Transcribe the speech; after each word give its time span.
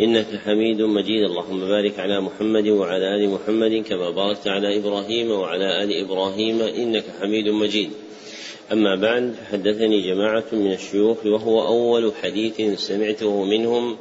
إنك 0.00 0.26
حميد 0.44 0.82
مجيد. 0.82 1.24
اللهم 1.24 1.60
بارك 1.60 1.98
على 1.98 2.20
محمد 2.20 2.68
وعلى 2.68 3.14
آل 3.14 3.30
محمد 3.30 3.84
كما 3.88 4.10
باركت 4.10 4.48
على 4.48 4.78
إبراهيم 4.78 5.30
وعلى 5.30 5.82
آل 5.84 6.04
إبراهيم 6.04 6.60
إنك 6.62 7.04
حميد 7.20 7.48
مجيد. 7.48 7.90
أما 8.72 8.94
بعد 8.94 9.34
حدثني 9.50 10.00
جماعة 10.00 10.44
من 10.52 10.72
الشيوخ 10.72 11.26
وهو 11.26 11.66
أول 11.66 12.12
حديث 12.22 12.80
سمعته 12.80 13.44
منهم 13.44 13.96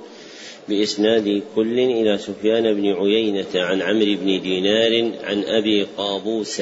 بإسناد 0.70 1.41
كل 1.55 1.80
إلى 1.80 2.18
سفيان 2.18 2.74
بن 2.74 2.86
عيينة 2.94 3.46
عن 3.55 3.82
عمرو 3.82 4.16
بن 4.16 4.41
دينار 4.41 5.12
عن 5.24 5.44
أبي 5.44 5.84
قابوس 5.98 6.62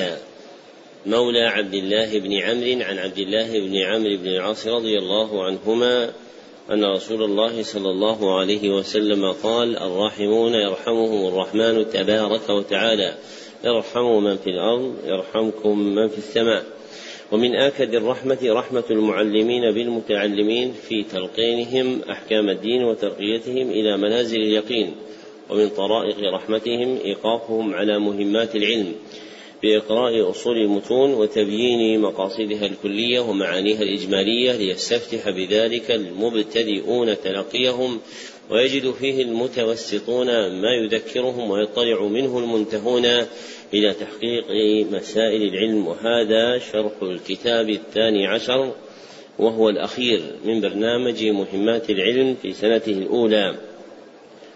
مولى 1.05 1.41
عبد 1.41 1.73
الله 1.73 2.20
بن 2.20 2.34
عمرو 2.34 2.84
عن 2.84 2.98
عبد 2.98 3.17
الله 3.17 3.59
بن 3.59 3.76
عمرو 3.76 4.17
بن 4.17 4.27
العاص 4.27 4.67
رضي 4.67 4.98
الله 4.98 5.43
عنهما 5.43 6.13
أن 6.71 6.85
رسول 6.85 7.23
الله 7.23 7.63
صلى 7.63 7.89
الله 7.89 8.39
عليه 8.39 8.69
وسلم 8.69 9.31
قال 9.31 9.77
الراحمون 9.77 10.53
يرحمهم 10.53 11.27
الرحمن 11.27 11.89
تبارك 11.89 12.49
وتعالى. 12.49 13.15
يرحم 13.65 14.23
من 14.23 14.37
في 14.37 14.49
الأرض 14.49 14.95
يرحمكم 15.05 15.79
من 15.79 16.07
في 16.07 16.17
السماء. 16.17 16.63
ومن 17.31 17.55
آكد 17.55 17.95
الرحمة 17.95 18.37
رحمة 18.43 18.84
المعلمين 18.91 19.71
بالمتعلمين 19.71 20.73
في 20.73 21.03
تلقينهم 21.03 22.01
أحكام 22.09 22.49
الدين 22.49 22.84
وترقيتهم 22.84 23.70
إلى 23.70 23.97
منازل 23.97 24.37
اليقين. 24.37 24.95
ومن 25.49 25.70
طرائق 25.70 26.18
رحمتهم 26.34 26.97
إيقافهم 27.05 27.73
على 27.73 27.99
مهمات 27.99 28.55
العلم. 28.55 28.95
بإقراء 29.66 30.30
أصول 30.30 30.58
المتون 30.58 31.13
وتبيين 31.13 32.02
مقاصدها 32.02 32.66
الكلية 32.66 33.20
ومعانيها 33.20 33.82
الإجمالية 33.82 34.52
ليستفتح 34.52 35.30
بذلك 35.30 35.91
المبتدئون 35.91 37.21
تلقيهم 37.21 37.99
ويجد 38.49 38.91
فيه 38.91 39.21
المتوسطون 39.21 40.27
ما 40.62 40.70
يذكرهم 40.84 41.52
ويطلع 41.52 42.02
منه 42.02 42.40
المنتهون 42.40 43.05
إلى 43.74 43.93
تحقيق 43.93 44.46
مسائل 44.91 45.41
العلم. 45.41 45.88
وهذا 45.88 46.60
شرح 46.71 46.91
الكتاب 47.02 47.70
الثاني 47.70 48.27
عشر 48.27 48.74
وهو 49.40 49.70
الأخير 49.70 50.21
من 50.46 50.62
برنامج 50.62 51.24
مهمات 51.24 51.90
العلم 51.90 52.36
في 52.41 52.54
سنته 52.54 52.91
الأولى 52.91 53.55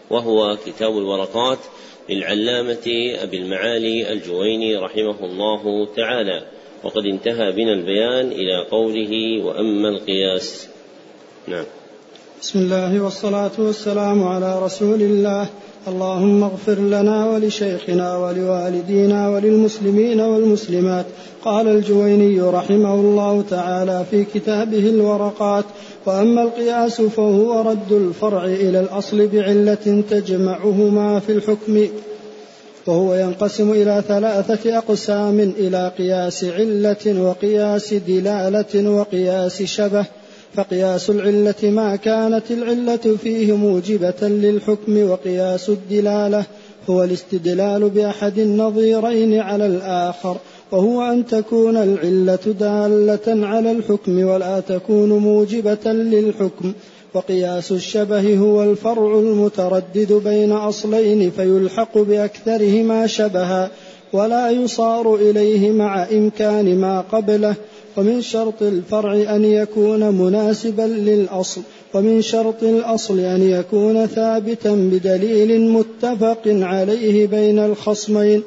وهو 0.09 0.57
كتاب 0.65 0.97
الورقات. 0.97 1.59
للعلامة 2.09 3.15
أبي 3.23 3.37
المعالي 3.37 4.13
الجويني 4.13 4.75
رحمه 4.75 5.25
الله 5.25 5.87
تعالى. 5.95 6.41
وقد 6.83 7.05
انتهى 7.05 7.51
بنا 7.51 7.73
البيان 7.73 8.31
إلى 8.31 8.65
قوله 8.71 9.43
وأما 9.45 9.89
القياس. 9.89 10.67
نعم. 11.47 11.65
بسم 12.41 12.59
الله 12.59 13.03
والصلاة 13.03 13.51
والسلام 13.57 14.23
على 14.23 14.63
رسول 14.63 15.01
الله. 15.01 15.47
اللهم 15.87 16.43
اغفر 16.43 16.79
لنا 16.79 17.29
ولشيخنا 17.29 18.17
ولوالدينا 18.17 19.29
وللمسلمين 19.29 20.19
والمسلمات. 20.21 21.05
قال 21.45 21.67
الجويني 21.67 22.41
رحمه 22.41 22.93
الله 22.93 23.43
تعالى 23.49 24.05
في 24.11 24.25
كتابه 24.33 24.89
الورقات 24.89 25.65
وأما 26.05 26.41
القياس 26.41 27.01
فهو 27.01 27.61
رد 27.61 27.91
الفرع 27.91 28.45
إلى 28.45 28.79
الأصل 28.79 29.27
بعلة 29.27 30.03
تجمعهما 30.09 31.19
في 31.19 31.31
الحكم 31.31 31.87
وهو 32.87 33.15
ينقسم 33.15 33.71
إلى 33.71 34.03
ثلاثة 34.07 34.77
أقسام 34.77 35.39
إلى 35.39 35.91
قياس 35.97 36.43
علة 36.43 37.21
وقياس 37.21 37.93
دلالة 37.93 38.89
وقياس 38.89 39.63
شبه 39.63 40.05
فقياس 40.53 41.09
العلة 41.09 41.55
ما 41.63 41.95
كانت 41.95 42.51
العلة 42.51 43.17
فيه 43.23 43.55
موجبة 43.55 44.21
للحكم 44.21 45.09
وقياس 45.09 45.69
الدلالة 45.69 46.43
هو 46.89 47.03
الاستدلال 47.03 47.89
بأحد 47.89 48.39
النظيرين 48.39 49.39
على 49.39 49.65
الآخر. 49.65 50.37
وهو 50.71 51.01
أن 51.01 51.25
تكون 51.25 51.77
العلة 51.77 52.55
دالة 52.59 53.47
على 53.47 53.71
الحكم 53.71 54.23
ولا 54.23 54.59
تكون 54.59 55.09
موجبة 55.09 55.93
للحكم 55.93 56.73
وقياس 57.13 57.71
الشبه 57.71 58.37
هو 58.37 58.63
الفرع 58.63 59.19
المتردد 59.19 60.13
بين 60.13 60.51
أصلين 60.51 61.31
فيلحق 61.31 61.97
بأكثرهما 61.97 63.07
شبها 63.07 63.71
ولا 64.13 64.49
يصار 64.49 65.15
إليه 65.15 65.71
مع 65.71 66.03
إمكان 66.03 66.77
ما 66.77 67.01
قبله 67.01 67.55
ومن 67.97 68.21
شرط 68.21 68.61
الفرع 68.61 69.13
أن 69.35 69.45
يكون 69.45 70.09
مناسبا 70.09 70.81
للأصل 70.81 71.61
ومن 71.93 72.21
شرط 72.21 72.63
الأصل 72.63 73.19
أن 73.19 73.49
يكون 73.49 74.05
ثابتا 74.05 74.71
بدليل 74.71 75.61
متفق 75.61 76.41
عليه 76.45 77.27
بين 77.27 77.59
الخصمين. 77.59 78.43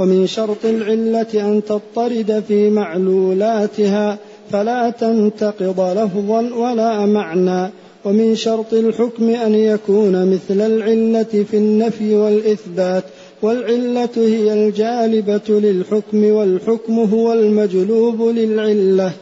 ومن 0.00 0.26
شرط 0.26 0.64
العلة 0.64 1.28
أن 1.34 1.62
تضطرد 1.64 2.44
في 2.48 2.70
معلولاتها 2.70 4.18
فلا 4.52 4.90
تنتقض 4.90 5.80
لفظا 5.80 6.54
ولا 6.54 7.06
معنى. 7.06 7.70
ومن 8.04 8.36
شرط 8.36 8.72
الحكم 8.72 9.28
أن 9.28 9.54
يكون 9.54 10.34
مثل 10.34 10.60
العلة 10.60 11.44
في 11.50 11.56
النفي 11.56 12.14
والإثبات 12.14 13.04
والعلة 13.42 14.08
هي 14.16 14.52
الجالبة 14.52 15.48
للحكم 15.48 16.24
والحكم 16.24 16.98
هو 16.98 17.32
المجلوب 17.32 18.22
للعلة. 18.22 19.12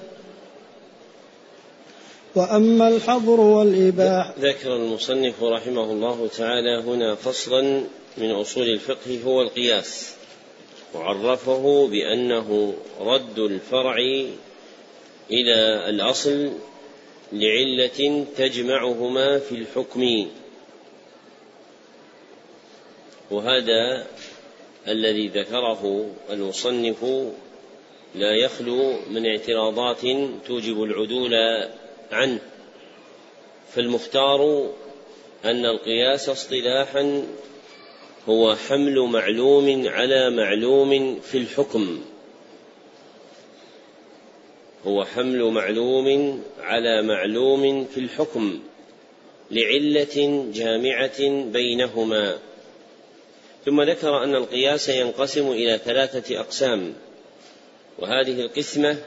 وأما 2.34 2.88
الحظر 2.88 3.40
والإباحة 3.40 4.34
ذكر 4.40 4.76
المصنف 4.76 5.42
رحمه 5.42 5.92
الله 5.92 6.28
تعالى 6.36 6.82
هنا 6.86 7.14
فصلا 7.14 7.82
من 8.18 8.30
أصول 8.30 8.68
الفقه 8.68 9.18
هو 9.26 9.42
القياس. 9.42 10.17
وعرفه 10.94 11.88
بأنه 11.88 12.74
رد 13.00 13.38
الفرع 13.38 13.96
إلى 15.30 15.88
الأصل 15.88 16.52
لعلة 17.32 18.24
تجمعهما 18.36 19.38
في 19.38 19.54
الحكم. 19.54 20.26
وهذا 23.30 24.06
الذي 24.88 25.28
ذكره 25.28 26.10
المصنف 26.30 27.04
لا 28.14 28.34
يخلو 28.34 28.96
من 29.10 29.26
اعتراضات 29.26 30.00
توجب 30.46 30.82
العدول 30.82 31.34
عنه. 32.12 32.38
فالمختار 33.74 34.70
أن 35.44 35.64
القياس 35.64 36.28
اصطلاحا 36.28 37.22
هو 38.28 38.56
حمل 38.56 39.00
معلوم 39.00 39.88
على 39.88 40.30
معلوم 40.30 41.20
في 41.20 41.38
الحكم. 41.38 42.00
هو 44.86 45.04
حمل 45.04 45.44
معلوم 45.44 46.42
على 46.60 47.02
معلوم 47.02 47.84
في 47.84 48.00
الحكم 48.00 48.60
لعلة 49.50 50.46
جامعة 50.54 51.42
بينهما. 51.52 52.38
ثم 53.64 53.82
ذكر 53.82 54.24
أن 54.24 54.34
القياس 54.34 54.88
ينقسم 54.88 55.50
إلى 55.50 55.78
ثلاثة 55.84 56.40
أقسام 56.40 56.94
وهذه 57.98 58.40
القسمة 58.40 58.98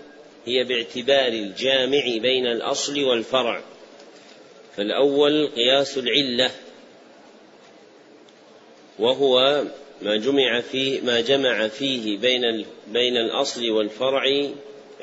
هي 0.46 0.64
باعتبار 0.64 1.28
الجامع 1.28 2.04
بين 2.22 2.46
الأصل 2.48 3.04
والفرع. 3.04 3.62
فالأول 4.78 5.48
قياس 5.48 5.98
العلة 5.98 6.52
وهو 9.02 9.64
ما 10.02 10.18
جمع 10.18 10.62
فيه 10.62 11.02
ما 11.02 11.22
جمع 11.22 11.68
فيه 11.68 12.18
بين 12.18 12.66
بين 12.88 13.18
الأصل 13.18 13.70
والفرع 13.70 14.24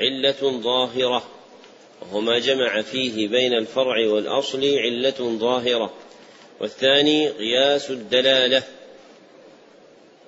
علة 0.01 0.61
ظاهرة. 0.61 1.29
وهو 2.03 2.21
ما 2.21 2.39
جمع 2.39 2.83
فيه 2.83 3.29
بين 3.29 3.55
الفرع 3.55 4.07
والأصل 4.07 4.65
علة 4.65 5.39
ظاهرة. 5.39 5.95
والثاني 6.61 7.29
قياس 7.29 7.91
الدلالة. 7.91 8.63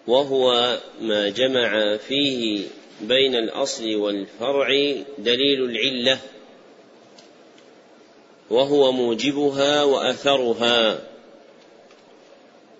وهو 0.07 0.79
ما 1.01 1.29
جمع 1.29 1.97
فيه 1.97 2.65
بين 3.01 3.35
الأصل 3.35 3.95
والفرع 3.95 4.69
دليل 5.19 5.65
العلة. 5.65 6.19
وهو 8.51 8.93
موجبها 8.93 9.83
وأثرها. 9.83 11.10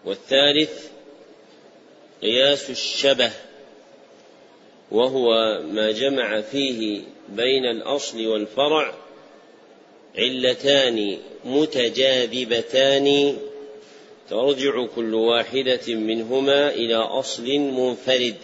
والثالث 0.05 0.87
قياس 2.23 2.71
الشبه 2.71 3.31
وهو 4.91 5.61
ما 5.63 5.93
جمع 5.93 6.41
فيه 6.41 7.03
بين 7.29 7.65
الأصل 7.65 8.27
والفرع 8.27 8.95
علتان 10.19 11.19
متجاذبتان 11.45 13.37
ترجع 14.31 14.87
كل 14.97 15.15
واحدة 15.15 15.95
منهما 15.95 16.71
إلى 16.71 16.97
أصل 16.97 17.59
منفرد. 17.59 18.35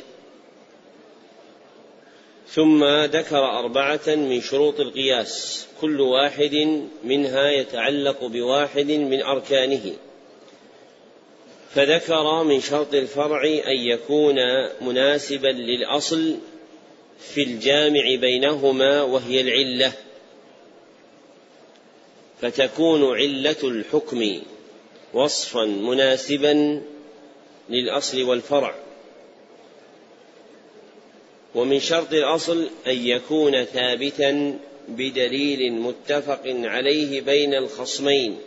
ثم 2.49 2.85
ذكر 3.05 3.39
أربعة 3.39 4.07
من 4.07 4.41
شروط 4.41 4.81
القياس 4.81 5.67
كل 5.81 6.01
واحد 6.01 6.87
منها 7.05 7.51
يتعلق 7.51 8.25
بواحد 8.25 8.91
من 8.91 9.23
أركانه. 9.23 9.93
فذكر 11.77 12.43
من 12.43 12.61
شرط 12.61 12.95
الفرع 12.95 13.45
أن 13.45 13.77
يكون 13.77 14.37
مناسبا 14.81 15.49
للأصل 15.49 16.37
في 17.21 17.43
الجامع 17.43 18.15
بينهما 18.21 19.03
وهي 19.03 19.41
العلة 19.41 19.93
فتكون 22.41 23.17
علة 23.17 23.57
الحكم 23.65 24.43
وصفا 25.15 25.65
مناسبا 25.65 26.83
للأصل 27.69 28.23
والفرع. 28.23 28.75
ومن 31.55 31.81
شرط 31.81 32.13
الأصل 32.13 32.69
أن 32.87 33.07
يكون 33.07 33.65
ثابتا 33.65 34.59
بدليل 34.89 35.73
متفق 35.73 36.43
عليه 36.47 37.21
بين 37.21 37.55
الخصمين. 37.55 38.39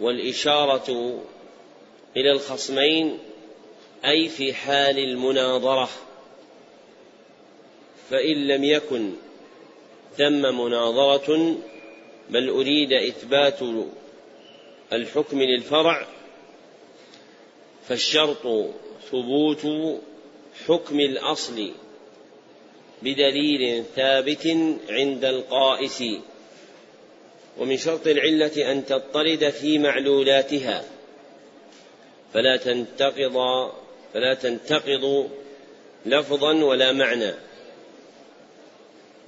والإشارة 0.00 1.20
إلى 2.16 2.32
الخصمين 2.32 3.18
أي 4.04 4.28
في 4.28 4.54
حال 4.54 4.98
المناظرة. 4.98 5.88
فإن 8.10 8.46
لم 8.46 8.64
يكن 8.64 9.12
ثم 10.16 10.42
مناظرة 10.60 11.56
بل 12.30 12.48
أريد 12.48 12.92
إثبات 12.92 13.58
الحكم 14.92 15.42
للفرع 15.42 16.06
فالشرط 17.88 18.70
ثبوت 19.10 19.66
حكم 20.66 21.00
الأصل 21.00 21.70
بدليل 23.02 23.84
ثابت 23.96 24.46
عند 24.88 25.24
القائس. 25.24 26.04
ومن 27.58 27.76
شرط 27.76 28.06
العلة 28.06 28.72
أن 28.72 28.86
تضطرد 28.86 29.50
في 29.50 29.78
معلولاتها. 29.78 30.84
فلا 32.34 32.56
تنتقض 32.56 33.36
فلا 34.14 34.34
تنتقض 34.34 35.30
لفظا 36.06 36.64
ولا 36.64 36.92
معنى. 36.92 37.34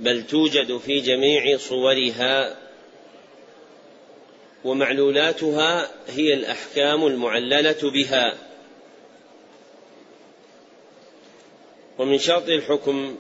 بل 0.01 0.27
توجد 0.27 0.79
في 0.79 1.01
جميع 1.01 1.57
صورها 1.57 2.57
ومعلولاتها 4.65 5.91
هي 6.09 6.35
الأحكام 6.35 7.07
المعللة 7.07 7.91
بها. 7.91 8.35
ومن 11.99 12.19
شرط 12.19 12.49
الحكم 12.49 13.17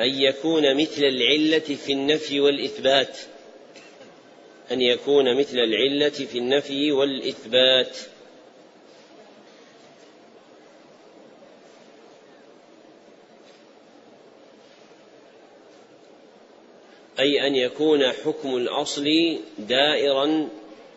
أن 0.00 0.08
يكون 0.08 0.76
مثل 0.76 1.04
العلة 1.04 1.58
في 1.58 1.92
النفي 1.92 2.40
والإثبات. 2.40 3.18
أن 4.72 4.80
يكون 4.80 5.36
مثل 5.36 5.58
العلة 5.58 6.08
في 6.08 6.38
النفي 6.38 6.92
والإثبات. 6.92 7.98
أي 17.18 17.46
أن 17.46 17.54
يكون 17.54 18.12
حكم 18.12 18.56
الأصل 18.56 19.38
دائرا 19.58 20.48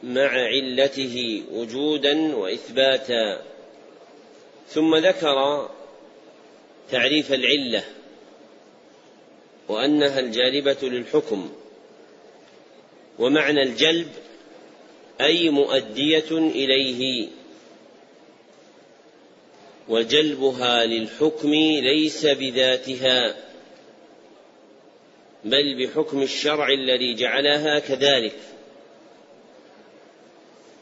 مع 0.04 0.30
علته 0.30 1.44
وجودا 1.51 2.36
وإثباتا. 2.36 3.42
ثم 4.68 4.95
ذكر 4.95 5.69
تعريف 6.92 7.33
العلة. 7.33 7.83
وأنها 9.68 10.19
الجالبه 10.19 10.78
للحكم. 10.81 11.52
ومعنى 13.19 13.63
الجلب 13.63 14.08
أي 15.22 15.50
مؤدية 15.50 16.31
إليه. 16.31 17.28
وجلبها 19.90 20.86
للحكم 20.86 21.54
ليس 21.54 22.25
بذاتها 22.25 23.36
بل 25.46 25.86
بحكم 25.86 26.22
الشرع 26.22 26.69
الذي 26.69 27.14
جعلها 27.14 27.80
كذلك. 27.80 28.40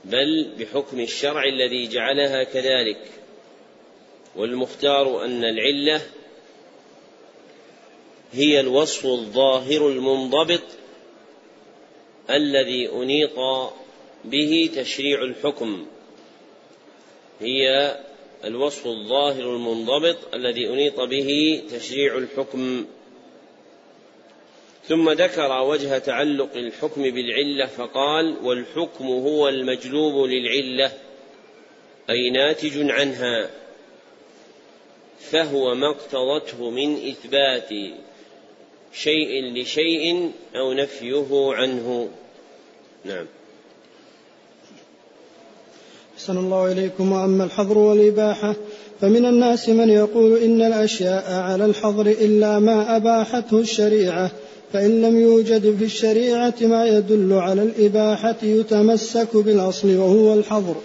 بل 0.06 0.52
بحكم 0.60 1.00
الشرع 1.00 1.44
الذي 1.44 1.88
جعلها 1.88 2.44
كذلك. 2.44 3.02
والمختار 4.36 5.26
أن 5.26 5.44
العلة 5.44 6.02
هي 8.34 8.60
الوصف 8.60 9.06
الظاهر 9.06 9.88
المنضبط 9.88 10.62
الذي 12.30 12.90
أنيط 12.90 13.40
به 14.26 14.70
تشريع 14.76 15.22
الحكم. 15.22 15.86
هي 17.40 17.98
الوصف 18.44 18.88
الظاهر 18.88 19.56
المنضبط 19.56 20.18
الذي 20.34 20.68
أنيط 20.68 21.00
به 21.00 21.62
تشريع 21.72 22.18
الحكم. 22.18 22.86
ثم 24.88 25.10
ذكر 25.10 25.62
وجه 25.62 25.98
تعلق 25.98 26.50
الحكم 26.56 27.02
بالعلة 27.02 27.66
فقال 27.66 28.36
والحكم 28.44 29.06
هو 29.06 29.50
المجلوب 29.50 30.26
للعلة 30.26 30.92
أي 32.10 32.30
ناتج 32.30 32.92
عنها 32.92 33.50
فهو 35.20 35.76
ما 35.76 35.90
اقتضته 35.90 36.70
من 36.70 37.08
إثبات 37.08 37.70
شيء 38.94 39.54
لشيء 39.54 40.32
أو 40.56 40.74
نفيه 40.74 41.54
عنه. 41.54 42.08
نعم. 43.06 43.26
أحسن 46.18 46.38
الله 46.38 46.72
إليكم 46.72 47.12
وأما 47.12 47.44
الحظر 47.44 47.78
والإباحة 47.78 48.56
فمن 49.02 49.26
الناس 49.26 49.70
من 49.70 49.90
يقول 49.90 50.38
إن 50.38 50.62
الأشياء 50.62 51.32
على 51.32 51.66
الحظر 51.66 52.08
إلا 52.08 52.60
ما 52.60 52.96
أباحته 52.96 53.60
الشريعة 53.60 54.32
فإن 54.74 55.02
لم 55.02 55.20
يوجد 55.20 55.76
في 55.78 55.86
الشريعة 55.86 56.54
ما 56.62 56.88
يدل 56.88 57.34
على 57.34 57.64
الإباحة 57.64 58.36
يتمسك 58.44 59.38
بالأصل 59.38 59.98
وهو 59.98 60.34
الحظر. 60.34 60.76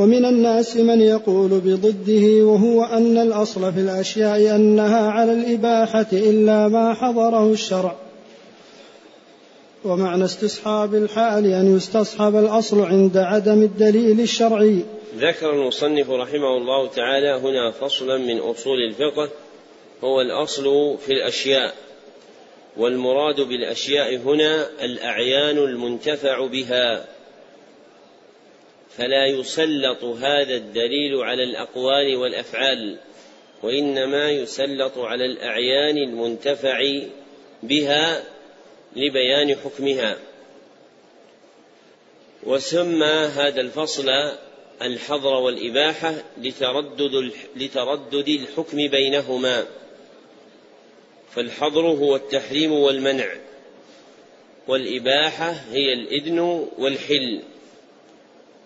ومن 0.00 0.24
الناس 0.24 0.76
من 0.76 1.00
يقول 1.00 1.48
بضده 1.50 2.44
وهو 2.44 2.84
أن 2.84 3.18
الأصل 3.18 3.72
في 3.72 3.80
الأشياء 3.80 4.56
أنها 4.56 5.10
على 5.10 5.32
الإباحة 5.32 6.06
إلا 6.12 6.68
ما 6.68 6.94
حضره 6.94 7.52
الشرع. 7.52 7.96
ومعنى 9.84 10.24
استصحاب 10.24 10.94
الحال 10.94 11.46
أن 11.46 11.76
يستصحب 11.76 12.36
الأصل 12.36 12.80
عند 12.80 13.16
عدم 13.16 13.62
الدليل 13.62 14.20
الشرعي. 14.20 14.84
ذكر 15.18 15.50
المصنف 15.50 16.10
رحمه 16.10 16.56
الله 16.56 16.88
تعالى 16.88 17.32
هنا 17.32 17.70
فصلا 17.70 18.18
من 18.18 18.38
أصول 18.38 18.78
الفقه 18.88 19.28
هو 20.04 20.20
الأصل 20.20 20.96
في 21.06 21.12
الأشياء 21.12 21.74
والمراد 22.76 23.40
بالأشياء 23.40 24.16
هنا 24.16 24.66
الأعيان 24.82 25.58
المنتفع 25.58 26.46
بها. 26.46 27.04
فلا 29.00 29.26
يسلط 29.26 30.04
هذا 30.04 30.54
الدليل 30.54 31.16
على 31.16 31.44
الأقوال 31.44 32.16
والأفعال 32.16 32.98
وإنما 33.62 34.30
يسلط 34.30 34.98
على 34.98 35.24
الأعيان 35.24 35.96
المنتفع 35.96 37.00
بها 37.62 38.24
لبيان 38.96 39.56
حكمها. 39.56 40.16
وسمى 42.42 43.04
هذا 43.06 43.60
الفصل 43.60 44.10
الحظر 44.82 45.34
والإباحة 45.34 46.14
لتردد 46.38 47.32
لتردد 47.56 48.28
الحكم 48.28 48.76
بينهما. 48.76 49.66
فالحظر 51.30 51.86
هو 51.86 52.16
التحريم 52.16 52.72
والمنع 52.72 53.28
والإباحة 54.68 55.50
هي 55.50 55.92
الإذن 55.92 56.68
والحل. 56.78 57.42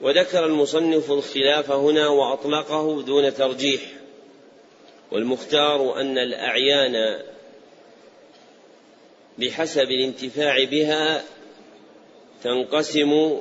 وذكر 0.00 0.46
المصنف 0.46 1.10
الخلاف 1.10 1.70
هنا 1.70 2.08
وأطلقه 2.08 3.02
دون 3.02 3.34
ترجيح 3.34 3.80
والمختار 5.12 6.00
أن 6.00 6.18
الأعيان 6.18 7.22
بحسب 9.38 9.90
الانتفاع 9.90 10.64
بها 10.64 11.24
تنقسم 12.42 13.38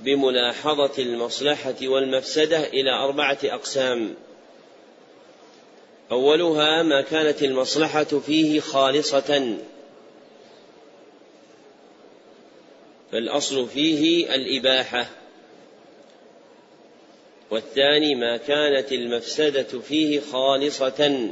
بملاحظة 0.00 1.02
المصلحة 1.02 1.74
والمفسدة 1.82 2.66
إلى 2.66 2.90
أربعة 2.90 3.38
أقسام. 3.44 4.14
أولها 6.10 6.82
ما 6.82 7.00
كانت 7.00 7.42
المصلحة 7.42 8.04
فيه 8.04 8.60
خالصة. 8.60 9.58
فالأصل 13.12 13.68
فيه 13.68 14.34
الإباحة. 14.34 15.21
والثاني 17.52 18.14
ما 18.14 18.36
كانت 18.36 18.92
المفسدة 18.92 19.80
فيه 19.80 20.20
خالصة 20.20 21.30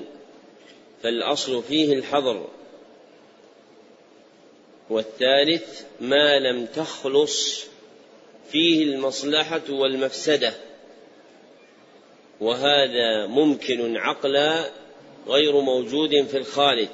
فالأصل 1.03 1.63
فيه 1.63 1.93
الحظر. 1.93 2.49
والثالث 4.91 5.83
ما 6.01 6.39
لم 6.39 6.67
تخلص 6.67 7.67
فيه 8.53 8.85
المصلحة 8.85 9.63
والمفسدة 9.71 10.53
وهذا 12.41 13.27
ممكن 13.27 13.97
عقلا 13.97 14.71
غير 15.29 15.61
موجود 15.61 16.27
في 16.27 16.37
الخارج. 16.37 16.89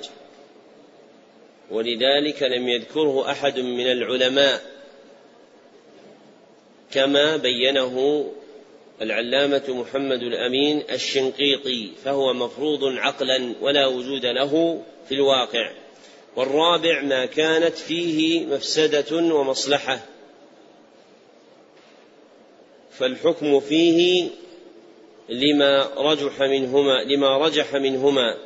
ولذلك 1.71 2.43
لم 2.43 2.69
يذكره 2.69 3.31
أحد 3.31 3.59
من 3.59 3.87
العلماء 3.87 4.63
كما 6.93 7.37
بينه 7.37 8.27
العلامة 9.03 9.63
محمد 9.69 10.23
الأمين 10.23 10.83
الشنقيطي 10.93 11.91
فهو 12.05 12.33
مفروض 12.33 12.85
عقلا 12.85 13.55
ولا 13.61 13.87
وجود 13.87 14.27
له 14.27 14.83
في 15.09 15.15
الواقع. 15.15 15.71
والرابع 16.37 17.03
ما 17.03 17.27
كانت 17.27 17.75
فيه 17.77 18.47
مفسدة 18.47 19.17
ومصلحة. 19.17 20.01
فالحكم 22.91 23.61
فيه 23.61 24.29
لما 25.29 25.89
رجح 25.97 26.41
منهما 26.41 27.05
لما 27.05 27.39
رجح 27.39 27.75
منهما. 27.75 28.37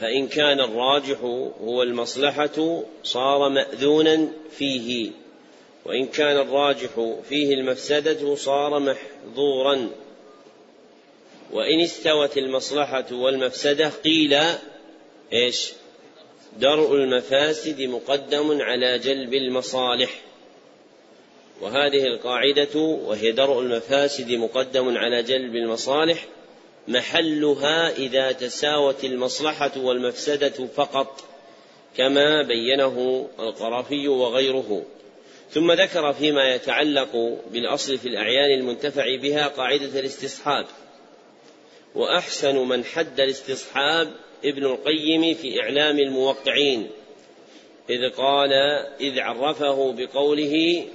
فإن 0.00 0.28
كان 0.28 0.60
الراجح 0.60 1.20
هو 1.60 1.82
المصلحة 1.82 2.82
صار 3.02 3.48
مأذونا 3.48 4.28
فيه. 4.50 5.10
وإن 5.84 6.06
كان 6.06 6.36
الراجح 6.36 7.20
فيه 7.28 7.54
المفسدة 7.54 8.34
صار 8.34 8.78
محظورا. 8.80 9.88
وإن 11.52 11.80
استوت 11.80 12.38
المصلحة 12.38 13.06
والمفسدة 13.12 13.88
قيل 13.88 14.38
إيش؟ 15.32 15.72
درء 16.58 16.94
المفاسد 16.94 17.82
مقدم 17.82 18.62
على 18.62 18.98
جلب 18.98 19.34
المصالح. 19.34 20.20
وهذه 21.60 22.06
القاعدة 22.06 22.78
وهي 22.80 23.32
درء 23.32 23.60
المفاسد 23.60 24.30
مقدم 24.30 24.96
على 24.96 25.22
جلب 25.22 25.56
المصالح 25.56 26.26
محلها 26.88 27.96
إذا 27.96 28.32
تساوت 28.32 29.04
المصلحة 29.04 29.72
والمفسدة 29.76 30.66
فقط 30.66 31.24
كما 31.96 32.42
بينه 32.42 33.28
القرافي 33.38 34.08
وغيره. 34.08 34.82
ثم 35.52 35.72
ذكر 35.72 36.12
فيما 36.12 36.54
يتعلق 36.54 37.38
بالأصل 37.50 37.98
في 37.98 38.08
الأعيان 38.08 38.60
المنتفع 38.60 39.16
بها 39.16 39.48
قاعدة 39.48 40.00
الاستصحاب. 40.00 40.66
وأحسن 41.94 42.56
من 42.56 42.84
حد 42.84 43.20
الاستصحاب 43.20 44.12
ابن 44.44 44.64
القيم 44.64 45.34
في 45.34 45.60
إعلام 45.62 45.98
الموقعين 45.98 46.90
إذ 47.90 48.10
قال 48.10 48.52
إذ 49.00 49.20
عرفه 49.20 49.92
بقوله 49.92 50.86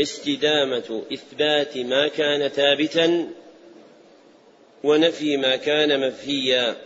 استدامة 0.00 1.02
إثبات 1.12 1.78
ما 1.78 2.08
كان 2.08 2.48
ثابتا 2.48 3.30
ونفي 4.84 5.36
ما 5.36 5.56
كان 5.56 6.00
منفيا. 6.00 6.76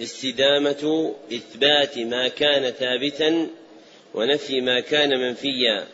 استدامة 0.00 1.14
إثبات 1.32 1.98
ما 1.98 2.28
كان 2.28 2.70
ثابتا 2.70 3.48
ونفي 4.14 4.60
ما 4.60 4.80
كان 4.80 5.08
منفيا 5.20 5.86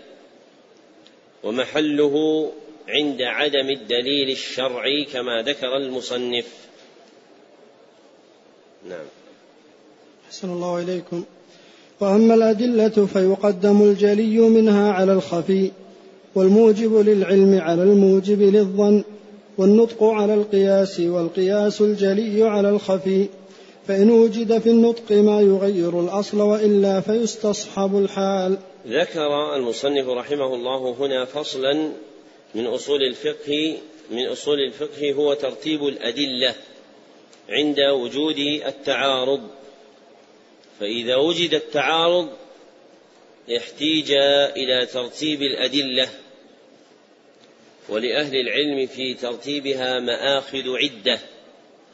ومحله 1.45 2.47
عند 2.89 3.23
عدم 3.23 3.71
الدليل 3.71 4.31
الشرعي 4.31 5.05
كما 5.05 5.43
ذكر 5.43 5.77
المصنف. 5.77 6.47
نعم. 8.89 9.07
أحسن 10.27 10.51
الله 10.51 10.83
إليكم. 10.83 11.25
وأما 12.01 12.35
الأدلة 12.35 13.07
فيقدم 13.07 13.83
الجلي 13.83 14.39
منها 14.39 14.93
على 14.93 15.13
الخفي 15.13 15.71
والموجب 16.35 16.97
للعلم 16.97 17.61
على 17.61 17.83
الموجب 17.83 18.43
للظن 18.43 19.05
والنطق 19.59 20.03
على 20.05 20.35
القياس 20.35 21.01
والقياس 21.01 21.81
الجلي 21.81 22.43
على 22.43 22.69
الخفي 22.69 23.27
فإن 23.89 24.11
وجد 24.11 24.59
في 24.59 24.71
النطق 24.71 25.13
ما 25.13 25.41
يغير 25.41 26.01
الأصل 26.01 26.41
وإلا 26.41 27.01
فيستصحب 27.01 27.99
الحال. 27.99 28.59
ذكر 28.87 29.57
المصنف 29.57 30.09
رحمه 30.09 30.55
الله 30.55 30.97
هنا 30.99 31.25
فصلا 31.25 31.93
من 32.55 32.67
أصول 32.67 33.03
الفقه 33.03 33.79
من 34.11 34.27
أصول 34.27 34.61
الفقه 34.61 35.13
هو 35.13 35.35
ترتيب 35.35 35.87
الأدلة 35.87 36.55
عند 37.49 37.81
وجود 37.81 38.39
التعارض. 38.67 39.41
فإذا 40.81 41.17
وجد 41.17 41.55
التعارض 41.55 42.29
احتيج 43.57 44.13
إلى 44.57 44.87
ترتيب 44.87 45.43
الأدلة 45.43 46.09
ولأهل 47.89 48.37
العلم 48.37 48.87
في 48.87 49.15
ترتيبها 49.15 50.01
مآخذ 50.01 50.77
عدة. 50.77 51.19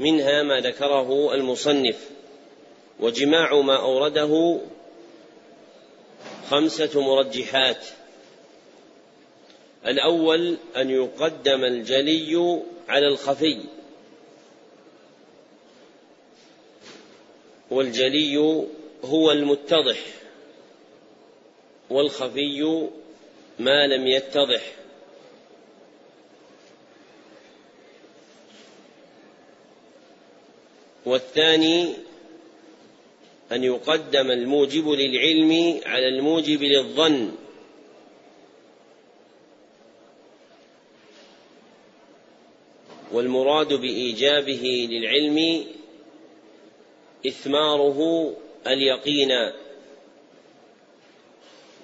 منها 0.03 0.43
ما 0.43 0.61
ذكره 0.61 1.35
المصنف 1.35 2.11
وجماع 3.01 3.61
ما 3.61 3.77
أورده 3.77 4.61
خمسة 6.51 7.01
مرجحات. 7.01 7.87
الأول 9.87 10.57
أن 10.77 10.91
يقدم 10.91 11.65
الجلي 11.65 12.63
على 12.89 13.07
الخفي 13.07 13.61
والجلي 17.71 18.37
هو 19.05 19.33
المتضح 19.33 19.99
والخفي 21.91 22.89
ما 23.59 23.87
لم 23.87 24.07
يتضح. 24.07 24.82
والثاني 31.07 31.95
أن 33.53 33.65
يقدم 33.65 34.31
الموجب 34.31 34.89
للعلم 34.89 35.81
على 35.87 36.09
الموجب 36.09 36.63
للظن. 36.63 37.33
والمراد 43.13 43.73
بإيجابه 43.73 44.89
للعلم 44.91 45.67
إثماره 47.27 48.33
اليقين. 48.67 49.53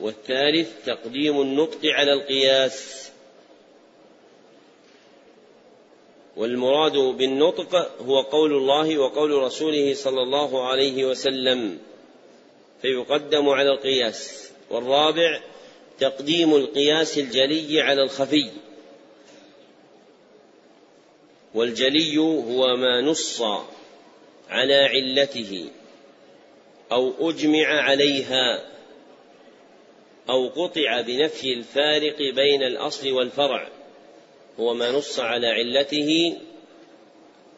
والثالث 0.01 0.87
تقديم 0.87 1.41
النطق 1.41 1.81
على 1.85 2.13
القياس. 2.13 3.09
والمراد 6.39 6.93
بالنطق 6.93 8.01
هو 8.03 8.21
قول 8.21 8.53
الله 8.53 8.99
وقول 8.99 9.31
رسوله 9.31 9.95
صلى 9.95 10.23
الله 10.23 10.67
عليه 10.67 11.05
وسلم 11.05 11.79
فيقدم 12.83 13.49
على 13.49 13.71
القياس. 13.71 14.51
والرابع 14.71 15.41
تقديم 16.01 16.55
القياس 16.55 17.19
الجلي 17.19 17.81
على 17.81 18.03
الخفي. 18.03 18.51
والجلي 21.55 22.19
هو 22.19 22.77
ما 22.77 23.01
نص 23.01 23.43
على 24.49 24.75
علته 24.75 25.71
أو 26.93 27.31
أجمع 27.31 27.67
عليها 27.67 28.65
أو 30.31 30.49
قطع 30.49 31.01
بنفي 31.01 31.53
الفارق 31.53 32.19
بين 32.19 32.63
الأصل 32.63 33.13
والفرع. 33.13 33.78
هو 34.61 34.75
ما 34.75 34.91
نص 34.91 35.21
على 35.21 35.47
علته 35.47 36.37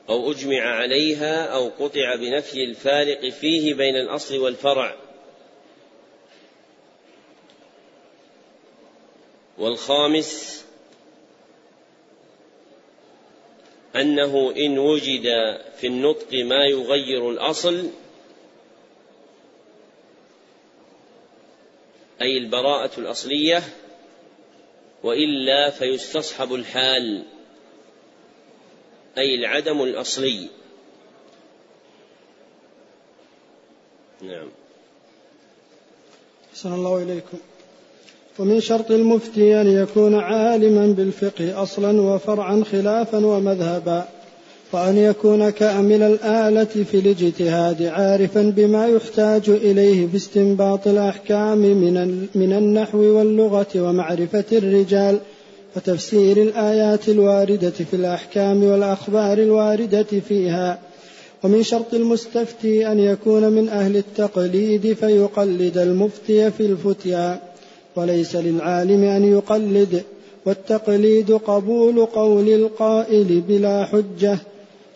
أو 0.09 0.31
أجمع 0.31 0.61
عليها 0.61 1.47
أو 1.47 1.69
قطع 1.69 2.15
بنفي 2.15 2.65
الفارق 2.65 3.29
فيه 3.29 3.75
بين 3.75 3.97
الأصل 3.97 4.39
والفرع. 4.39 4.97
والخامس 9.59 10.65
أنه 13.97 14.55
إن 14.57 14.79
وجد 14.79 15.25
في 15.77 15.87
النطق 15.87 16.35
ما 16.35 16.67
يغير 16.67 17.31
الأصل 17.31 17.91
أي 22.23 22.39
البراءة 22.39 23.01
الأصلية 23.01 23.63
وإلا 25.03 25.71
فيستصحب 25.71 26.55
الحال 26.55 27.23
أي 29.19 29.35
العدم 29.35 29.83
الأصلي. 29.83 30.49
نعم. 34.23 34.49
أحسن 36.51 36.75
الله 36.75 37.03
إليكم. 37.03 37.39
ومن 38.39 38.61
شرط 38.61 38.91
المفتي 38.91 39.61
أن 39.61 39.83
يكون 39.83 40.15
عالما 40.15 40.87
بالفقه 40.87 41.63
أصلا 41.63 42.01
وفرعا 42.01 42.65
خلافا 42.73 43.27
ومذهبا. 43.27 44.20
وأن 44.73 44.97
يكون 44.97 45.51
كامل 45.51 46.03
الآلة 46.03 46.65
في 46.65 46.95
الاجتهاد 46.95 47.83
عارفا 47.83 48.43
بما 48.57 48.87
يحتاج 48.87 49.49
إليه 49.49 50.07
في 50.07 50.17
استنباط 50.17 50.89
الأحكام 50.89 51.59
من 51.59 52.27
من 52.35 52.53
النحو 52.53 52.99
واللغة 52.99 53.67
ومعرفة 53.77 54.45
الرجال 54.53 55.19
وتفسير 55.77 56.37
الآيات 56.37 57.09
الواردة 57.09 57.71
في 57.71 57.95
الأحكام 57.95 58.65
والأخبار 58.65 59.39
الواردة 59.39 60.07
فيها. 60.29 60.79
ومن 61.45 61.63
شرط 61.63 61.95
المستفتي 61.95 62.93
أن 62.93 63.01
يكون 63.01 63.53
من 63.53 63.69
أهل 63.69 63.97
التقليد 63.97 64.93
فيقلد 64.93 65.79
المفتي 65.79 66.51
في 66.51 66.67
الفتيا. 66.67 67.41
وليس 67.97 68.37
للعالم 68.37 69.05
أن 69.05 69.25
يقلد 69.25 70.03
والتقليد 70.47 71.33
قبول 71.33 72.07
قول 72.07 72.49
القائل 72.49 73.41
بلا 73.49 73.85
حجة. 73.85 74.39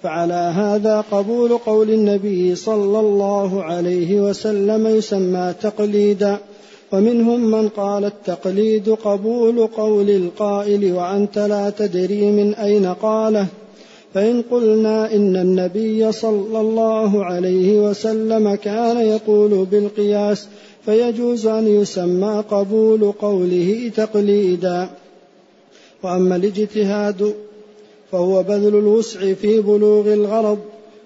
فعلى 0.04 0.52
هذا 0.56 1.04
قبول 1.12 1.58
قول 1.58 1.90
النبي 1.90 2.54
صلى 2.54 3.00
الله 3.00 3.62
عليه 3.62 4.20
وسلم 4.20 4.86
يسمى 4.86 5.54
تقليدا 5.62 6.38
ومنهم 6.92 7.50
من 7.50 7.68
قال 7.68 8.04
التقليد 8.04 8.88
قبول 8.88 9.66
قول 9.66 10.10
القائل 10.10 10.92
وأنت 10.92 11.38
لا 11.38 11.70
تدري 11.70 12.30
من 12.30 12.54
أين 12.54 12.86
قاله. 12.86 13.46
فإن 14.14 14.42
قلنا 14.50 15.14
إن 15.14 15.36
النبي 15.36 16.12
صلى 16.12 16.60
الله 16.60 17.24
عليه 17.24 17.78
وسلم 17.90 18.54
كان 18.54 19.06
يقول 19.06 19.66
بالقياس 19.66 20.48
فيجوز 20.84 21.46
أن 21.46 21.66
يسمى 21.66 22.44
قبول 22.50 23.12
قوله 23.12 23.90
تقليدا. 23.96 24.88
وأما 26.02 26.36
الاجتهاد 26.36 27.34
فهو 28.12 28.42
بذل 28.42 28.78
الوسع 28.78 29.34
في 29.34 29.60
بلوغ 29.60 30.12
الغرض 30.12 30.58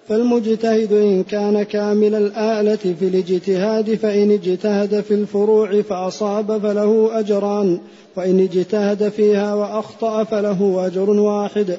فالمجتهد 0.09 0.93
إن 0.93 1.23
كان 1.23 1.63
كامل 1.63 2.15
الآلة 2.15 2.77
في 2.77 3.03
الاجتهاد 3.03 3.95
فإن 3.95 4.31
اجتهد 4.31 5.01
في 5.01 5.15
الفروع 5.15 5.83
فأصاب 5.83 6.59
فله 6.63 7.19
أجران 7.19 7.79
وإن 8.17 8.41
اجتهد 8.41 9.09
فيها 9.09 9.55
وأخطأ 9.55 10.25
فله 10.25 10.87
أجر 10.87 11.11
واحد. 11.11 11.79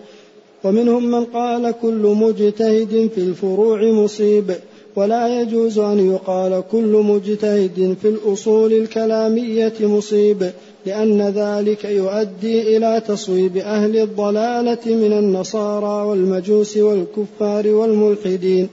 ومنهم 0.63 1.11
من 1.11 1.25
قال 1.25 1.73
كل 1.81 2.15
مجتهد 2.19 3.09
في 3.15 3.21
الفروع 3.21 3.83
مصيب 3.83 4.55
ولا 4.95 5.41
يجوز 5.41 5.79
أن 5.79 6.11
يقال 6.11 6.63
كل 6.71 7.03
مجتهد 7.05 7.95
في 8.01 8.07
الأصول 8.07 8.73
الكلامية 8.73 9.73
مصيب. 9.81 10.51
لأن 10.85 11.21
ذلك 11.21 11.85
يؤدي 11.85 12.77
إلى 12.77 13.01
تصويب 13.07 13.57
أهل 13.57 13.97
الضلالة 13.99 14.85
من 14.85 15.13
النصارى 15.13 16.07
والمجوس 16.07 16.77
والكفار 16.77 17.67
والملحدين. 17.67 18.69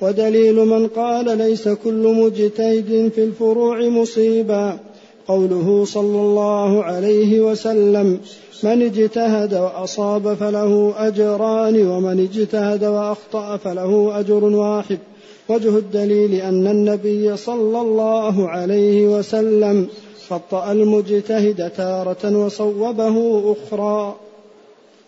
ودليل 0.00 0.54
من 0.54 0.86
قال 0.86 1.38
ليس 1.38 1.68
كل 1.68 2.14
مجتهد 2.14 3.12
في 3.14 3.24
الفروع 3.24 3.88
مصيبا. 3.88 4.78
قوله 5.28 5.84
صلى 5.84 6.20
الله 6.20 6.84
عليه 6.84 7.40
وسلم 7.40 8.18
من 8.62 8.82
اجتهد 8.82 9.54
وأصاب 9.54 10.34
فله 10.34 10.94
أجران 10.98 11.86
ومن 11.86 12.20
اجتهد 12.20 12.84
وأخطأ 12.84 13.56
فله 13.56 14.20
أجر 14.20 14.44
واحد. 14.44 14.98
وجه 15.48 15.78
الدليل 15.78 16.34
أن 16.34 16.66
النبي 16.66 17.36
صلى 17.36 17.80
الله 17.80 18.48
عليه 18.48 19.18
وسلم 19.18 19.86
خطأ 20.30 20.72
المجتهد 20.72 21.70
تارة 21.70 22.46
وصوبه 22.46 23.54
أخرى. 23.56 24.20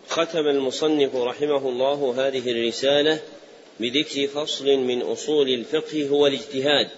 ختم 0.07 0.47
المصنف 0.47 1.15
رحمه 1.15 1.69
الله 1.69 2.13
هذه 2.17 2.51
الرسالة 2.51 3.19
بذكر 3.79 4.27
فصل 4.27 4.65
من 4.65 5.01
أصول 5.01 5.49
الفقه 5.49 6.07
هو 6.07 6.27
الاجتهاد 6.27 6.89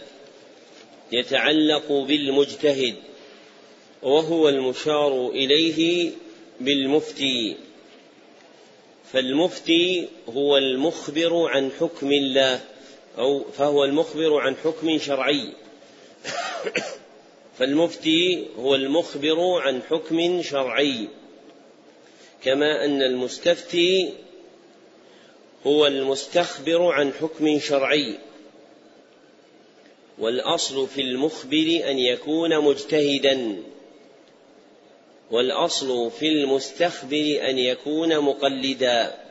يتعلق 1.12 1.92
بالمجتهد 1.92 2.96
وهو 4.04 4.50
المشار 4.50 5.30
إليه 5.30 6.12
بالمفتي. 6.60 7.56
فالمفتي 9.14 10.08
هو 10.30 10.58
المخبر 10.58 11.48
عن 11.48 11.72
حكم 11.80 12.12
الله 12.12 12.60
أو 13.18 13.44
فهو 13.58 13.84
المخبر 13.84 14.38
عن 14.38 14.56
حكم 14.56 14.98
شرعي. 14.98 15.54
فالمفتي 17.58 18.46
هو 18.60 18.76
المخبر 18.76 19.62
عن 19.62 19.82
حكم 19.82 20.42
شرعي 20.42 21.08
كما 22.44 22.86
أن 22.86 23.02
المستفتي 23.02 24.13
هو 25.68 25.88
المستخبر 25.88 26.92
عن 26.92 27.13
حكم 27.13 27.60
شرعي 27.60 28.18
والأصل 30.20 30.88
في 30.88 31.02
المخبر 31.02 31.82
أن 31.89 32.00
يكون 32.00 32.60
مجتهدا 32.60 33.63
والأصل 35.32 36.12
في 36.12 36.28
المستخبر 36.28 37.39
أن 37.50 37.58
يكون 37.58 38.20
مقلدا. 38.20 39.23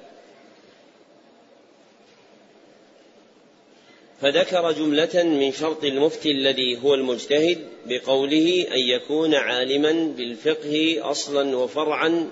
فذكر 4.23 4.73
جملة 4.73 5.23
من 5.23 5.53
شرط 5.53 5.85
المفتي 5.85 6.31
الذي 6.31 6.79
هو 6.83 6.95
المجتهد 6.95 7.59
بقوله 7.87 8.67
أن 8.75 8.79
يكون 8.79 9.35
عالما 9.35 9.93
بالفقه 10.17 10.99
أصلا 11.11 11.57
وفرعا 11.57 12.31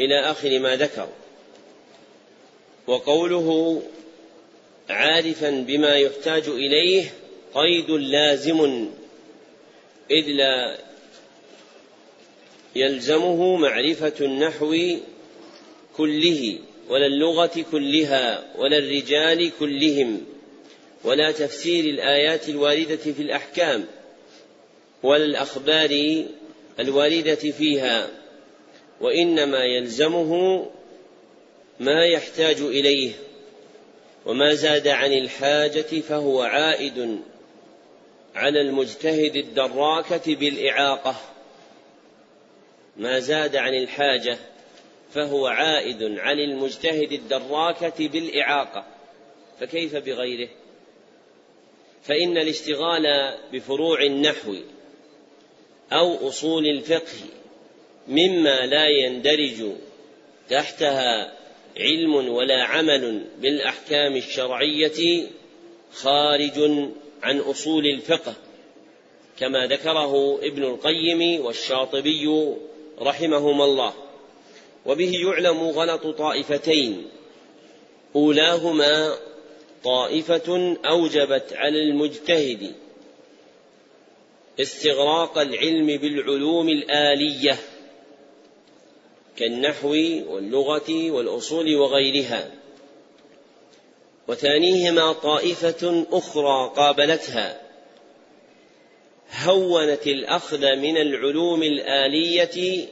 إلى 0.00 0.20
آخر 0.20 0.58
ما 0.58 0.76
ذكر. 0.76 1.08
وقوله 2.86 3.82
عارفا 4.88 5.50
بما 5.50 5.96
يحتاج 5.96 6.48
إليه 6.48 7.04
قيد 7.54 7.90
لازم 7.90 8.88
إذ 10.10 10.26
لا 10.26 10.78
يلزمه 12.76 13.56
معرفة 13.56 14.14
النحو 14.20 14.76
كله 15.96 16.58
ولا 16.88 17.06
اللغة 17.06 17.64
كلها 17.72 18.44
ولا 18.58 18.78
الرجال 18.78 19.52
كلهم. 19.58 20.37
ولا 21.04 21.32
تفسير 21.32 21.84
الآيات 21.84 22.48
الواردة 22.48 22.96
في 22.96 23.22
الأحكام 23.22 23.86
ولا 25.02 25.24
الأخبار 25.24 26.24
الواردة 26.80 27.34
فيها 27.34 28.08
وإنما 29.00 29.64
يلزمه 29.64 30.66
ما 31.80 32.04
يحتاج 32.04 32.60
إليه 32.60 33.12
وما 34.26 34.54
زاد 34.54 34.88
عن 34.88 35.12
الحاجة 35.12 36.00
فهو 36.00 36.42
عائد 36.42 37.18
على 38.34 38.60
المجتهد 38.60 39.36
الدراكة 39.36 40.34
بالإعاقة. 40.34 41.16
ما 42.96 43.18
زاد 43.18 43.56
عن 43.56 43.74
الحاجة 43.74 44.38
فهو 45.14 45.46
عائد 45.46 46.18
على 46.18 46.44
المجتهد 46.44 47.12
الدراكة 47.12 48.08
بالإعاقة. 48.08 48.86
فكيف 49.60 49.96
بغيره؟ 49.96 50.48
فإن 52.02 52.38
الاشتغال 52.38 53.34
بفروع 53.52 54.02
النحو 54.02 54.54
أو 55.92 56.28
أصول 56.28 56.66
الفقه 56.66 57.16
مما 58.08 58.66
لا 58.66 58.88
يندرج 58.88 59.72
تحتها 60.50 61.32
علم 61.76 62.14
ولا 62.14 62.64
عمل 62.64 63.24
بالأحكام 63.38 64.16
الشرعية 64.16 65.26
خارج 65.92 66.88
عن 67.22 67.38
أصول 67.38 67.86
الفقه 67.86 68.34
كما 69.38 69.66
ذكره 69.66 70.38
ابن 70.42 70.62
القيم 70.62 71.44
والشاطبي 71.44 72.54
رحمهما 73.00 73.64
الله. 73.64 73.94
وبه 74.86 75.12
يعلم 75.26 75.62
غلط 75.62 76.06
طائفتين 76.06 77.06
أولاهما 78.16 79.14
طائفة 79.84 80.76
أوجبت 80.86 81.52
على 81.52 81.82
المجتهد 81.82 82.74
استغراق 84.60 85.38
العلم 85.38 85.86
بالعلوم 85.86 86.68
الآلية 86.68 87.58
كالنحو 89.36 89.88
واللغة 90.28 91.10
والأصول 91.10 91.76
وغيرها. 91.76 92.50
وثانيهما 94.28 95.12
طائفة 95.12 96.06
أخرى 96.12 96.72
قابلتها. 96.76 97.60
هونت 99.44 100.06
الأخذ 100.06 100.76
من 100.76 100.96
العلوم 100.96 101.62
الآلية 101.62 102.86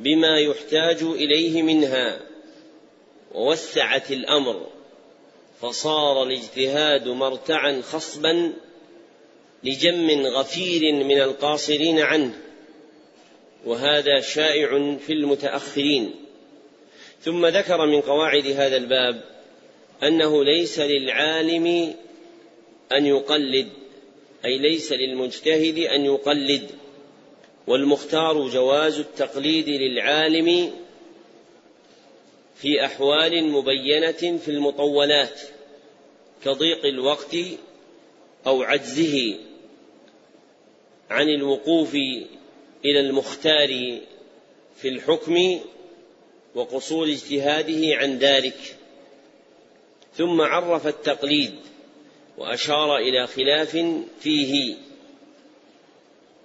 بما 0.00 0.38
يحتاج 0.38 1.02
إليه 1.02 1.62
منها 1.62 2.20
ووسعت 3.34 4.10
الأمر. 4.10 4.77
فصار 5.62 6.22
الاجتهاد 6.22 7.08
مرتعا 7.08 7.80
خصبا 7.82 8.52
لجم 9.64 10.10
غفير 10.10 11.04
من 11.04 11.20
القاصرين 11.20 11.98
عنه. 11.98 12.38
وهذا 13.66 14.20
شائع 14.20 14.96
في 15.06 15.12
المتأخرين. 15.12 16.14
ثم 17.20 17.46
ذكر 17.46 17.86
من 17.86 18.00
قواعد 18.00 18.46
هذا 18.46 18.76
الباب 18.76 19.24
أنه 20.02 20.44
ليس 20.44 20.78
للعالم 20.78 21.94
أن 22.92 23.06
يقلد 23.06 23.68
أي 24.44 24.58
ليس 24.58 24.92
للمجتهد 24.92 25.78
أن 25.78 26.04
يقلد. 26.04 26.70
والمختار 27.66 28.48
جواز 28.48 28.98
التقليد 28.98 29.68
للعالم 29.68 30.72
في 32.62 32.84
أحوال 32.84 33.44
مبينة 33.44 34.38
في 34.38 34.48
المطولات 34.48 35.40
كضيق 36.44 36.86
الوقت 36.86 37.36
أو 38.46 38.62
عجزه 38.62 39.38
عن 41.10 41.28
الوقوف 41.28 41.94
إلى 42.84 43.00
المختار 43.00 43.98
في 44.76 44.88
الحكم 44.88 45.60
وقصور 46.54 47.06
اجتهاده 47.06 47.96
عن 47.96 48.18
ذلك. 48.18 48.76
ثم 50.16 50.40
عرف 50.40 50.86
التقليد 50.86 51.54
وأشار 52.38 52.96
إلى 52.96 53.26
خلاف 53.26 53.76
فيه 54.20 54.74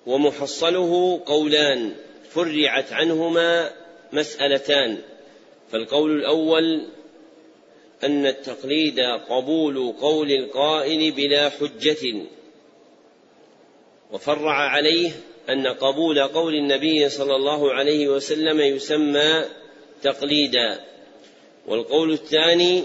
ومحصله 0.05 1.21
قولان 1.25 1.95
فرعت 2.29 2.93
عنهما 2.93 3.71
مسألتان. 4.13 5.01
فالقول 5.73 6.11
الأول 6.11 6.81
أن 8.03 8.25
التقليد 8.25 8.99
قبول 9.29 9.93
قول 10.01 10.31
القائل 10.31 11.11
بلا 11.11 11.49
حجة. 11.49 12.15
وفرع 14.11 14.53
عليه 14.53 15.11
أن 15.49 15.67
قبول 15.67 16.19
قول 16.19 16.55
النبي 16.55 17.09
صلى 17.09 17.35
الله 17.35 17.73
عليه 17.73 18.07
وسلم 18.07 18.59
يسمى 18.59 19.45
تقليدا. 20.03 20.79
والقول 21.67 22.11
الثاني 22.11 22.83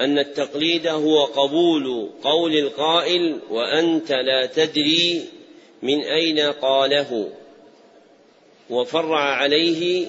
أن 0.00 0.18
التقليد 0.18 0.86
هو 0.86 1.24
قبول 1.24 2.10
قول 2.22 2.56
القائل 2.56 3.40
وأنت 3.50 4.12
لا 4.12 4.46
تدري 4.46 5.24
من 5.82 6.00
أين 6.00 6.40
قاله. 6.40 7.32
وفرع 8.70 9.20
عليه 9.20 10.06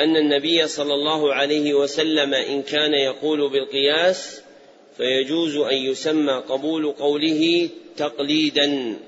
أن 0.00 0.16
النبي 0.16 0.68
صلى 0.68 0.94
الله 0.94 1.34
عليه 1.34 1.74
وسلم 1.74 2.34
إن 2.34 2.62
كان 2.62 2.94
يقول 2.94 3.50
بالقياس 3.50 4.42
فيجوز 4.96 5.56
أن 5.56 5.76
يسمى 5.76 6.32
قبول 6.32 6.92
قوله 6.92 7.68
تقليدا. 7.96 8.98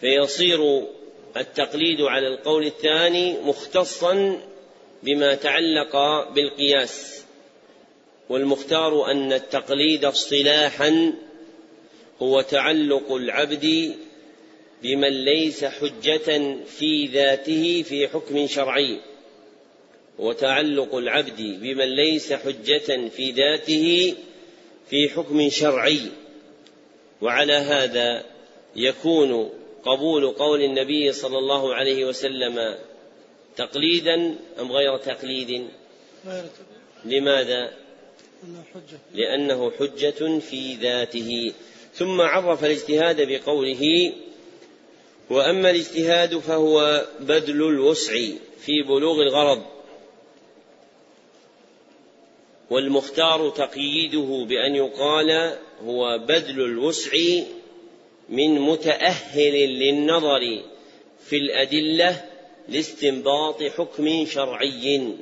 فيصير 0.00 0.82
التقليد 1.36 2.00
على 2.00 2.28
القول 2.28 2.66
الثاني 2.66 3.38
مختصا 3.40 4.40
بما 5.02 5.34
تعلق 5.34 5.96
بالقياس 6.34 7.22
والمختار 8.28 9.10
أن 9.10 9.32
التقليد 9.32 10.04
اصطلاحا 10.04 11.12
هو 12.22 12.40
تعلق 12.40 13.12
العبد 13.12 13.96
بمن 14.82 15.24
ليس 15.24 15.64
حجة 15.64 16.56
في 16.66 17.06
ذاته 17.06 17.82
في 17.82 18.08
حكم 18.08 18.46
شرعي. 18.46 19.00
وتعلق 20.18 20.94
العبد 20.94 21.40
بمن 21.40 21.96
ليس 21.96 22.32
حجة 22.32 23.08
في 23.08 23.30
ذاته 23.30 24.14
في 24.90 25.08
حكم 25.08 25.48
شرعي. 25.48 26.00
وعلى 27.20 27.52
هذا 27.52 28.24
يكون 28.76 29.50
قبول 29.84 30.28
قول 30.28 30.62
النبي 30.62 31.12
صلى 31.12 31.38
الله 31.38 31.74
عليه 31.74 32.04
وسلم 32.04 32.78
تقليدا 33.56 34.34
أم 34.60 34.72
غير 34.72 34.96
تقليد؟ 34.96 35.68
لماذا؟ 37.04 37.72
حجة. 38.74 38.98
لأنه 39.14 39.70
حجة 39.70 40.38
في 40.38 40.74
ذاته. 40.74 41.52
ثم 41.94 42.20
عرف 42.20 42.64
الاجتهاد 42.64 43.28
بقوله 43.28 44.12
وأما 45.30 45.70
الاجتهاد 45.70 46.38
فهو 46.38 47.06
بذل 47.20 47.62
الوسع 47.62 48.14
في 48.58 48.82
بلوغ 48.82 49.22
الغرض. 49.22 49.62
والمختار 52.70 53.50
تقييده 53.50 54.46
بأن 54.48 54.74
يقال 54.74 55.58
هو 55.84 56.18
بذل 56.18 56.60
الوسع 56.60 57.10
من 58.28 58.60
متأهل 58.60 59.52
للنظر 59.52 60.62
في 61.26 61.36
الأدلة 61.36 62.24
لاستنباط 62.68 63.62
حكم 63.62 64.26
شرعي. 64.26 65.14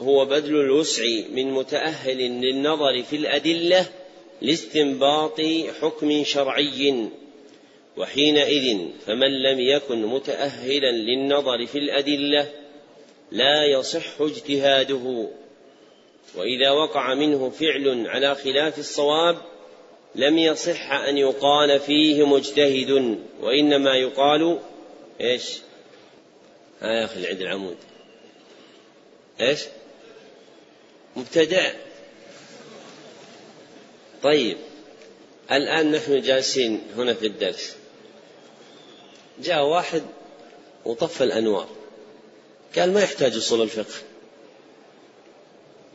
هو 0.00 0.24
بذل 0.24 0.56
الوسع 0.56 1.04
من 1.32 1.52
متأهل 1.52 2.18
للنظر 2.18 3.02
في 3.02 3.16
الأدلة 3.16 3.88
لاستنباط 4.42 5.40
حكم 5.80 6.24
شرعي. 6.24 7.08
وحينئذ 7.96 8.78
فمن 9.06 9.42
لم 9.42 9.60
يكن 9.60 10.06
متأهلا 10.06 10.90
للنظر 10.90 11.66
في 11.66 11.78
الأدلة 11.78 12.48
لا 13.30 13.66
يصح 13.66 14.20
اجتهاده. 14.20 15.28
وإذا 16.34 16.70
وقع 16.70 17.14
منه 17.14 17.50
فعل 17.50 18.06
على 18.06 18.34
خلاف 18.34 18.78
الصواب 18.78 19.36
لم 20.14 20.38
يصح 20.38 20.92
أن 20.92 21.18
يقال 21.18 21.80
فيه 21.80 22.26
مجتهد 22.26 23.18
وإنما 23.40 23.96
يقال 23.96 24.58
إيش؟ 25.20 25.58
ها 26.80 26.92
يا 26.92 27.04
أخي 27.04 27.16
اللي 27.16 27.28
عند 27.28 27.40
العمود. 27.40 27.76
إيش؟ 29.40 29.60
مبتدع 31.16 31.72
طيب 34.22 34.56
الآن 35.52 35.92
نحن 35.92 36.20
جالسين 36.20 36.80
هنا 36.96 37.14
في 37.14 37.26
الدرس. 37.26 37.81
جاء 39.42 39.64
واحد 39.64 40.02
وطفى 40.84 41.24
الأنوار. 41.24 41.68
قال 42.76 42.92
ما 42.92 43.02
يحتاج 43.02 43.36
أصول 43.36 43.62
الفقه. 43.62 43.94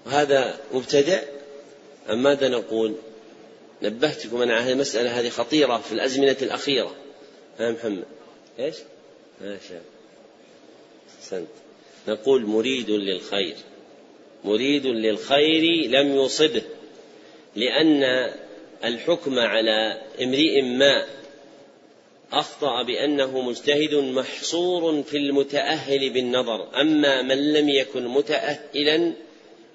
وهذا 0.06 0.60
مبتدع. 0.74 1.22
أم 2.10 2.24
ماذا 2.24 2.48
نقول؟ 2.48 2.96
نبهتكم 3.82 4.42
أنا 4.42 4.56
على 4.56 4.72
المسألة 4.72 5.20
هذه 5.20 5.30
خطيرة 5.30 5.78
في 5.78 5.92
الأزمنة 5.92 6.38
الأخيرة. 6.42 6.96
ها 7.60 7.72
محمد؟ 7.72 8.04
إيش؟ 8.60 8.76
ما 9.42 9.58
شاء 9.70 9.82
أحسنت. 11.20 11.48
نقول 12.08 12.46
مريد 12.46 12.90
للخير. 12.90 13.56
مريد 14.44 14.86
للخير 14.86 15.90
لم 15.90 16.16
يصبه 16.16 16.62
لأن 17.56 18.34
الحكم 18.84 19.40
على 19.40 20.02
امرئ 20.22 20.62
ما 20.62 21.06
أخطأ 22.32 22.84
بأنه 22.84 23.42
مجتهد 23.42 23.96
محصور 23.96 25.04
في 25.04 25.18
المتأهل 25.18 26.10
بالنظر. 26.10 26.82
أما 26.82 27.22
من 27.22 27.54
لم 27.54 27.70
يكن 27.70 28.08
متأهلا 28.08 29.14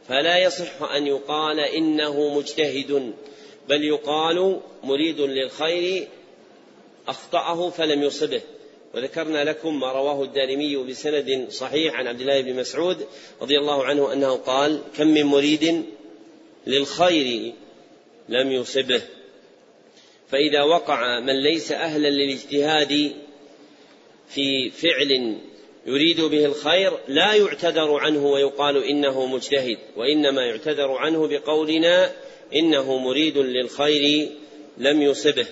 فلا 0.09 0.39
يصح 0.39 0.83
أن 0.83 1.07
يقال 1.07 1.61
إنه 1.61 2.39
مجتهد 2.39 3.13
بل 3.69 3.85
يقال 3.85 4.61
مريد 4.83 5.21
للخير 5.21 6.09
أخطأه 7.09 7.71
فلم 7.71 8.03
يصبه. 8.03 8.41
وذكرنا 8.95 9.45
لكم 9.45 9.81
ما 9.81 9.93
رواه 9.93 10.23
الدارمي 10.23 10.77
بسند 10.77 11.47
صحيح 11.51 11.95
عن 11.95 12.07
عبد 12.07 12.21
الله 12.21 12.41
بن 12.41 12.57
مسعود 12.57 13.07
رضي 13.43 13.59
الله 13.59 13.85
عنه 13.85 14.13
أنه 14.13 14.37
قال 14.37 14.81
كم 14.97 15.07
من 15.07 15.23
مريد 15.23 15.85
للخير 16.67 17.53
لم 18.29 18.53
يصبه. 18.53 19.03
فإذا 20.33 20.63
وقع 20.63 21.21
من 21.21 21.43
ليس 21.43 21.73
أهلا 21.73 22.09
للاجتهاد 22.09 23.13
في 24.29 24.71
فعل 24.71 25.37
يريد 25.87 26.21
به 26.21 26.45
الخير 26.45 26.93
لا 27.09 27.35
يعتذر 27.35 27.95
عنه 27.95 28.27
ويقال 28.27 28.85
إنه 28.85 29.27
مجتهد 29.27 29.79
وإنما 29.97 30.43
يعتذر 30.47 30.93
عنه 30.93 31.27
بقولنا 31.27 32.13
إنه 32.55 32.99
مريد 32.99 33.39
للخير 33.39 34.29
لم 34.79 35.03
يصبه. 35.03 35.47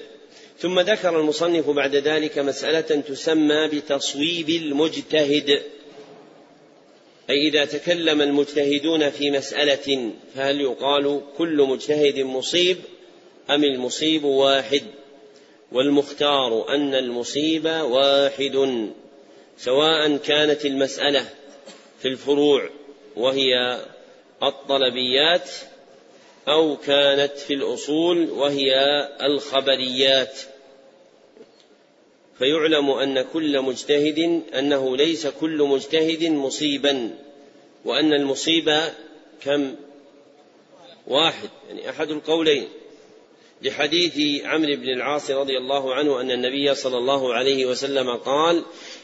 ثم 0.59 0.81
ذكر 0.81 1.21
المصنف 1.21 1.71
بعد 1.71 1.97
ذلك 1.97 2.39
مسألة 2.39 2.81
تسمى 2.81 3.69
بتصويب 3.69 4.49
المجتهد. 4.49 5.63
أي 7.31 7.49
إذا 7.49 7.65
تكلم 7.65 8.21
المجتهدون 8.21 9.11
في 9.11 9.31
مسألة 9.31 10.13
فهل 10.35 10.61
يقال 10.61 11.21
كل 11.39 11.67
مجتهد 11.69 12.19
مصيب؟ 12.19 12.77
أم 13.51 13.65
المصيب 13.65 14.25
واحد؟ 14.25 14.83
والمختار 15.73 16.75
أن 16.75 16.95
المصيب 16.95 17.65
واحد 17.67 18.89
سواء 19.59 20.17
كانت 20.17 20.67
المسألة 20.67 21.29
في 21.99 22.09
الفروع 22.09 22.71
وهي 23.17 23.81
الطلبيات 24.43 25.51
أو 26.49 26.77
كانت 26.77 27.39
في 27.39 27.55
الأصول 27.55 28.31
وهي 28.31 28.75
الخبريات. 29.23 30.39
فيعلم 32.39 32.91
أن 32.91 33.23
كل 33.23 33.61
مجتهد 33.61 34.43
أنه 34.59 34.97
ليس 34.97 35.27
كل 35.27 35.63
مجتهد 35.63 36.25
مصيبا 36.25 37.11
وأن 37.85 38.13
المصيبة 38.13 38.93
كم؟ 39.43 39.75
واحد 41.07 41.49
يعني 41.69 41.91
أحد 41.91 42.11
القولين. 42.11 42.69
لحديث 43.63 44.45
عمرو 44.45 44.77
بن 44.77 44.89
العاص 44.89 45.31
رضي 45.31 45.59
الله 45.59 45.95
عنه 45.95 46.21
أن 46.21 46.31
النبي 46.31 46.75
صلى 46.75 46.99
الله 46.99 47.35
عليه 47.35 47.67
وسلم 47.67 48.17
قال 48.17 48.63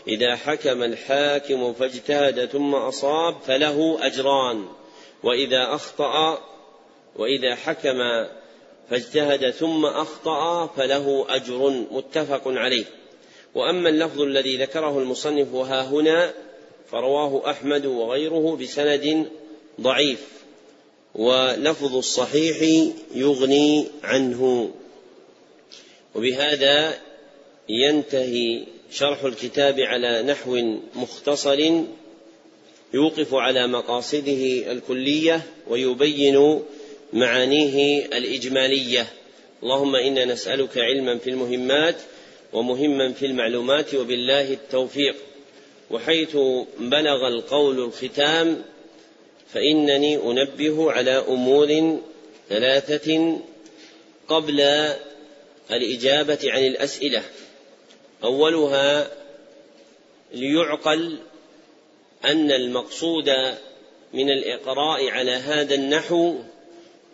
إذا 0.09 0.37
حكم 0.37 0.83
الحاكم 0.83 1.73
فاجتهد 1.73 2.45
ثم 2.45 2.75
أصاب 2.75 3.37
فله 3.47 3.99
أجران. 4.01 4.69
وإذا 5.23 5.75
أخطأ 5.75 6.39
وإذا 7.17 7.55
حكم 7.55 7.99
فاجتهد 8.91 9.51
ثم 9.51 9.87
أخطأ 9.87 10.67
فله 10.67 11.27
أجر. 11.29 11.87
متفق 11.91 12.43
عليه. 12.47 12.85
وأما 13.55 13.89
اللفظ 13.89 14.21
الذي 14.21 14.57
ذكره 14.57 14.99
المصنف 14.99 15.55
ها 15.55 15.83
هنا 15.83 16.35
فرواه 16.91 17.51
أحمد 17.51 17.87
وغيره 17.87 18.57
بسند 18.61 19.27
ضعيف. 19.81 20.36
ولفظ 21.17 21.97
الصحيح 21.97 22.89
يغني 23.15 23.87
عنه. 24.03 24.71
وبهذا 26.15 26.95
ينتهي 27.69 28.65
شرح 28.93 29.25
الكتاب 29.25 29.81
على 29.81 30.23
نحو 30.23 30.79
مختصر 30.95 31.83
يوقف 32.95 33.35
على 33.35 33.67
مقاصده 33.67 34.73
الكلية 34.73 35.43
ويبين 35.69 36.63
معانيه 37.13 38.07
الإجمالية. 38.07 39.07
اللهم 39.63 39.97
إنا 39.97 40.25
نسألك 40.25 40.79
علما 40.79 41.19
في 41.19 41.31
المهمات 41.31 41.97
ومهما 42.53 43.13
في 43.13 43.27
المعلومات 43.27 43.95
وبالله 43.95 44.53
التوفيق. 44.53 45.17
وحيث 45.91 46.37
بلغ 46.79 47.29
القول 47.29 47.85
الختام 47.85 48.63
فإنني 49.53 50.17
أنبه 50.17 50.93
على 50.93 51.11
أمور 51.11 52.01
ثلاثة 52.49 53.39
قبل 54.29 54.61
الإجابة 55.71 56.39
عن 56.45 56.67
الأسئلة. 56.67 57.23
أولها 58.25 59.11
ليعقل 60.33 61.19
أن 62.25 62.53
المقصود 62.53 63.31
من 64.13 64.31
الإقراء 64.31 65.09
على 65.09 65.31
هذا 65.31 65.75
النحو 65.75 66.35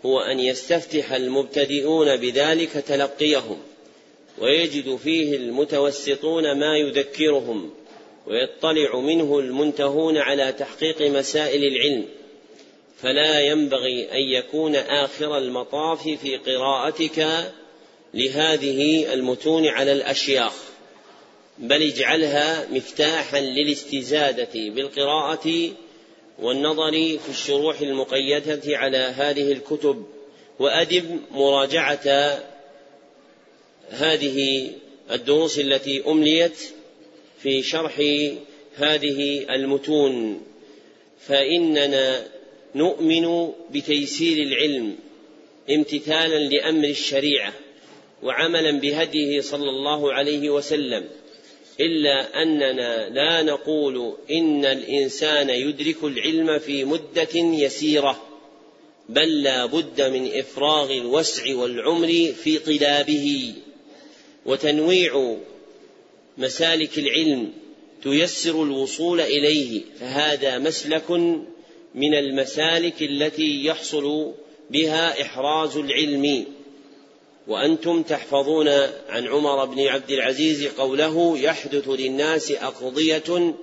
هو 0.07 0.21
أن 0.21 0.41
يستفتح 0.41 1.13
المبتدئون 1.13 2.17
بذلك 2.17 2.73
تلقيهم 2.73 3.59
ويجد 4.39 4.97
فيه 4.97 5.37
المتوسطون 5.37 6.59
ما 6.59 6.77
يذكرهم 6.77 7.71
ويطلع 8.27 9.01
منه 9.01 9.39
المنتهون 9.39 10.19
على 10.19 10.53
تحقيق 10.53 11.03
مسائل 11.03 11.65
العلم. 11.65 12.09
فلا 13.03 13.41
ينبغي 13.41 14.13
أن 14.13 14.19
يكون 14.19 14.77
آخر 14.77 15.39
المطاف 15.39 16.03
في 16.09 16.37
قراءتك 16.37 17.51
لهذه 18.15 19.13
المتون 19.15 19.67
على 19.67 19.93
الأشياخ 19.93 20.53
بل 21.59 21.83
اجعلها 21.83 22.67
مفتاحا 22.71 23.41
للاستزادة 23.41 24.51
بالقراءة 24.55 25.71
والنظر 26.39 26.93
في 26.93 27.31
الشروح 27.31 27.81
المقيدة 27.81 28.61
على 28.67 28.99
هذه 28.99 29.53
الكتب 29.53 30.07
وادب 30.59 31.21
مراجعة 31.31 32.39
هذه 33.91 34.71
الدروس 35.11 35.59
التي 35.59 36.03
أمليت 36.07 36.57
في 37.43 37.63
شرح 37.63 37.99
هذه 38.77 39.47
المتون. 39.55 40.43
فإننا 41.27 42.25
نؤمن 42.75 43.53
بتيسير 43.71 44.43
العلم 44.43 44.97
امتثالا 45.71 46.39
لأمر 46.39 46.85
الشريعة 46.85 47.53
وعملا 48.23 48.71
بهديه 48.71 49.41
صلى 49.41 49.71
الله 49.71 50.13
عليه 50.13 50.51
وسلم 50.51 51.05
إلا 51.81 52.43
أننا 52.43 53.09
لا 53.09 53.43
نقول 53.43 54.15
إن 54.31 54.65
الإنسان 54.65 55.51
يدرك 55.51 56.05
العلم 56.05 56.59
في 56.59 56.85
مدة 56.85 57.35
يسيرة 57.35 58.23
بل 59.09 59.43
لا 59.43 59.67
بد 59.67 60.03
من 60.03 60.31
إفراغ 60.39 60.93
الوسع 60.93 61.55
والعمر 61.57 62.33
في 62.45 62.59
طلابه. 62.59 63.55
وتنويع 64.47 65.37
مسالك 66.39 66.99
العلم 66.99 67.53
تيسر 68.03 68.63
الوصول 68.63 69.21
إليه 69.21 69.81
فهذا 70.01 70.59
مسلك 70.59 71.11
من 71.95 72.15
المسالك 72.15 73.03
التي 73.03 73.65
يحصل 73.65 74.33
بها 74.71 75.23
إحراز 75.23 75.77
العلم. 75.77 76.47
وأنتم 77.49 78.03
تحفظون 78.03 78.69
عن 79.09 79.27
عمر 79.27 79.65
بن 79.65 79.87
عبد 79.87 80.11
العزيز 80.11 80.67
قوله 80.67 81.39
يحدث 81.39 81.89
للناس 81.89 82.53
أقضية 82.53 83.55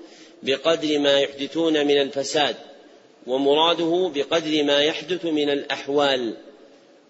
بقدر 0.43 0.99
ما 0.99 1.19
يحدثون 1.19 1.87
من 1.87 2.01
الفساد 2.01 2.55
ومراده 3.27 4.11
بقدر 4.15 4.63
ما 4.63 4.81
يحدث 4.81 5.25
من 5.25 5.49
الأحوال. 5.49 6.33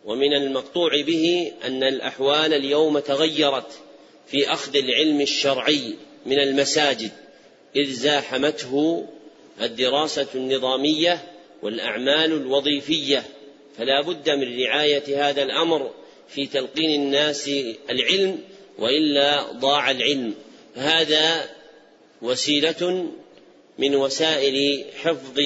ومن 0.06 0.34
المقطوع 0.34 1.02
به 1.02 1.52
أن 1.64 1.84
الأحوال 1.84 2.54
اليوم 2.54 3.00
تغيرت 3.00 3.80
في 4.28 4.54
أخذ 4.54 4.76
العلم 4.76 5.22
الشرعي 5.22 5.96
من 6.26 6.40
المساجد 6.40 7.12
إذ 7.76 7.92
زاحمته 7.92 9.06
الدراسة 9.62 10.28
النظامية 10.36 11.24
والأعمال 11.62 12.34
الوظيفية 12.34 13.24
فلا 13.78 14.02
بد 14.02 14.30
من 14.30 14.60
رعاية 14.63 15.30
هذا 15.30 15.43
الأمر 15.43 15.91
في 16.30 16.45
تلقين 16.45 17.02
الناس 17.02 17.50
العلم 17.89 18.39
وإلا 18.80 19.52
ضاع 19.52 19.91
العلم. 19.91 20.34
هذا 20.76 21.50
وسيلة 22.22 23.12
من 23.78 23.95
وسائل 23.95 24.86
حفظ 25.04 25.39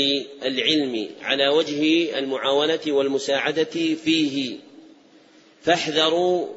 العلم 0.43 1.09
على 1.21 1.47
وجه 1.47 2.19
المعاونة 2.19 2.79
والمساعدة 2.87 3.95
فيه. 4.03 4.57
فاحذروا 5.63 6.47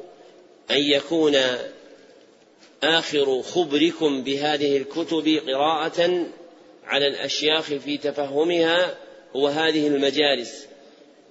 أن 0.71 0.81
يكون 0.81 1.35
آخر 2.83 3.41
خبركم 3.41 4.23
بهذه 4.23 4.77
الكتب 4.77 5.41
قراءة 5.47 6.27
على 6.87 7.07
الأشياخ 7.07 7.63
في 7.63 7.97
تفهمها 7.97 8.97
هو 9.35 9.47
هذه 9.47 9.87
المجالس 9.87 10.67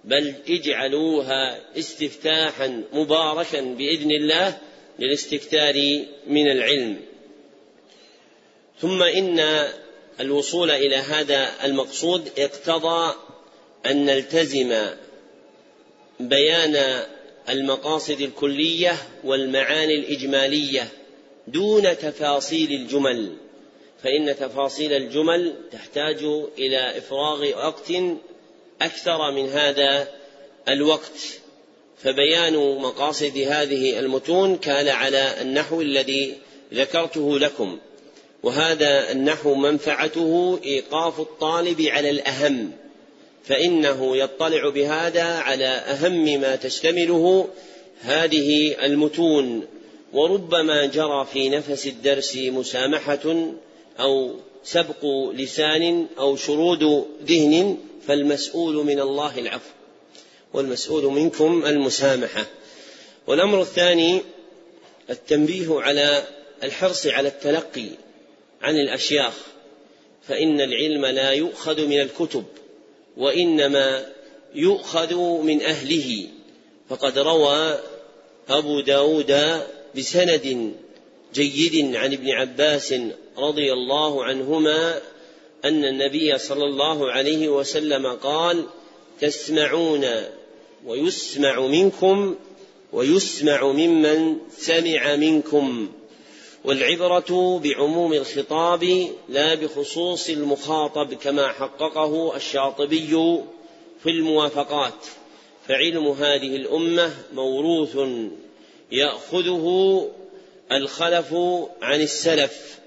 بل 0.05 0.35
اجعلوها 0.49 1.59
استفتاحا 1.79 2.83
مباركا 2.93 3.61
بإذن 3.61 4.11
الله 4.11 4.59
للاستكثار 4.99 6.05
من 6.27 6.51
العلم. 6.51 7.01
ثم 8.81 9.03
إن 9.03 9.69
الوصول 10.21 10.71
إلى 10.71 10.97
هذا 10.97 11.51
المقصود 11.65 12.29
اقتضى 12.39 13.15
أن 13.87 14.05
نلتزم 14.05 14.87
بيان 16.21 17.03
المقاصد 17.49 18.21
الكلية 18.21 18.97
والمعاني 19.25 19.95
الإجمالية 19.95 20.89
دون 21.47 21.83
تفاصيل 21.83 22.73
الجمل. 22.73 23.37
فإن 24.03 24.37
تفاصيل 24.37 24.93
الجمل 24.93 25.55
تحتاج 25.73 26.25
إلى 26.59 26.99
إفراغ 26.99 27.67
وقت 27.67 27.93
أكثر 28.83 29.31
من 29.31 29.49
هذا 29.49 30.09
الوقت. 30.69 31.41
فبيان 32.03 32.79
مقاصد 32.79 33.39
هذه 33.39 33.99
المتون 33.99 34.57
كان 34.57 34.89
على 34.89 35.41
النحو 35.41 35.81
الذي 35.81 36.35
ذكرته 36.75 37.39
لكم 37.39 37.79
وهذا 38.43 39.13
النحو 39.13 39.55
منفعته 39.55 40.61
إيقاف 40.65 41.21
الطالب 41.21 41.81
على 41.83 42.11
الأهم 42.11 42.73
فإنه 43.45 44.17
يطلع 44.17 44.69
بهذا 44.69 45.25
على 45.25 45.67
أهم 45.67 46.41
ما 46.41 46.57
تشتمله 46.57 47.49
هذه 48.01 48.77
المتون. 48.85 49.67
وربما 50.13 50.87
جرى 50.87 51.27
في 51.33 51.49
نفس 51.49 51.87
الدرس 51.87 52.37
مسامحة 52.37 53.53
أو 54.01 54.35
سبق 54.65 55.05
لسان 55.35 56.07
أو 56.19 56.37
شرود 56.37 57.07
ذهن 57.23 57.79
فالمسؤول 58.07 58.75
من 58.75 59.01
الله 59.01 59.39
العفو 59.39 59.71
والمسؤول 60.53 61.05
منكم 61.05 61.67
المسامحة. 61.67 62.47
والأمر 63.27 63.61
الثاني 63.61 64.23
التنبيه 65.11 65.81
على 65.81 66.25
الحرص 66.63 67.07
على 67.07 67.29
التلقي 67.29 67.89
عن 68.63 68.75
الأشياخ 68.75 69.35
فإن 70.29 70.61
العلم 70.61 71.07
لا 71.07 71.31
يؤخذ 71.31 71.87
من 71.87 72.01
الكتب 72.01 72.45
وإنما 73.17 74.07
يؤخذ 74.55 75.15
من 75.43 75.63
أهله. 75.63 76.27
فقد 76.89 77.19
روى 77.19 77.79
أبو 78.49 78.81
داود 78.81 79.61
بسند 79.97 80.73
جيد 81.37 81.97
عن 81.97 82.13
ابن 82.13 82.31
عباس 82.31 82.95
رضي 83.39 83.73
الله 83.73 84.25
عنهما 84.25 85.01
أن 85.65 85.85
النبي 85.85 86.39
صلى 86.39 86.65
الله 86.65 87.11
عليه 87.11 87.49
وسلم 87.49 88.07
قال 88.07 88.65
تسمعون 89.21 90.07
ويسمع 90.87 91.61
منكم 91.61 92.35
ويسمع 92.93 93.73
ممن 93.73 94.37
سمع 94.51 95.17
منكم. 95.17 95.89
والعبرة 96.65 97.61
بعموم 97.65 98.13
الخطاب 98.13 99.09
لا 99.29 99.55
بخصوص 99.55 100.29
المخاطب 100.29 101.15
كما 101.15 101.53
حققه 101.53 102.37
الشاطبي 102.37 103.41
في 104.03 104.11
الموافقات 104.11 105.07
فعلم 105.69 106.09
هذه 106.09 106.57
الأمة 106.57 107.15
موروث 107.35 107.97
يأخذه 108.93 110.07
الخلف 110.73 111.35
عن 111.83 112.01
السلف 112.01 112.79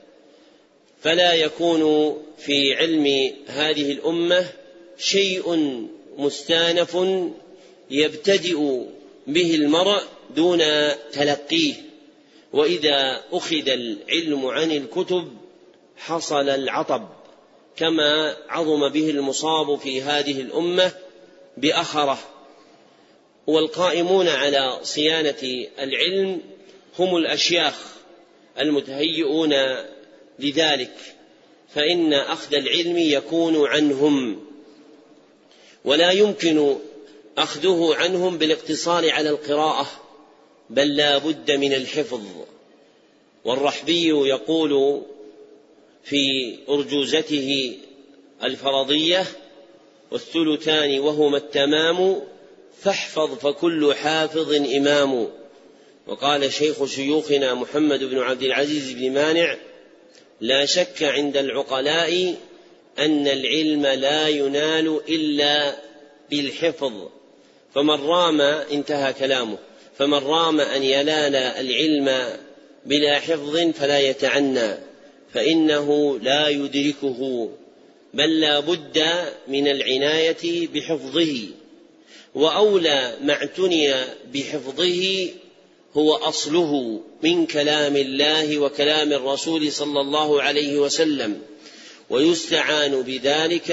فلا 1.02 1.34
يكون 1.34 2.14
في 2.38 2.76
علم 2.76 3.34
هذه 3.48 3.92
الأمة 3.92 4.46
شيء 4.98 5.56
مستانف 6.18 6.98
يبتدئ 7.92 8.84
به 9.28 9.56
المرء 9.56 10.02
دون 10.36 10.62
تلقيه. 11.12 11.74
وإذا 12.54 13.22
أخذ 13.32 13.70
العلم 13.70 14.46
عن 14.46 14.72
الكتب 14.72 15.38
حصل 15.98 16.50
العطب 16.50 17.08
كما 17.78 18.38
عظم 18.50 18.90
به 18.90 19.10
المصاب 19.10 19.76
في 19.76 20.02
هذه 20.02 20.42
الأمة 20.42 20.92
بأخره. 21.58 22.20
والقائمون 23.48 24.28
على 24.28 24.80
صيانة 24.84 25.68
العلم 25.80 26.42
هم 27.00 27.16
الأشياخ 27.16 27.76
المتهيئون 28.60 29.54
لذلك 30.40 30.96
فإن 31.74 32.14
أخذ 32.14 32.56
العلم 32.56 32.98
يكون 32.98 33.68
عنهم 33.68 34.46
ولا 35.86 36.12
يمكن 36.12 36.76
أخذه 37.38 37.96
عنهم 37.96 38.38
بالاقتصار 38.38 39.12
على 39.12 39.30
القراءة 39.30 39.88
بل 40.70 40.96
لا 40.96 41.18
بد 41.18 41.52
من 41.52 41.74
الحفظ. 41.74 42.22
والرحبي 43.46 44.08
يقول 44.08 45.02
في 46.04 46.56
أرجوزته 46.70 47.78
الفرضية 48.44 49.26
والثلثان 50.12 51.00
وهما 51.00 51.38
التمام 51.38 52.22
فاحفظ 52.82 53.34
فكل 53.34 53.94
حافظ 53.94 54.54
إمام. 54.54 55.39
وقال 56.10 56.54
شيخ 56.54 56.86
شيوخنا 56.86 57.54
محمد 57.54 58.04
بن 58.04 58.20
عبد 58.20 58.44
العزيز 58.44 58.92
بن 58.92 59.12
مانع 59.12 59.56
لا 60.42 60.66
شك 60.66 61.04
عند 61.04 61.38
العقلاء 61.38 62.36
أن 63.00 63.28
العلم 63.28 63.86
لا 63.86 64.28
ينال 64.28 65.02
إلا 65.10 65.76
بالحفظ. 66.30 66.94
فمن 67.76 68.02
رام 68.02 68.42
انتهى 68.42 69.14
كلامه. 69.14 69.58
فمن 69.98 70.18
رام 70.18 70.60
أن 70.60 70.84
ينال 70.84 71.36
العلم 71.36 72.38
بلا 72.86 73.20
حفظ 73.20 73.58
فلا 73.58 74.00
يتعنى 74.00 74.78
فإنه 75.34 76.20
لا 76.20 76.48
يدركه 76.48 77.50
بل 78.14 78.40
لا 78.40 78.60
بد 78.60 79.06
من 79.48 79.68
العناية 79.68 80.68
بحفظه. 80.68 81.48
وأولى 82.36 83.14
ما 83.22 83.34
اعتني 83.34 83.94
بحفظه 84.34 85.30
هو 85.98 86.16
أصله 86.16 87.02
من 87.24 87.46
كلام 87.46 87.96
الله 87.96 88.60
وكلام 88.60 89.14
الرسول 89.14 89.72
صلى 89.72 90.02
الله 90.02 90.42
عليه 90.42 90.78
وسلم 90.78 91.42
ويستعان 92.10 93.02
بذلك 93.02 93.72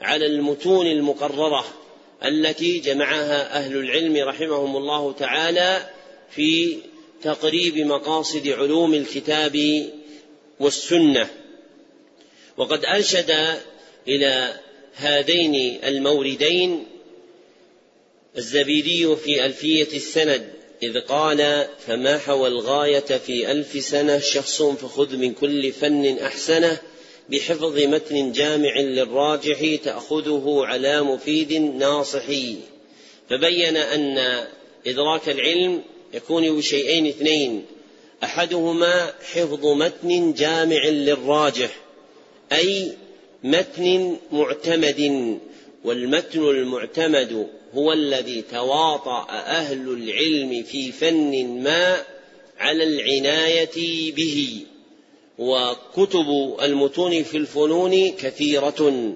على 0.00 0.26
المتون 0.26 0.86
المقررة 0.86 1.64
التي 2.24 2.78
جمعها 2.78 3.56
أهل 3.58 3.76
العلم 3.76 4.16
رحمهم 4.28 4.76
الله 4.76 5.12
تعالى 5.12 5.90
في 6.30 6.76
تقريب 7.22 7.78
مقاصد 7.78 8.48
علوم 8.48 8.94
الكتاب 8.94 9.86
والسنة. 10.60 11.30
وقد 12.56 12.84
أرشد 12.84 13.58
إلى 14.08 14.60
هذين 14.94 15.80
الموردين 15.84 16.86
الزبيدي 18.36 19.16
في 19.16 19.46
ألفية 19.46 19.96
السند 19.96 20.59
إذ 20.82 21.00
قال 21.00 21.66
فما 21.86 22.18
حوى 22.18 22.48
الغاية 22.48 23.00
في 23.00 23.52
ألف 23.52 23.84
سنة 23.84 24.18
شخص 24.18 24.62
فخذ 24.62 25.16
من 25.16 25.34
كل 25.34 25.72
فن 25.72 26.18
أحسنه 26.18 26.78
بحفظ 27.30 27.78
متن 27.78 28.32
جامع 28.32 28.80
للراجح 28.80 29.74
تأخذه 29.84 30.62
على 30.64 31.02
مفيد 31.02 31.52
ناصح 31.52 32.26
فبين 33.30 33.76
أن 33.76 34.44
إدراك 34.86 35.28
العلم 35.28 35.82
يكون 36.14 36.56
بشيئين 36.56 37.06
اثنين 37.06 37.64
أحدهما 38.24 39.12
حفظ 39.32 39.66
متن 39.66 40.32
جامع 40.32 40.84
للراجح 40.88 41.76
أي 42.52 42.92
متن 43.44 44.16
معتمد 44.32 45.38
والمتن 45.84 46.40
المعتمد 46.40 47.46
هو 47.74 47.92
الذي 47.92 48.42
تواطأ 48.42 49.26
أهل 49.30 49.88
العلم 49.88 50.62
في 50.62 50.92
فن 50.92 51.62
ما 51.62 52.02
على 52.58 52.84
العناية 52.84 54.12
به 54.12 54.60
وكتب 55.38 56.56
المتون 56.62 57.22
في 57.22 57.36
الفنون 57.36 58.10
كثيرة 58.10 59.12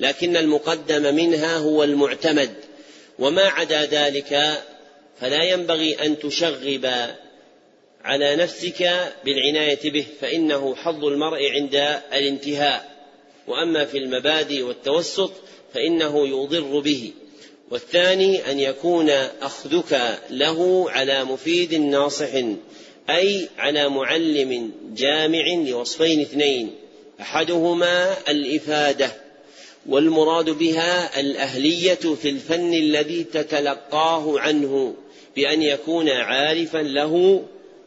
لكن 0.00 0.36
المقدم 0.36 1.14
منها 1.14 1.58
هو 1.58 1.84
المعتمد. 1.84 2.54
وما 3.18 3.42
عدا 3.42 3.84
ذلك 3.84 4.62
فلا 5.20 5.42
ينبغي 5.42 5.94
أن 5.94 6.18
تشغب 6.18 6.90
على 8.04 8.36
نفسك 8.36 9.12
بالعناية 9.24 9.90
به 9.90 10.06
فإنه 10.20 10.74
حظ 10.74 11.04
المرء 11.04 11.50
عند 11.50 11.74
الانتهاء. 12.12 12.98
وأما 13.46 13.84
في 13.84 13.98
المبادئ 13.98 14.62
والتوسط 14.62 15.32
فإنه 15.74 16.28
يضر 16.28 16.80
به. 16.80 17.12
والثاني 17.70 18.50
أن 18.50 18.60
يكون 18.60 19.10
أخذك 19.42 20.18
له 20.30 20.90
على 20.90 21.24
مفيد 21.24 21.74
ناصح 21.74 22.30
أي 23.10 23.48
على 23.58 23.88
معلم 23.88 24.72
جامع 24.96 25.44
لوصفين 25.68 26.20
اثنين 26.20 26.70
أحدهما 27.20 28.16
الإفادة 28.28 29.12
والمراد 29.86 30.50
بها 30.50 31.20
الأهلية 31.20 31.94
في 31.94 32.28
الفن 32.28 32.74
الذي 32.74 33.24
تتلقاه 33.24 34.40
عنه 34.40 34.94
بأن 35.36 35.62
يكون 35.62 36.08
عارفا 36.08 36.78
له 36.78 37.44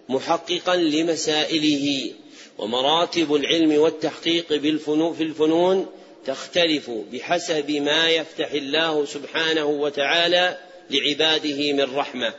محققا 0.10 0.76
لمسائله 0.76 2.12
ومراتب 2.58 3.36
العلم 3.36 3.82
والتحقيق 3.82 4.48
في 5.14 5.24
الفنون 5.24 5.86
تختلف 6.26 6.92
بحسب 7.14 7.72
ما 7.72 8.10
يفتح 8.10 8.52
الله 8.52 9.06
سبحانه 9.06 9.66
وتعالى 9.66 10.58
لعباده 10.90 11.74
من 11.74 11.96
رحمة. 11.96 12.34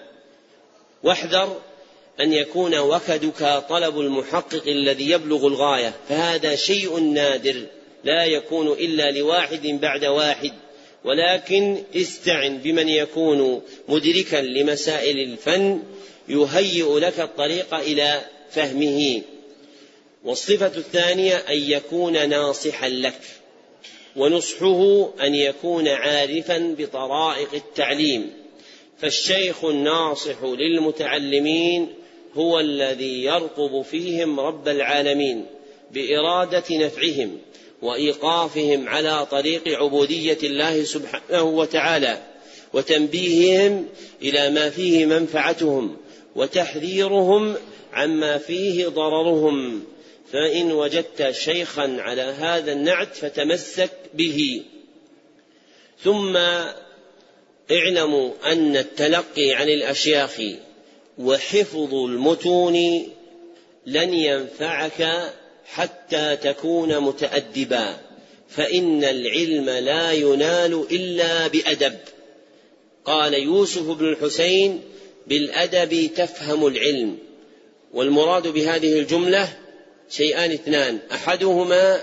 واحذر 1.03 1.61
أن 2.21 2.33
يكون 2.33 2.79
وكدك 2.79 3.65
طلب 3.69 4.01
المحقق 4.01 4.69
الذي 4.69 5.11
يبلغ 5.11 5.47
الغاية 5.47 5.95
فهذا 6.09 6.57
شيء 6.57 6.99
نادر 6.99 7.67
لا 8.05 8.25
يكون 8.25 8.69
إلا 8.69 9.11
لواحد 9.11 9.67
بعد 9.67 10.05
واحد. 10.05 10.53
ولكن 11.05 11.83
استعن 11.97 12.59
بمن 12.59 12.89
يكون 12.89 13.63
مدركا 13.89 14.37
لمسائل 14.37 15.19
الفن 15.19 15.83
يهيئ 16.29 16.99
لك 16.99 17.21
الطريق 17.21 17.75
إلى 17.75 18.21
فهمه. 18.51 19.23
والصفة 20.25 20.67
الثانية 20.77 21.37
أن 21.37 21.59
يكون 21.59 22.29
ناصحا 22.29 22.89
لك. 22.89 23.21
ونصحه 24.17 25.11
أن 25.21 25.35
يكون 25.35 25.89
عارفا 25.89 26.75
بطرائق 26.79 27.49
التعليم. 27.55 28.31
فالشيخ 28.99 29.65
الناصح 29.65 30.43
للمتعلمين 30.43 31.89
هو 32.35 32.61
الذي 32.61 33.25
يرقب 33.25 33.83
فيهم 33.83 34.41
رب 34.41 34.69
العالمين 34.69 35.47
بإرادة 35.91 36.65
نفعهم 36.71 37.39
وإيقافهم 37.83 38.89
على 38.89 39.27
طريق 39.31 39.69
عبودية 39.69 40.39
الله 40.43 40.85
سبحانه 40.85 41.43
وتعالى 41.43 42.23
وتنبيههم 42.73 43.87
إلى 44.23 44.51
ما 44.51 44.71
فيه 44.71 45.07
منفعتهم 45.07 45.97
وتحذيرهم 46.37 47.55
عما 47.93 48.39
فيه 48.39 48.89
ضررهم. 48.89 49.85
فإن 50.33 50.73
وجدت 50.73 51.31
شيخا 51.31 51.97
على 51.99 52.23
هذا 52.23 52.73
النعت 52.73 53.17
فتمسك 53.17 53.91
به. 54.15 54.63
ثم 56.03 56.37
اعلموا 57.71 58.33
أن 58.45 58.77
التلقي 58.77 59.53
عن 59.53 59.69
الأشياخ 59.69 60.41
وحفظ 61.19 61.95
المتون 61.95 63.07
لن 63.87 64.15
ينفعك 64.15 65.33
حتى 65.67 66.37
تكون 66.37 67.01
متأدبا 67.01 67.97
فإن 68.49 69.05
العلم 69.05 69.71
لا 69.71 70.13
ينال 70.13 70.87
إلا 70.91 71.47
بأدب. 71.47 71.99
قال 73.05 73.35
يوسف 73.35 73.83
بن 73.83 74.09
الحسين 74.09 74.81
بالأدب 75.27 76.11
تفهم 76.17 76.67
العلم 76.67 77.19
والمراد 77.93 78.49
بهذه 78.49 78.99
الجملة 78.99 79.62
شيئان 80.13 80.53
اثنان. 80.53 80.99
أحدهما 81.13 82.03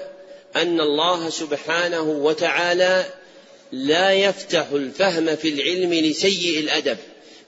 أن 0.55 0.81
الله 0.81 1.29
سبحانه 1.29 2.01
وتعالى 2.01 3.05
لا 3.71 4.11
يفتح 4.11 4.67
الفهم 4.71 5.35
في 5.35 5.49
العلم 5.49 5.93
لسيء 5.93 6.59
الأدب 6.59 6.97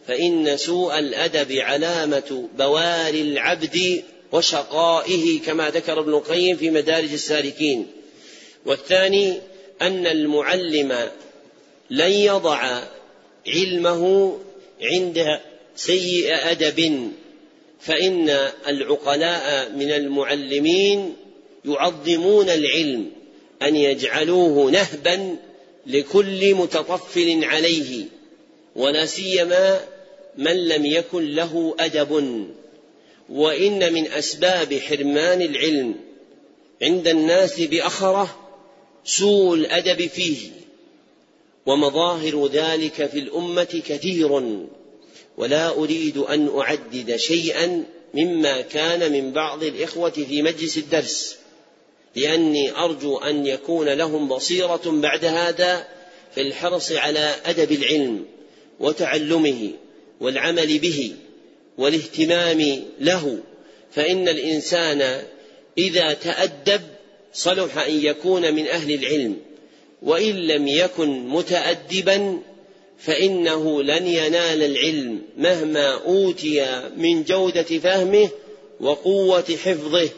فإن 0.08 0.58
سوء 0.58 1.00
الأدب 1.00 1.52
علامة 1.52 2.50
بوار 2.58 3.14
العبد 3.14 4.04
وشقائه 4.32 5.40
كما 5.42 5.70
ذكر 5.70 6.00
ابن 6.00 6.14
القيم 6.14 6.58
في 6.58 6.70
مدارج 6.70 7.14
السالكين. 7.14 7.88
والثاني 8.66 9.40
أن 9.82 10.08
المعلم 10.08 11.10
لن 11.90 12.12
يضع 12.12 12.82
علمه 13.48 14.38
عند 14.82 15.40
سيء 15.76 16.52
أدب. 16.52 17.12
فإن 17.82 18.30
العقلاء 18.68 19.72
من 19.72 19.92
المعلمين 19.92 21.16
يعظمون 21.66 22.50
العلم 22.50 23.12
أن 23.62 23.76
يجعلوه 23.76 24.72
نهبا 24.72 25.36
لكل 25.88 26.56
متطفل 26.56 27.44
عليه 27.44 28.06
ولا 28.76 29.06
سيما 29.06 29.80
من 30.38 30.68
لم 30.68 30.86
يكن 30.86 31.36
له 31.36 31.76
أدب. 31.80 32.46
وإن 33.30 33.94
من 33.94 34.08
أسباب 34.08 34.74
حرمان 34.74 35.42
العلم 35.42 35.96
عند 36.82 37.08
الناس 37.08 37.62
بأخرة 37.62 38.38
سوء 39.06 39.56
الأدب 39.56 40.08
فيه 40.08 40.50
ومظاهر 41.66 42.48
ذلك 42.48 43.06
في 43.10 43.20
الأمة 43.20 43.82
كثير. 43.88 44.42
ولا 45.38 45.70
أريد 45.70 46.18
أن 46.18 46.60
أعدد 46.60 47.16
شيئا 47.16 47.84
مما 48.14 48.62
كان 48.62 49.12
من 49.12 49.32
بعض 49.32 49.64
الإخوة 49.64 50.10
في 50.10 50.42
مجلس 50.42 50.78
الدرس 50.78 51.36
لأني 52.16 52.72
أرجو 52.72 53.18
أن 53.18 53.46
يكون 53.46 53.90
لهم 53.90 54.28
بصيرة 54.28 54.82
بعد 54.86 55.26
هذا 55.26 55.88
في 56.36 56.42
الحرص 56.42 56.92
على 56.92 57.36
أدب 57.46 57.72
العلم 57.72 58.26
وتعلمه 58.80 59.72
والعمل 60.22 60.80
به 60.80 61.14
والاهتمام 61.78 62.84
له 63.00 63.40
فإن 63.92 64.28
الإنسان 64.28 65.24
إذا 65.78 66.14
تأدب 66.14 66.82
صلح 67.34 67.78
أن 67.78 68.06
يكون 68.06 68.54
من 68.54 68.68
أهل 68.68 68.94
العلم 68.94 69.38
وإن 70.02 70.36
لم 70.36 70.68
يكن 70.68 71.28
متأدبا 71.28 72.42
فإنه 73.06 73.84
لن 73.84 74.08
ينال 74.08 74.64
العلم 74.64 75.22
مهما 75.38 75.94
أوتي 76.06 76.82
من 76.98 77.24
جودة 77.24 77.64
فهمه 77.64 78.30
وقوة 78.80 79.58
حفظه 79.64 80.10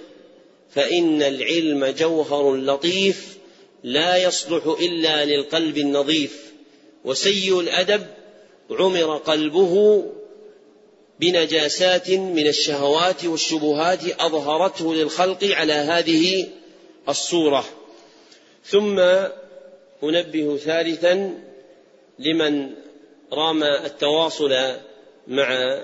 فإن 0.71 1.21
العلم 1.21 1.85
جوهر 1.85 2.55
لطيف 2.55 3.37
لا 3.83 4.17
يصلح 4.17 4.65
إلا 4.81 5.25
للقلب 5.25 5.77
النظيف 5.77 6.53
وسيء 7.05 7.59
الأدب 7.59 8.05
عمر 8.71 9.17
قلبه 9.17 10.05
بنجاسات 11.19 12.09
من 12.09 12.47
الشهوات 12.47 13.25
والشبهات 13.25 14.21
أظهرته 14.21 14.93
للخلق 14.93 15.43
على 15.43 15.73
هذه 15.73 16.47
الصورة. 17.09 17.65
ثم 18.65 18.99
أنبه 20.03 20.57
ثالثا 20.57 21.33
لمن 22.19 22.75
رام 23.31 23.63
التواصل 23.63 24.77
مع 25.27 25.79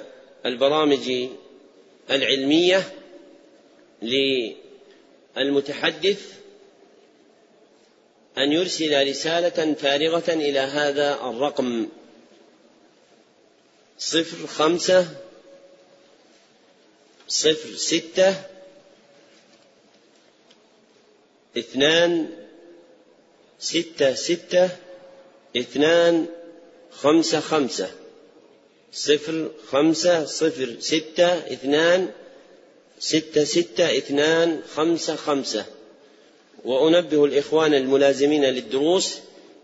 البرامج 0.45 1.11
العلمية 2.09 2.93
للمتحدث 5.37 6.39
أن 8.37 8.51
يرسل 8.51 9.07
رسالة 9.07 9.73
فارغة 9.73 10.33
إلى 10.33 10.59
هذا 10.59 11.13
الرقم 11.13 11.87
صفر 13.97 14.47
خمسة 14.47 15.07
صفر 17.27 17.75
ستة 17.75 18.35
اثنان 21.57 22.29
ستة 23.59 24.13
ستة 24.13 24.69
اثنان 25.57 26.25
خمسة 26.91 27.39
خمسة. 27.39 27.89
صفر 28.91 29.49
خمسة 29.71 30.25
صفر 30.25 30.75
ستة 30.79 31.27
اثنان 31.27 32.09
ستة 32.99 33.43
ستة 33.43 33.97
اثنان 33.97 34.61
خمسة 34.75 35.15
خمسة. 35.15 35.65
وأنبه 36.65 37.25
الإخوان 37.25 37.73
الملازمين 37.73 38.45
للدروس 38.45 39.17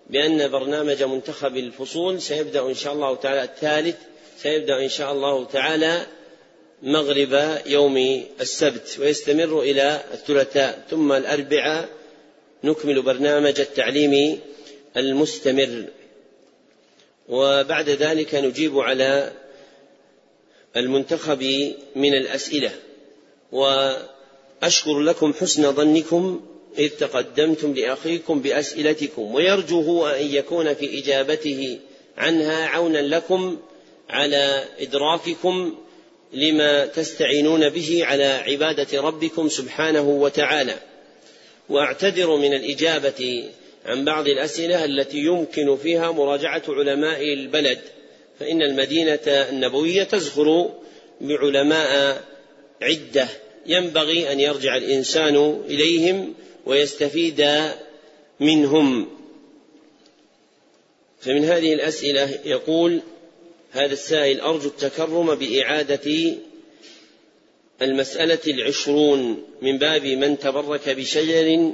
بأن 0.10 0.52
برنامج 0.52 1.04
منتخب 1.04 1.58
الفصول 1.58 2.22
سيبدأ 2.22 2.62
إن 2.66 2.76
شاء 2.76 2.94
الله 2.94 3.16
تعالى 3.16 3.44
الثالث 3.44 3.96
سيبدأ 4.42 4.84
إن 4.84 4.90
شاء 4.90 5.12
الله 5.12 5.46
تعالى 5.46 6.06
مغرب 6.84 7.62
يوم 7.66 8.24
السبت 8.42 8.98
ويستمر 9.00 9.62
إلى 9.62 10.04
الثلاثاء. 10.14 10.86
ثم 10.90 11.12
الأربعاء 11.12 11.90
نكمل 12.64 13.02
برنامج 13.02 13.60
التعليم 13.60 14.40
المستمر. 14.98 15.86
وبعد 17.30 17.90
ذلك 17.90 18.36
نجيب 18.36 18.80
على 18.80 19.32
المنتخب 20.78 21.74
من 21.96 22.14
الأسئلة. 22.14 22.72
وأشكر 23.52 25.00
لكم 25.00 25.34
حسن 25.34 25.72
ظنكم 25.72 26.46
إذ 26.78 26.90
تقدمتم 26.90 27.74
لأخيكم 27.74 28.40
بأسئلتكم. 28.40 29.36
ويرجو 29.36 29.82
هو 29.82 30.08
أن 30.08 30.26
يكون 30.26 30.74
في 30.74 31.00
إجابته 31.00 31.80
عنها 32.18 32.66
عونا 32.66 32.98
لكم 32.98 33.58
على 34.10 34.66
إدراككم 34.80 35.76
لما 36.34 36.86
تستعينون 36.86 37.70
به 37.70 38.06
على 38.06 38.26
عبادة 38.26 39.02
ربكم 39.02 39.50
سبحانه 39.50 40.10
وتعالى. 40.10 40.76
وأعتذر 41.70 42.36
من 42.36 42.54
الإجابة 42.54 43.50
عن 43.86 44.06
بعض 44.06 44.28
الأسئلة 44.28 44.86
التي 44.86 45.18
يمكن 45.18 45.78
فيها 45.78 46.12
مراجعة 46.12 46.64
علماء 46.68 47.34
البلد 47.34 47.80
فإن 48.40 48.62
المدينة 48.62 49.20
النبوية 49.28 50.04
تزخر 50.04 50.70
بعلماء 51.22 52.24
عدة 52.82 53.28
ينبغي 53.66 54.32
أن 54.32 54.40
يرجع 54.40 54.78
الإنسان 54.78 55.62
إليهم 55.68 56.34
ويستفيد 56.66 57.48
منهم. 58.40 59.10
فمن 61.22 61.46
هذه 61.46 61.74
الأسئلة 61.74 62.40
يقول 62.46 63.02
هذا 63.72 63.94
السائل 63.94 64.42
أرجو 64.42 64.70
التكرم 64.70 65.36
بإعادة 65.36 66.36
المسألة 67.82 68.40
العشرون 68.48 69.44
من 69.62 69.78
باب 69.78 70.06
من 70.06 70.40
تبرك 70.40 70.90
بشجر 70.90 71.72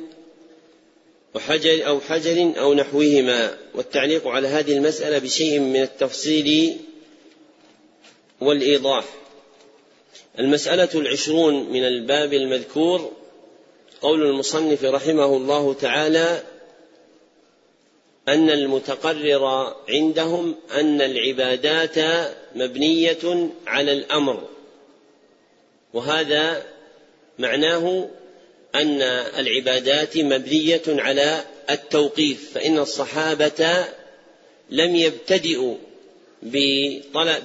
وحجر 1.36 1.88
أو 1.88 2.00
حجر 2.00 2.54
أو 2.60 2.74
نحوهما 2.74 3.58
والتعليق 3.76 4.28
على 4.28 4.48
هذه 4.48 4.78
المسألة 4.78 5.18
بشيء 5.18 5.60
من 5.60 5.82
التفصيل 5.82 6.78
والإيضاح. 8.42 9.06
المسألة 10.40 10.90
العشرون 10.96 11.70
من 11.70 11.84
الباب 11.84 12.34
المذكور 12.34 13.12
قول 14.02 14.26
المصنف 14.26 14.84
رحمه 14.84 15.38
الله 15.38 15.74
تعالى 15.74 16.44
أن 18.28 18.50
المتقرر 18.50 19.76
عندهم 19.90 20.56
أن 20.72 21.02
العبادات 21.02 21.98
مبنية 22.56 23.50
على 23.68 23.94
الأمر 23.94 24.48
وهذا 25.94 26.66
معناه 27.40 28.10
أن 28.76 29.02
العبادات 29.38 30.18
مبنية 30.18 30.82
على 30.88 31.44
التوقيف 31.70 32.52
فإن 32.54 32.80
الصحابة 32.80 33.86
لم 34.70 34.96
يبتدئوا 34.96 35.76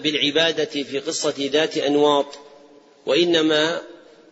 بالعبادة 0.03 0.65
في 0.65 0.99
قصة 0.99 1.35
ذات 1.39 1.79
أنواط 1.79 2.27
وإنما 3.07 3.83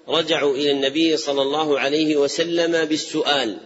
رجعوا 0.09 0.55
إلى 0.55 0.71
النبي 0.71 1.17
صلى 1.17 1.43
الله 1.43 1.81
عليه 1.81 2.17
وسلم 2.17 2.85
بالسؤال. 2.85 3.59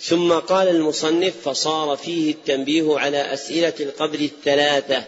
ثم 0.00 0.32
قال 0.32 0.68
المصنف 0.68 1.48
فصار 1.48 1.96
فيه 1.96 2.30
التنبيه 2.30 2.98
على 2.98 3.32
أسئلة 3.32 3.74
القبر 3.80 4.18
الثلاثة 4.18 5.04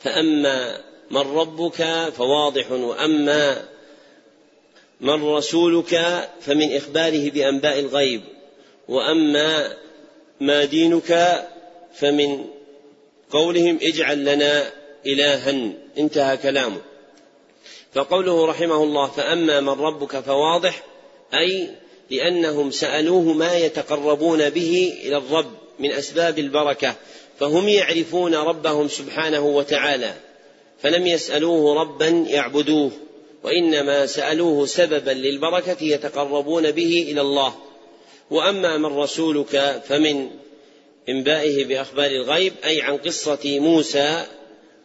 فأما 0.00 0.80
من 1.10 1.20
ربك 1.20 2.08
فواضح 2.16 2.70
وأما 2.70 3.68
من 5.02 5.24
رسولك 5.24 6.28
فمن 6.40 6.76
إخباره 6.76 7.30
بأنباء 7.30 7.78
الغيب 7.78 8.22
وأما 8.88 9.76
ما 10.40 10.64
دينك 10.64 11.42
فمن 11.94 12.44
قولهم 13.30 13.78
اجعل 13.82 14.24
لنا 14.24 14.70
إلها 15.06 15.72
انتهى 15.98 16.36
كلامه. 16.36 16.80
فقوله 17.94 18.46
رحمه 18.46 18.82
الله 18.82 19.06
فأما 19.06 19.60
من 19.60 19.68
ربك 19.68 20.20
فواضح 20.20 20.82
أي 21.34 21.68
لأنهم 22.10 22.70
سألوه 22.70 23.22
ما 23.22 23.56
يتقربون 23.56 24.50
به 24.50 24.94
إلى 25.02 25.16
الرب 25.16 25.52
من 25.78 25.92
أسباب 25.92 26.38
البركة 26.38 26.94
فهم 27.40 27.68
يعرفون 27.68 28.34
ربهم 28.34 28.88
سبحانه 28.88 29.46
وتعالى 29.46 30.14
فلم 30.82 31.06
يسألوه 31.06 31.80
ربا 31.80 32.08
يعبدوه. 32.08 32.90
وإنما 33.44 34.06
سألوه 34.06 34.66
سببا 34.66 35.10
للبركة 35.10 35.76
يتقربون 35.80 36.70
به 36.70 37.06
إلى 37.10 37.20
الله. 37.20 37.54
وأما 38.30 38.76
من 38.76 38.98
رسولك 38.98 39.82
فمن 39.88 40.30
إنبائه 41.08 41.64
بأخبار 41.64 42.10
الغيب 42.10 42.52
أي 42.64 42.82
عن 42.82 42.96
قصة 42.96 43.58
موسى 43.58 44.24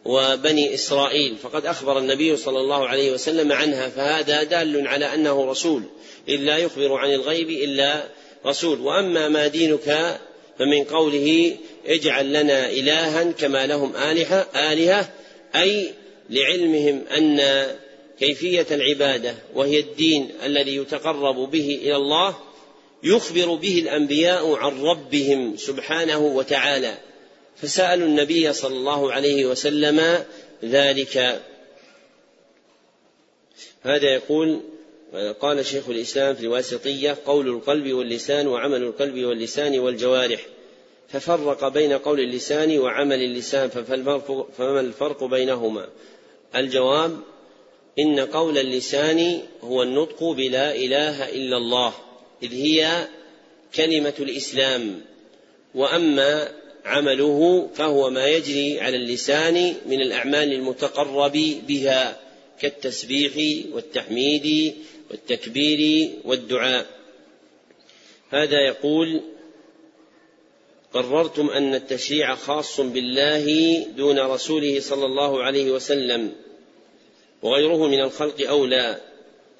وبني 0.04 0.74
إسرائيل 0.74 1.36
فقد 1.36 1.66
أخبر 1.66 1.98
النبي 1.98 2.36
صلى 2.36 2.60
الله 2.60 2.88
عليه 2.88 3.12
وسلم 3.12 3.52
عنها 3.52 3.88
فهذا 3.88 4.42
دال 4.42 4.88
على 4.88 5.14
أنه 5.14 5.50
رسول 5.50 5.82
إذ 6.28 6.36
لا 6.36 6.58
يخبر 6.58 6.92
عن 6.92 7.12
الغيب 7.12 7.50
إلا 7.50 8.04
رسول. 8.46 8.80
وأما 8.80 9.28
ما 9.28 9.46
دينك 9.46 10.18
فمن 10.58 10.84
قوله 10.84 11.56
اجعل 11.86 12.32
لنا 12.32 12.70
إلها 12.70 13.32
كما 13.32 13.66
لهم 13.66 13.96
آلهة 13.96 14.46
آلهة 14.72 15.08
أي 15.56 15.92
لعلمهم 16.30 17.04
أن 17.16 17.40
كيفية 18.20 18.66
العبادة 18.70 19.34
وهي 19.54 19.80
الدين 19.80 20.30
الذي 20.44 20.76
يتقرب 20.76 21.50
به 21.50 21.78
إلى 21.82 21.96
الله 21.96 22.36
يخبر 23.02 23.54
به 23.54 23.78
الأنبياء 23.78 24.54
عن 24.54 24.82
ربهم 24.82 25.56
سبحانه 25.56 26.18
وتعالى. 26.18 26.94
فسألوا 27.56 28.06
النبي 28.06 28.52
صلى 28.52 28.76
الله 28.76 29.12
عليه 29.12 29.46
وسلم 29.46 30.24
ذلك. 30.64 31.42
هذا 33.82 34.14
يقول 34.14 34.60
قال 35.40 35.66
شيخ 35.66 35.88
الإسلام 35.88 36.34
في 36.34 36.40
الواسطية 36.40 37.16
قول 37.26 37.48
القلب 37.48 37.92
واللسان 37.92 38.46
وعمل 38.46 38.82
القلب 38.82 39.24
واللسان 39.24 39.78
والجوارح. 39.78 40.40
ففرق 41.08 41.68
بين 41.68 41.92
قول 41.92 42.20
اللسان 42.20 42.78
وعمل 42.78 43.22
اللسان 43.22 43.68
فما 44.58 44.80
الفرق 44.80 45.24
بينهما؟ 45.24 45.88
الجواب 46.56 47.18
إن 47.98 48.20
قول 48.20 48.58
اللسان 48.58 49.42
هو 49.62 49.82
النطق 49.82 50.24
بلا 50.24 50.74
إله 50.74 51.28
إلا 51.28 51.56
الله 51.56 51.94
إذ 52.42 52.52
هي 52.52 53.08
كلمة 53.74 54.14
الإسلام. 54.20 55.00
وأما 55.74 56.48
عمله 56.84 57.68
فهو 57.74 58.10
ما 58.10 58.26
يجري 58.26 58.80
على 58.80 58.96
اللسان 58.96 59.74
من 59.86 60.02
الأعمال 60.02 60.52
المتقرب 60.52 61.32
بها 61.68 62.20
كالتسبيح 62.60 63.64
والتحميد 63.72 64.74
والتكبير 65.10 66.10
والدعاء. 66.24 66.86
هذا 68.30 68.60
يقول 68.66 69.20
قررتم 70.92 71.50
أن 71.50 71.74
التشريع 71.74 72.34
خاص 72.34 72.80
بالله 72.80 73.78
دون 73.96 74.18
رسوله 74.18 74.80
صلى 74.80 75.06
الله 75.06 75.42
عليه 75.42 75.70
وسلم. 75.70 76.32
وغيره 77.42 77.86
من 77.86 78.00
الخلق 78.00 78.48
أولى 78.48 79.00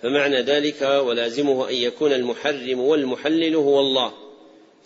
فمعنى 0.02 0.42
ذلك 0.42 0.82
ولازمه 0.82 1.68
أن 1.68 1.74
يكون 1.74 2.12
المحرم 2.12 2.80
والمحلل 2.80 3.54
هو 3.54 3.80
الله. 3.80 4.12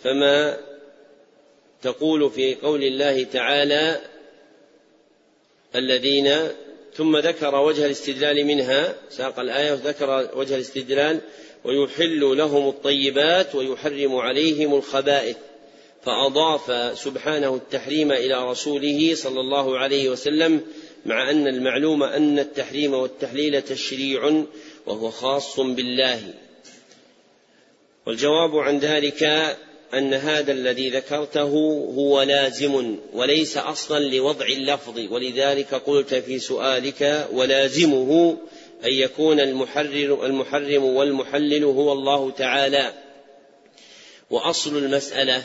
فما 0.03 0.57
تقول 1.81 2.31
في 2.31 2.55
قول 2.55 2.83
الله 2.83 3.23
تعالى 3.23 4.01
الذين 5.75 6.37
ثم 6.93 7.17
ذكر 7.17 7.55
وجه 7.55 7.85
الاستدلال 7.85 8.45
منها 8.45 8.95
ساق 9.09 9.39
الآية 9.39 9.71
وذكر 9.71 10.29
وجه 10.35 10.55
الاستدلال 10.55 11.19
ويحل 11.63 12.19
لهم 12.19 12.69
الطيبات 12.69 13.55
ويحرم 13.55 14.15
عليهم 14.15 14.75
الخبائث. 14.75 15.37
فأضاف 16.05 16.97
سبحانه 16.99 17.55
التحريم 17.55 18.11
إلى 18.11 18.49
رسوله 18.51 19.15
صلى 19.15 19.39
الله 19.39 19.77
عليه 19.77 20.09
وسلم 20.09 20.61
مع 21.05 21.29
أن 21.29 21.47
المعلوم 21.47 22.03
أن 22.03 22.39
التحريم 22.39 22.93
والتحليل 22.93 23.61
تشريع 23.61 24.43
وهو 24.85 25.09
خاص 25.09 25.59
بالله. 25.59 26.19
والجواب 28.05 28.57
عن 28.57 28.79
ذلك 28.79 29.23
أن 29.93 30.13
هذا 30.13 30.51
الذي 30.51 30.89
ذكرته 30.89 31.49
هو 31.95 32.21
لازم 32.21 32.95
وليس 33.13 33.57
أصلا 33.57 33.99
لوضع 33.99 34.45
اللفظ. 34.45 34.99
ولذلك 35.11 35.73
قلت 35.73 36.13
في 36.13 36.39
سؤالك 36.39 37.27
ولازمه 37.31 38.37
أن 38.85 38.93
يكون 38.93 39.39
المحرر 39.39 40.25
المحرم 40.25 40.83
والمحلل 40.83 41.63
هو 41.63 41.91
الله 41.91 42.31
تعالى. 42.31 42.93
وأصل 44.29 44.77
المسألة 44.77 45.43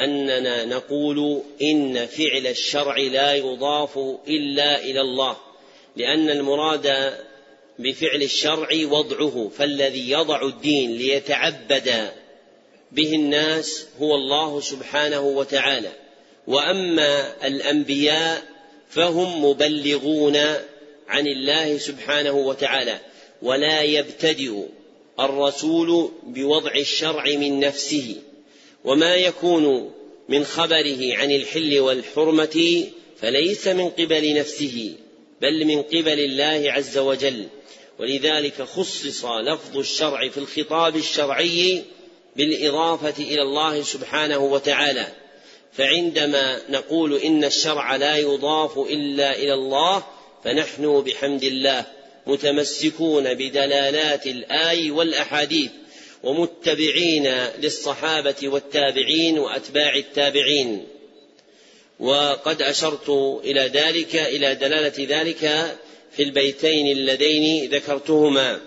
أننا 0.00 0.64
نقول 0.64 1.42
إن 1.62 2.06
فعل 2.06 2.46
الشرع 2.46 2.96
لا 2.96 3.34
يضاف 3.34 3.98
إلا 4.28 4.84
إلى 4.84 5.00
الله 5.00 5.36
لأن 5.96 6.30
المراد 6.30 7.14
بفعل 7.78 8.22
الشرع 8.22 8.68
وضعه 8.72 9.50
فالذي 9.58 10.10
يضع 10.10 10.42
الدين 10.42 10.96
ليتعبد 10.96 12.10
به 12.92 13.14
الناس 13.14 13.86
هو 14.00 14.14
الله 14.14 14.60
سبحانه 14.60 15.20
وتعالى. 15.20 15.92
وأما 16.46 17.46
الأنبياء 17.46 18.42
فهم 18.90 19.44
مبلغون 19.44 20.36
عن 21.08 21.26
الله 21.26 21.78
سبحانه 21.78 22.32
وتعالى 22.32 22.98
ولا 23.42 23.82
يبتدئ 23.82 24.62
الرسول 25.20 26.10
بوضع 26.22 26.74
الشرع 26.74 27.24
من 27.24 27.60
نفسه. 27.60 28.16
وما 28.84 29.14
يكون 29.14 29.90
من 30.28 30.44
خبره 30.44 31.14
عن 31.16 31.30
الحل 31.30 31.80
والحرمة 31.80 32.84
فليس 33.20 33.68
من 33.68 33.90
قبل 33.90 34.34
نفسه 34.34 34.94
بل 35.40 35.64
من 35.64 35.82
قبل 35.82 36.20
الله 36.20 36.72
عز 36.72 36.98
وجل. 36.98 37.46
ولذلك 37.98 38.62
خصص 38.62 39.24
لفظ 39.24 39.78
الشرع 39.78 40.28
في 40.28 40.38
الخطاب 40.38 40.96
الشرعي 40.96 41.82
بالإضافة 42.36 43.24
إلى 43.24 43.42
الله 43.42 43.82
سبحانه 43.82 44.38
وتعالى. 44.38 45.06
فعندما 45.72 46.60
نقول 46.70 47.16
إن 47.16 47.44
الشرع 47.44 47.96
لا 47.96 48.16
يضاف 48.16 48.78
إلا 48.78 49.38
إلى 49.38 49.54
الله 49.54 50.04
فنحن 50.44 51.00
بحمد 51.00 51.44
الله 51.44 51.86
متمسكون 52.26 53.34
بدلالات 53.34 54.26
الآي 54.26 54.90
والأحاديث. 54.90 55.70
ومتبعين 56.24 57.28
للصحابة 57.62 58.34
والتابعين 58.42 59.38
وأتباع 59.38 59.96
التابعين. 59.96 60.86
وقد 62.00 62.62
أشرت 62.62 63.08
إلى 63.44 63.60
ذلك 63.60 64.16
إلى 64.16 64.54
دلالة 64.54 65.20
ذلك 65.20 65.76
في 66.16 66.22
البيتين 66.22 66.86
اللذين 66.86 67.70
ذكرتهما. 67.70 68.60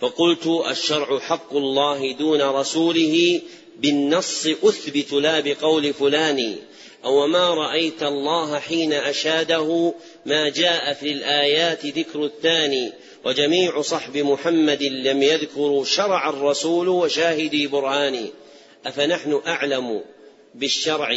فقلت 0.00 0.46
الشرع 0.70 1.18
حق 1.18 1.56
الله 1.56 2.12
دون 2.12 2.42
رسوله 2.42 3.40
بالنص 3.78 4.46
أثبت 4.46 5.12
لا 5.12 5.40
بقول 5.40 5.94
فلان. 5.94 6.56
أو 7.04 7.26
ما 7.26 7.54
رأيت 7.54 8.02
الله 8.02 8.58
حين 8.58 8.92
أشاده 8.92 9.94
ما 10.26 10.48
جاء 10.48 10.92
في 10.92 11.12
الآيات 11.12 11.86
ذكر 11.86 12.24
الثاني. 12.24 12.92
وجميع 13.24 13.82
صحب 13.82 14.16
محمد 14.16 14.82
لم 14.82 15.22
يذكروا 15.22 15.84
شرع 15.84 16.30
الرسول 16.30 16.88
وشاهدي 16.88 17.66
برهاني. 17.66 18.32
أفنحن 18.86 19.40
أعلم 19.46 20.02
بالشرع 20.54 21.16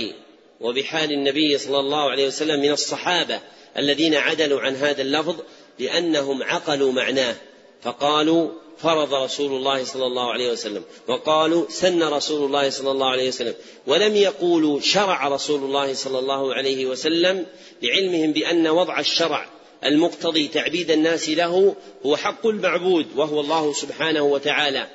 وبحال 0.62 1.12
النبي 1.12 1.58
صلى 1.58 1.80
الله 1.80 2.12
عليه 2.12 2.28
وسلم 2.28 2.62
من 2.62 2.72
الصحابة 2.72 3.39
الذين 3.78 4.16
عدلوا 4.16 4.62
عن 4.62 4.76
هذا 4.76 5.02
اللفظ 5.02 5.36
لأنهم 5.80 6.43
عقلوا 6.43 6.91
معناه. 6.91 7.36
فقالوا 7.82 8.50
فرض 8.78 9.14
رسول 9.14 9.52
الله 9.52 9.84
صلى 9.84 10.06
الله 10.06 10.32
عليه 10.32 10.52
وسلم. 10.52 10.84
وقالوا 11.08 11.66
سن 11.70 12.04
رسول 12.04 12.45
الله 12.45 12.70
صلى 12.70 12.91
الله 12.91 13.10
عليه 13.10 13.28
وسلم. 13.28 13.54
ولم 13.88 14.16
يقولوا 14.16 14.80
شرع 14.80 15.28
رسول 15.28 15.64
الله 15.64 15.93
صلى 15.93 16.20
الله 16.20 16.54
عليه 16.54 16.86
وسلم 16.86 17.45
لعلمهم 17.82 18.32
بأن 18.32 18.68
وضع 18.68 19.00
الشرع 19.00 19.59
المقتضي 19.86 20.47
تعبيد 20.47 20.91
الناس 20.91 21.30
له 21.30 21.75
هو 22.05 22.17
حق 22.17 22.47
المعبود 22.47 23.07
وهو 23.15 23.41
الله 23.41 23.73
سبحانه 23.73 24.21
وتعالى. 24.21 24.88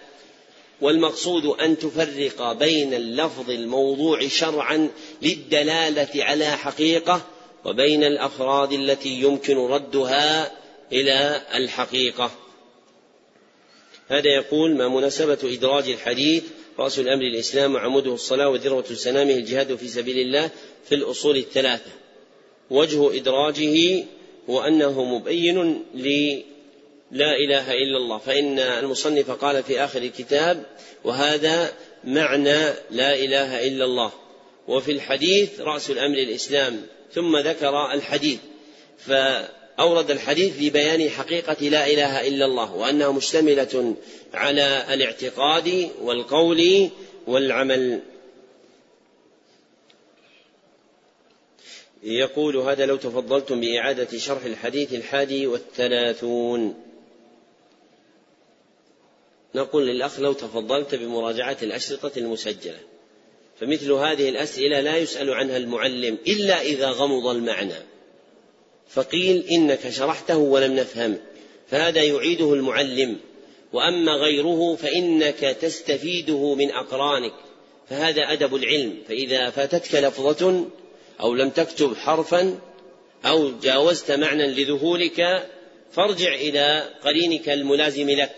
والمقصود 0.81 1.47
أن 1.47 1.79
تفرق 1.79 2.53
بين 2.53 2.95
اللفظ 2.95 3.51
الموضوع 3.51 4.29
شرعا 4.29 4.91
للدلالة 5.23 6.25
على 6.25 6.47
حقيقة 6.47 7.27
وبين 7.65 8.05
الأفراد 8.05 8.73
التي 8.73 9.09
يمكن 9.09 9.57
ردها 9.57 10.53
إلى 10.93 11.43
الحقيقة. 11.55 12.31
هذا 14.09 14.29
يقول 14.29 14.77
ما 14.77 14.89
مناسبة 14.89 15.39
إدراج 15.45 15.89
الحديث 15.89 16.45
رأس 16.79 16.99
الأمر 16.99 17.23
الإسلام 17.23 17.75
وعموده 17.75 18.15
الصلاة 18.15 18.49
وذروة 18.49 18.85
سنامه 18.85 19.33
الجهاد 19.33 19.77
في 19.77 19.89
سبيل 19.89 20.19
الله 20.19 20.51
في 20.89 20.95
الأصول 20.95 21.37
الثلاثة. 21.37 21.91
وجه 22.71 23.17
إدراجه 23.17 24.05
هو 24.51 24.61
انه 24.61 25.05
مبين 25.05 25.85
لا 27.11 27.37
إله 27.37 27.73
إلا 27.73 27.97
الله 27.97 28.19
فإن 28.19 28.59
المصنف 28.59 29.31
قال 29.31 29.63
في 29.63 29.85
آخر 29.85 30.03
الكتاب 30.03 30.67
وهذا 31.05 31.73
معنى 32.05 32.65
لا 32.91 33.15
إله 33.15 33.67
إلا 33.67 33.85
الله 33.85 34.13
وفي 34.69 34.93
الحديث 34.93 35.61
رأس 35.61 35.91
الأمر 35.91 36.19
الإسلام 36.19 36.87
ثم 37.13 37.37
ذكر 37.37 37.93
الحديث 37.93 38.39
فأورد 38.99 40.11
الحديث 40.11 40.63
لبيان 40.63 41.11
حقيقة 41.11 41.69
لا 41.69 41.87
إله 41.87 42.29
إلا 42.29 42.45
الله 42.45 42.75
وأنها 42.75 43.11
مشتملة 43.11 43.95
على 44.35 44.85
الاعتقاد 44.95 45.91
والقول 46.03 46.91
والعمل. 47.27 48.01
يقول 52.05 52.57
هذا 52.57 52.87
لو 52.87 52.97
تفضلتم 52.97 53.61
بإعادة 53.61 54.19
شرح 54.19 54.45
الحديث 54.45 54.95
الحادي 54.95 55.47
والثلاثون. 55.47 56.75
نقول 59.55 59.87
للأخ 59.87 60.21
لو 60.21 60.33
تفضلت 60.33 60.95
بمراجعة 60.95 61.57
الأشرطة 61.63 62.11
المسجلة. 62.17 62.79
فمثل 63.61 63.93
هذه 63.93 64.29
الأسئلة 64.29 64.81
لا 64.81 64.97
يسأل 64.97 65.35
عنها 65.35 65.57
المعلم 65.57 66.19
إلا 66.27 66.63
إذا 66.63 66.91
غمض 66.91 67.27
المعنى. 67.27 67.75
فقيل 68.89 69.45
إنك 69.51 69.91
شرحته 69.91 70.39
ولم 70.39 70.75
نفهم 70.75 71.19
فهذا 71.71 72.03
يعيده 72.03 72.55
المعلم. 72.55 73.21
وأما 73.73 74.13
غيره 74.13 74.77
فإنك 74.77 75.39
تستفيده 75.39 76.55
من 76.55 76.71
أقرانك 76.71 77.35
فهذا 77.89 78.23
أدب 78.33 78.55
العلم. 78.55 78.99
فإذا 79.09 79.51
فاتتك 79.51 79.95
لفظة 79.95 80.67
أو 81.21 81.35
لم 81.35 81.51
تكتب 81.51 81.97
حرفا 81.97 82.59
أو 83.25 83.51
جاوزت 83.63 84.11
معنى 84.11 84.47
لذهولك 84.47 85.49
فارجع 85.93 86.35
إلى 86.35 86.91
قرينك 87.05 87.49
الملازم 87.49 88.11
لك. 88.11 88.31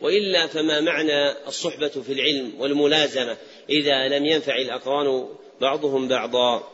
وإلا 0.00 0.46
فما 0.46 0.80
معنى 0.80 1.32
الصحبة 1.46 1.88
في 1.88 2.12
العلم 2.12 2.52
والملازمة 2.58 3.36
إذا 3.70 4.08
لم 4.08 4.26
ينفع 4.26 4.56
الأقران 4.56 5.28
بعضهم 5.60 6.08
بعضا؟ 6.08 6.70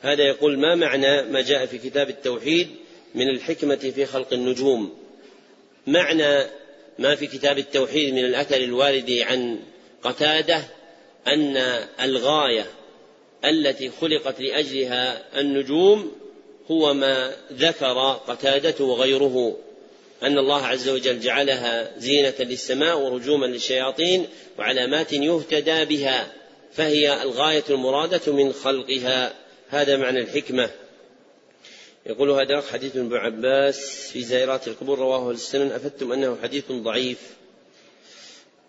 هذا 0.00 0.22
يقول 0.24 0.58
ما 0.58 0.74
معنى 0.74 1.22
ما 1.22 1.40
جاء 1.40 1.66
في 1.66 1.78
كتاب 1.78 2.08
التوحيد 2.08 2.68
من 3.14 3.28
الحكمة 3.28 3.76
في 3.76 4.06
خلق 4.06 4.32
النجوم؟ 4.32 4.98
معنى 5.86 6.46
ما 6.98 7.14
في 7.14 7.26
كتاب 7.26 7.58
التوحيد 7.58 8.14
من 8.14 8.24
الأثر 8.24 8.56
الوارد 8.56 9.10
عن 9.10 9.58
قتادة 10.02 10.64
أن 11.26 11.56
الغاية 12.00 12.66
التي 13.44 13.90
خلقت 13.90 14.40
لأجلها 14.40 15.40
النجوم 15.40 16.12
هو 16.70 16.94
ما 16.94 17.32
ذكر 17.52 18.20
قتادة 18.26 18.84
وغيره 18.84 19.56
أن 20.22 20.38
الله 20.38 20.66
عز 20.66 20.88
وجل 20.88 21.20
جعلها 21.20 21.98
زينة 21.98 22.34
للسماء 22.38 22.98
ورجوما 22.98 23.46
للشياطين 23.46 24.26
وعلامات 24.58 25.12
يهتدى 25.12 25.84
بها 25.84 26.32
فهي 26.72 27.22
الغاية 27.22 27.64
المرادة 27.70 28.32
من 28.32 28.52
خلقها. 28.52 29.34
هذا 29.68 29.96
معنى 29.96 30.20
الحكمة. 30.20 30.70
يقول 32.06 32.30
هذا 32.30 32.60
حديث 32.60 32.96
ابن 32.96 33.16
عباس 33.16 34.10
في 34.12 34.22
زائرات 34.22 34.68
القبور 34.68 34.98
رواه 34.98 35.30
السنن 35.30 35.72
أفدتم 35.72 36.12
أنه 36.12 36.38
حديث 36.42 36.72
ضعيف. 36.72 37.18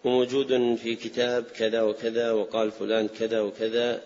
وموجود 0.03 0.77
في 0.83 0.95
كتاب 0.95 1.43
كذا 1.43 1.81
وكذا 1.81 2.31
وقال 2.31 2.71
فلان 2.71 3.07
كذا 3.19 3.41
وكذا. 3.41 4.01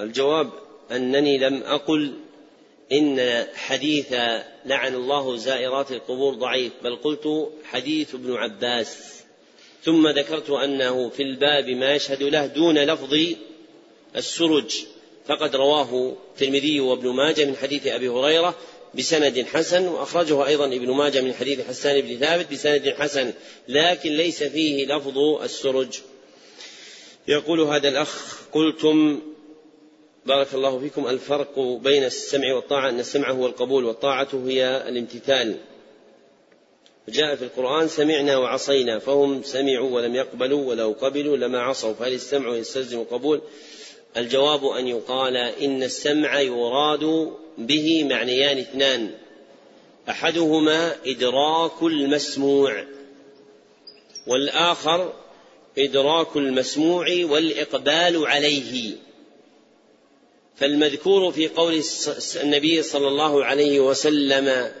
الجواب 0.00 0.50
أنني 0.92 1.38
لم 1.38 1.62
أقل 1.62 2.12
إن 2.92 3.46
حديث 3.54 4.12
لعن 4.66 4.94
الله 4.94 5.36
زائرات 5.36 5.92
القبور 5.92 6.34
ضعيف 6.34 6.72
بل 6.84 6.96
قلت 6.96 7.48
حديث 7.64 8.14
ابن 8.14 8.34
عباس. 8.34 9.22
ثم 9.84 10.08
ذكرت 10.08 10.50
أنه 10.50 11.08
في 11.08 11.22
الباب 11.22 11.68
ما 11.68 11.94
يشهد 11.94 12.22
له 12.22 12.46
دون 12.46 12.78
لفظ 12.78 13.16
السرج. 14.16 14.84
فقد 15.26 15.56
رواه 15.56 16.16
الترمذي 16.32 16.80
وابن 16.80 17.08
ماجه 17.08 17.44
من 17.44 17.56
حديث 17.56 17.86
أبي 17.86 18.08
هريرة 18.08 18.54
بسند 18.94 19.46
حسن 19.52 19.88
وأخرجه 19.88 20.46
أيضا 20.46 20.66
ابن 20.66 20.90
ماجه 20.90 21.20
من 21.20 21.34
حديث 21.34 21.60
حسان 21.68 22.00
بن 22.00 22.16
ثابت 22.16 22.52
بسند 22.52 22.94
حسن 22.98 23.32
لكن 23.68 24.10
ليس 24.10 24.42
فيه 24.42 24.86
لفظ 24.86 25.18
السرج. 25.18 25.88
يقول 27.28 27.60
هذا 27.60 27.88
الأخ 27.88 28.38
قلتم 28.52 29.20
بارك 30.28 30.54
الله 30.54 30.78
فيكم. 30.78 31.06
الفرق 31.06 31.58
بين 31.58 32.04
السمع 32.04 32.54
والطاعة 32.54 32.88
أن 32.88 33.00
السمع 33.00 33.30
هو 33.30 33.46
القبول 33.46 33.84
والطاعة 33.84 34.28
هي 34.46 34.84
الامتثال. 34.88 35.56
جاء 37.08 37.34
في 37.34 37.42
القرآن 37.42 37.88
سمعنا 37.88 38.36
وعصينا 38.36 38.98
فهم 38.98 39.42
سمعوا 39.42 39.90
ولم 39.90 40.14
يقبلوا 40.14 40.64
ولو 40.64 40.96
قبلوا 41.00 41.36
لما 41.36 41.60
عصوا 41.60 41.92
فهل 41.92 42.12
السمع 42.12 42.56
يستلزم 42.56 43.00
القبول؟ 43.00 43.40
الجواب 44.16 44.64
أن 44.64 44.88
يقال 44.88 45.36
إن 45.36 45.82
السمع 45.82 46.40
يراد 46.40 47.32
به 47.58 48.04
معنيان 48.04 48.58
اثنان. 48.58 49.10
أحدهما 50.08 50.96
إدراك 51.06 51.82
المسموع 51.82 52.84
والآخر 54.26 55.12
إدراك 55.78 56.36
المسموع 56.36 57.06
والإقبال 57.24 58.26
عليه. 58.26 59.07
فالمذكور 60.58 61.32
في 61.32 61.48
قول 61.48 61.82
النبي 62.42 62.82
صلى 62.82 63.08
الله 63.08 63.44
عليه 63.44 63.80
وسلم 63.80 64.72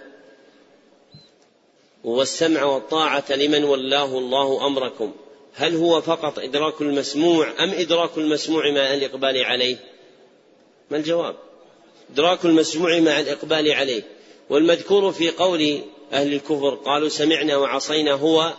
والسمع 2.04 2.64
والطاعة 2.64 3.24
لمن 3.30 3.64
ولاه 3.64 4.18
الله 4.18 4.66
أمركم. 4.66 5.14
هل 5.54 5.76
هو 5.76 6.00
فقط 6.00 6.38
إدراك 6.38 6.80
المسموع 6.80 7.64
أم 7.64 7.70
إدراك 7.70 8.18
المسموع 8.18 8.70
مع 8.70 8.94
الإقبال 8.94 9.44
عليه؟ 9.44 9.76
ما 10.90 10.96
الجواب؟ 10.96 11.36
إدراك 12.12 12.44
المسموع 12.44 13.00
مع 13.00 13.20
الإقبال 13.20 13.72
عليه. 13.72 14.02
والمذكور 14.50 15.12
في 15.12 15.30
قول 15.30 15.80
أهل 16.12 16.32
الكفر 16.34 16.74
قالوا 16.74 17.08
سمعنا 17.08 17.56
وعصينا 17.56 18.12
هو 18.12 18.54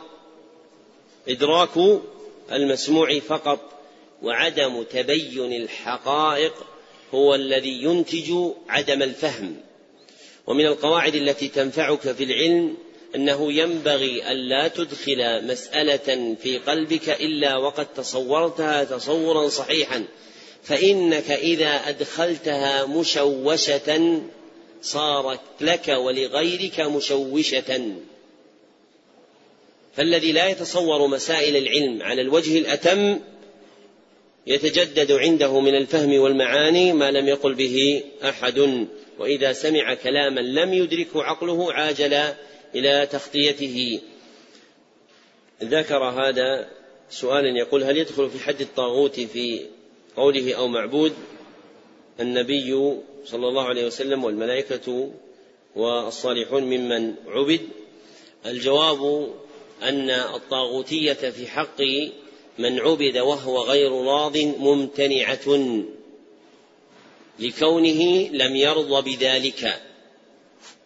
إدراك 1.27 1.99
المسموع 2.51 3.19
فقط 3.19 3.59
وعدم 4.23 4.83
تبين 4.83 5.53
الحقائق 5.53 6.53
هو 7.13 7.35
الذي 7.35 7.83
ينتج 7.83 8.33
عدم 8.69 9.03
الفهم. 9.03 9.55
ومن 10.47 10.65
القواعد 10.65 11.15
التي 11.15 11.47
تنفعك 11.47 12.11
في 12.11 12.23
العلم 12.23 12.77
أنه 13.15 13.53
ينبغي 13.53 14.31
الا 14.31 14.67
تدخل 14.67 15.47
مسألة 15.47 16.35
في 16.41 16.57
قلبك 16.57 17.09
إلا 17.09 17.57
وقد 17.57 17.93
تصورتها 17.93 18.83
تصورا 18.83 19.49
صحيحا. 19.49 20.05
فإنك 20.63 21.31
إذا 21.31 21.89
أدخلتها 21.89 22.85
مشوشة 22.85 24.21
صارت 24.81 25.39
لك 25.61 25.87
ولغيرك 25.87 26.79
مشوشة. 26.79 27.95
فالذي 29.95 30.31
لا 30.31 30.47
يتصور 30.47 31.07
مسائل 31.07 31.57
العلم 31.57 32.01
على 32.03 32.21
الوجه 32.21 32.57
الأتم 32.57 33.19
يتجدد 34.47 35.11
عنده 35.11 35.59
من 35.59 35.75
الفهم 35.75 36.19
والمعاني 36.19 36.93
ما 36.93 37.11
لم 37.11 37.27
يقل 37.27 37.53
به 37.53 38.03
أحد 38.23 38.87
وإذا 39.19 39.53
سمع 39.53 39.93
كلاما 39.93 40.39
لم 40.39 40.73
يدركه 40.73 41.23
عقله 41.23 41.73
عاجل 41.73 42.13
إلى 42.75 43.07
تخطيته. 43.11 43.99
ذكر 45.63 46.03
هذا 46.03 46.67
سؤال 47.09 47.57
يقول 47.57 47.83
هل 47.83 47.97
يدخل 47.97 48.29
في 48.29 48.39
حد 48.39 48.61
الطاغوت 48.61 49.19
في 49.19 49.65
قوله 50.15 50.53
أو 50.53 50.67
معبود 50.67 51.13
النبي 52.19 52.93
صلى 53.25 53.47
الله 53.47 53.63
عليه 53.63 53.85
وسلم 53.85 54.23
والملائكة 54.23 55.11
والصالحون 55.75 56.63
ممن 56.63 57.13
عبد؟ 57.27 57.61
الجواب 58.45 59.29
أن 59.83 60.09
الطاغوتية 60.09 61.13
في 61.13 61.47
حق 61.47 61.81
من 62.59 62.79
عبد 62.79 63.17
وهو 63.17 63.61
غير 63.61 63.91
راض 63.91 64.37
ممتنعة. 64.37 65.79
لكونه 67.39 68.29
لم 68.31 68.55
يرض 68.55 69.03
بذلك. 69.03 69.81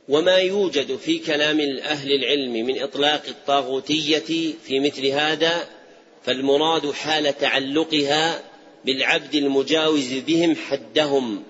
وما 0.09 0.37
يوجد 0.37 0.95
في 0.95 1.19
كلام 1.19 1.59
أهل 1.83 2.11
العلم 2.11 2.53
من 2.53 2.81
إطلاق 2.81 3.23
الطاغوتية 3.27 4.53
في 4.65 4.79
مثل 4.79 5.05
هذا 5.05 5.69
فالمراد 6.23 6.91
حال 6.91 7.37
تعلقها 7.37 8.41
بالعبد 8.85 9.35
المجاوز 9.35 10.13
بهم 10.13 10.55
حدهم. 10.55 11.43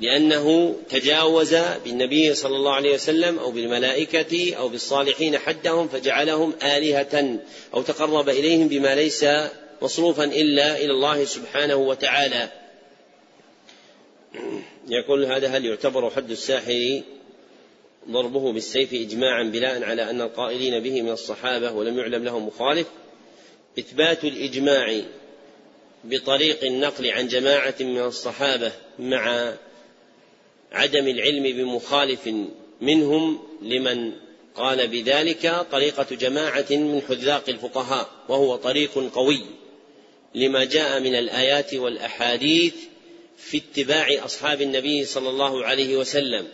لأنه 0.00 0.76
تجاوز 0.90 1.54
بالنبي 1.84 2.34
صلى 2.34 2.56
الله 2.56 2.72
عليه 2.72 2.94
وسلم 2.94 3.38
أو 3.38 3.50
بالملائكة 3.50 4.54
أو 4.54 4.68
بالصالحين 4.68 5.38
حدهم 5.38 5.88
فجعلهم 5.88 6.52
آلهة 6.62 7.38
أو 7.74 7.82
تقرب 7.82 8.28
إليهم 8.28 8.68
بما 8.68 8.94
ليس 8.94 9.26
مصروفا 9.82 10.24
إلا 10.24 10.76
إلى 10.76 10.90
الله 10.92 11.24
سبحانه 11.24 11.74
وتعالى. 11.74 12.48
يقول 14.88 15.24
هذا 15.24 15.48
هل 15.48 15.64
يعتبر 15.64 16.10
حد 16.10 16.30
الساحر 16.30 17.02
ضربه 18.10 18.52
بالسيف 18.52 18.94
إجماعا 18.94 19.42
بناء 19.42 19.82
على 19.82 20.10
أن 20.10 20.20
القائلين 20.20 20.82
به 20.82 21.02
من 21.02 21.10
الصحابة 21.10 21.72
ولم 21.72 21.98
يعلم 21.98 22.24
لهم 22.24 22.46
مخالف؟ 22.46 22.86
إثبات 23.78 24.24
الإجماع 24.24 25.00
بطريق 26.04 26.64
النقل 26.64 27.10
عن 27.10 27.28
جماعة 27.28 27.74
من 27.80 28.00
الصحابة 28.00 28.72
مع 28.98 29.54
عدم 30.74 31.08
العلم 31.08 31.42
بمخالف 31.42 32.30
منهم 32.80 33.38
لمن 33.62 34.12
قال 34.54 34.88
بذلك 34.88 35.66
طريقة 35.72 36.06
جماعة 36.14 36.66
من 36.70 37.02
حذاق 37.08 37.44
الفقهاء 37.48 38.10
وهو 38.28 38.56
طريق 38.56 39.10
قوي 39.14 39.46
لما 40.34 40.64
جاء 40.64 41.00
من 41.00 41.14
الآيات 41.14 41.74
والأحاديث 41.74 42.74
في 43.38 43.56
اتباع 43.56 44.24
أصحاب 44.24 44.62
النبي 44.62 45.04
صلى 45.04 45.28
الله 45.28 45.64
عليه 45.64 45.96
وسلم 45.96 46.46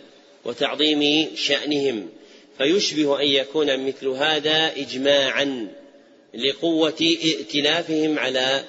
وتعظيم 0.45 1.27
شأنهم 1.35 2.09
فيشبه 2.57 3.21
أن 3.21 3.27
يكون 3.27 3.87
مثل 3.87 4.07
هذا 4.07 4.73
إجماعا 4.77 5.67
لقوة 6.33 7.15
ائتلافهم 7.23 8.19
على 8.19 8.63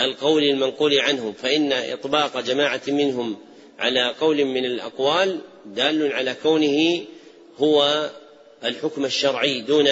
القول 0.00 0.42
المنقول 0.42 1.00
عنهم 1.00 1.32
فإن 1.32 1.72
إطباق 1.72 2.40
جماعة 2.40 2.82
منهم 2.88 3.36
على 3.80 4.14
قول 4.20 4.44
من 4.44 4.64
الأقوال 4.64 5.40
دال 5.66 6.12
على 6.12 6.36
كونه 6.42 7.04
هو 7.58 8.10
الحكم 8.64 9.04
الشرعي 9.04 9.60
دون 9.60 9.88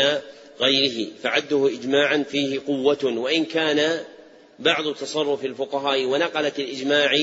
غيره 0.61 1.09
فعده 1.23 1.69
إجماعا 1.69 2.25
فيه 2.31 2.61
قوة 2.67 3.05
وإن 3.05 3.45
كان 3.45 4.05
بعض 4.59 4.95
تصرف 4.95 5.45
الفقهاء 5.45 6.05
ونقلة 6.05 6.53
الإجماع 6.59 7.19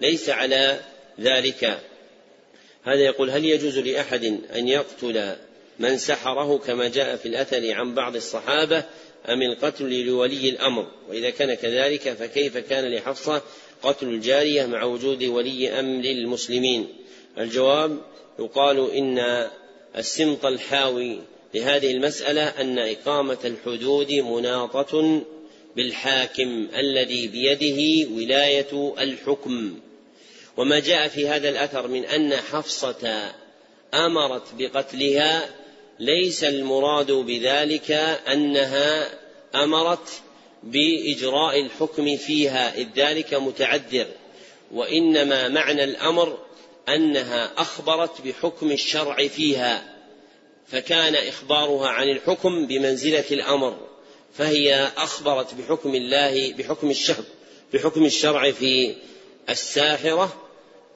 ليس 0.00 0.30
على 0.30 0.80
ذلك. 1.20 1.80
هذا 2.84 3.00
يقول 3.00 3.30
هل 3.30 3.44
يجوز 3.44 3.78
لأحد 3.78 4.24
أن 4.54 4.68
يقتل 4.68 5.36
من 5.78 5.98
سحره 5.98 6.58
كما 6.58 6.88
جاء 6.88 7.16
في 7.16 7.26
الأثر 7.26 7.72
عن 7.72 7.94
بعض 7.94 8.16
الصحابة 8.16 8.84
أم 9.28 9.42
القتل 9.42 10.04
لولي 10.04 10.48
الأمر؟ 10.48 10.86
وإذا 11.08 11.30
كان 11.30 11.54
كذلك 11.54 12.12
فكيف 12.12 12.56
كان 12.56 12.94
لحفصة 12.94 13.42
قتل 13.82 14.08
الجارية 14.08 14.66
مع 14.66 14.84
وجود 14.84 15.24
ولي 15.24 15.80
أمر 15.80 16.04
المسلمين. 16.04 16.88
الجواب 17.38 18.00
يقال 18.38 18.90
إن 18.90 19.48
السمط 19.96 20.46
الحاوي 20.46 21.20
لهذه 21.54 21.90
المسألة 21.90 22.42
أن 22.42 22.78
إقامة 22.78 23.38
الحدود 23.44 24.12
مناطة 24.12 25.22
بالحاكم 25.76 26.68
الذي 26.76 27.26
بيده 27.28 28.10
ولاية 28.14 28.94
الحكم. 29.00 29.80
وما 30.56 30.80
جاء 30.80 31.08
في 31.08 31.28
هذا 31.28 31.48
الأثر 31.48 31.88
من 31.88 32.04
أن 32.04 32.36
حفصة 32.36 33.32
أمرت 33.94 34.42
بقتلها 34.58 35.50
ليس 35.98 36.44
المراد 36.44 37.12
بذلك 37.12 37.90
أنها 38.32 39.08
أمرت 39.54 40.22
بإجراء 40.62 41.60
الحكم 41.60 42.16
فيها 42.16 42.76
إذ 42.76 42.86
ذلك 42.96 43.34
متعذر. 43.34 44.06
وإنما 44.72 45.48
معنى 45.48 45.84
الأمر 45.84 46.38
أنها 46.88 47.52
أخبرت 47.56 48.20
بحكم 48.20 48.70
الشرع 48.72 49.28
فيها 49.28 49.96
فكان 50.66 51.14
إخبارها 51.14 51.88
عن 51.88 52.08
الحكم 52.08 52.66
بمنزلة 52.66 53.24
الأمر 53.30 53.76
فهي 54.34 54.90
أخبرت 54.96 55.54
بحكم 55.54 55.94
الله 55.94 56.52
بحكم 56.52 56.90
الشرع 56.90 57.24
بحكم 57.74 58.04
الشرع 58.04 58.50
في 58.50 58.94
الساحرة 59.48 60.42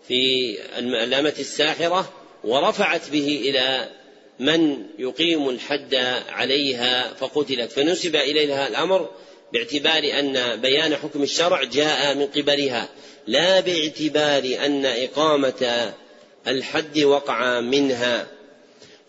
في 0.08 0.56
الامه 0.78 1.34
الساحرة 1.38 2.12
ورفعت 2.44 3.10
به 3.10 3.40
إلى 3.44 3.90
من 4.38 4.86
يقيم 4.98 5.48
الحد 5.48 5.94
عليها 6.28 7.14
فقتلت. 7.14 7.72
فنسب 7.72 8.16
إليها 8.16 8.68
الأمر 8.68 9.10
باعتبار 9.54 10.18
أن 10.18 10.60
بيان 10.60 10.96
حكم 10.96 11.22
الشرع 11.22 11.64
جاء 11.64 12.14
من 12.14 12.26
قبلها 12.26 12.88
لا 13.26 13.60
باعتبار 13.60 14.66
أن 14.66 14.86
إقامة 14.86 15.92
الحد 16.46 16.98
وقع 16.98 17.60
منها. 17.60 18.26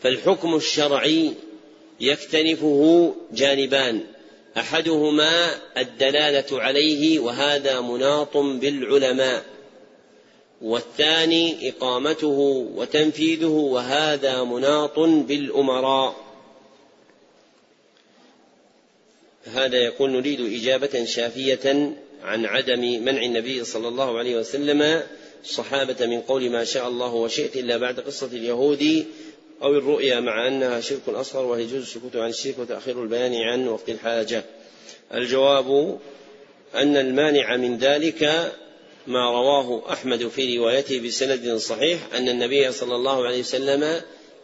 فالحكم 0.01 0.55
الشرعي 0.55 1.31
يكتنفه 1.99 3.13
جانبان 3.31 4.03
أحدهما 4.57 5.55
الدلالة 5.77 6.61
عليه 6.61 7.19
وهذا 7.19 7.81
مناط 7.81 8.37
بالعلماء 8.37 9.43
والثاني 10.61 11.69
إقامته 11.69 12.67
وتنفيذه 12.75 13.45
وهذا 13.45 14.43
مناط 14.43 14.99
بالأمراء. 14.99 16.24
هذا 19.53 19.77
يقول 19.77 20.11
نريد 20.11 20.61
إجابة 20.61 21.05
شافية 21.05 21.93
عن 22.23 22.45
عدم 22.45 22.79
منع 22.79 23.23
النبي 23.23 23.63
صلى 23.63 23.87
الله 23.87 24.17
عليه 24.17 24.37
وسلم 24.37 25.03
الصحابة 25.43 26.05
من 26.05 26.21
قول 26.21 26.49
ما 26.49 26.63
شاء 26.63 26.87
الله 26.87 27.13
وشئت 27.13 27.57
إلا 27.57 27.77
بعد 27.77 27.99
قصة 27.99 28.27
اليهود 28.27 29.05
أو 29.61 29.77
الرؤيا 29.77 30.19
مع 30.19 30.47
أنها 30.47 30.81
شرك 30.81 31.09
أصغر 31.09 31.45
ويجوز 31.45 31.81
السكوت 31.81 32.15
عن 32.15 32.29
الشرك 32.29 32.59
وتأخير 32.59 33.03
البيان 33.03 33.35
عن 33.35 33.67
وقت 33.67 33.89
الحاجة. 33.89 34.43
الجواب 35.13 35.99
أن 36.75 36.97
المانع 36.97 37.57
من 37.57 37.77
ذلك 37.77 38.51
ما 39.07 39.31
رواه 39.31 39.93
أحمد 39.93 40.27
في 40.27 40.57
روايته 40.57 41.07
بسند 41.07 41.55
صحيح 41.57 41.99
أن 42.13 42.29
النبي 42.29 42.71
صلى 42.71 42.95
الله 42.95 43.25
عليه 43.25 43.39
وسلم 43.39 44.01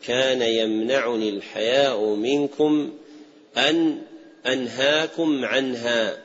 كان 0.07 0.41
يمنعني 0.41 1.29
الحياء 1.29 2.05
منكم 2.05 2.93
أن 3.57 4.01
أنهاكم 4.45 5.45
عنها 5.45 6.17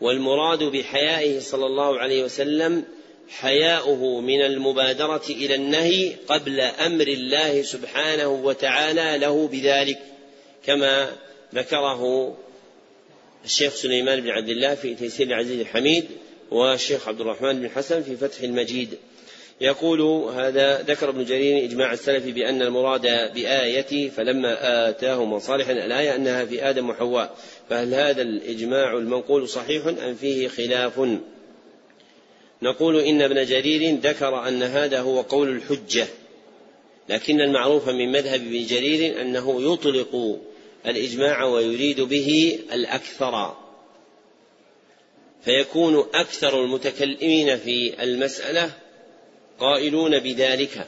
والمراد 0.00 0.62
بحيائه 0.62 1.40
صلى 1.40 1.66
الله 1.66 1.98
عليه 1.98 2.24
وسلم 2.24 2.84
حياؤه 3.28 4.20
من 4.20 4.42
المبادرة 4.42 5.22
إلى 5.30 5.54
النهي 5.54 6.12
قبل 6.28 6.60
أمر 6.60 7.06
الله 7.06 7.62
سبحانه 7.62 8.28
وتعالى 8.28 9.18
له 9.18 9.48
بذلك 9.48 9.98
كما 10.66 11.12
ذكره 11.54 12.34
الشيخ 13.44 13.74
سليمان 13.74 14.20
بن 14.20 14.30
عبد 14.30 14.48
الله 14.48 14.74
في 14.74 14.94
تيسير 14.94 15.26
العزيز 15.26 15.60
الحميد 15.60 16.04
والشيخ 16.50 17.08
عبد 17.08 17.20
الرحمن 17.20 17.60
بن 17.60 17.70
حسن 17.70 18.02
في 18.02 18.16
فتح 18.16 18.40
المجيد. 18.40 18.98
يقول 19.60 20.00
هذا 20.34 20.82
ذكر 20.82 21.08
ابن 21.08 21.24
جرير 21.24 21.64
إجماع 21.64 21.92
السلف 21.92 22.24
بأن 22.24 22.62
المراد 22.62 23.02
بآية 23.34 24.10
فلما 24.10 24.88
آتاهم 24.88 25.38
صالحا 25.38 25.72
الآية 25.72 26.14
أنها 26.14 26.44
في 26.44 26.70
آدم 26.70 26.90
وحواء. 26.90 27.36
فهل 27.70 27.94
هذا 27.94 28.22
الإجماع 28.22 28.92
المنقول 28.92 29.48
صحيح 29.48 29.86
أم 29.86 30.14
فيه 30.14 30.48
خلاف؟ 30.48 31.00
نقول 32.62 33.00
إن 33.00 33.22
ابن 33.22 33.44
جرير 33.44 33.98
ذكر 33.98 34.48
أن 34.48 34.62
هذا 34.62 35.00
هو 35.00 35.20
قول 35.20 35.48
الحجة 35.48 36.06
لكن 37.08 37.40
المعروف 37.40 37.88
من 37.88 38.12
مذهب 38.12 38.40
ابن 38.40 38.66
جرير 38.66 39.20
أنه 39.20 39.72
يطلق 39.72 40.40
الإجماع 40.86 41.44
ويريد 41.44 42.00
به 42.00 42.58
الأكثر. 42.72 43.56
فيكون 45.44 46.06
أكثر 46.14 46.64
المتكلمين 46.64 47.56
في 47.56 48.02
المسألة 48.02 48.70
قائلون 49.60 50.18
بذلك. 50.18 50.86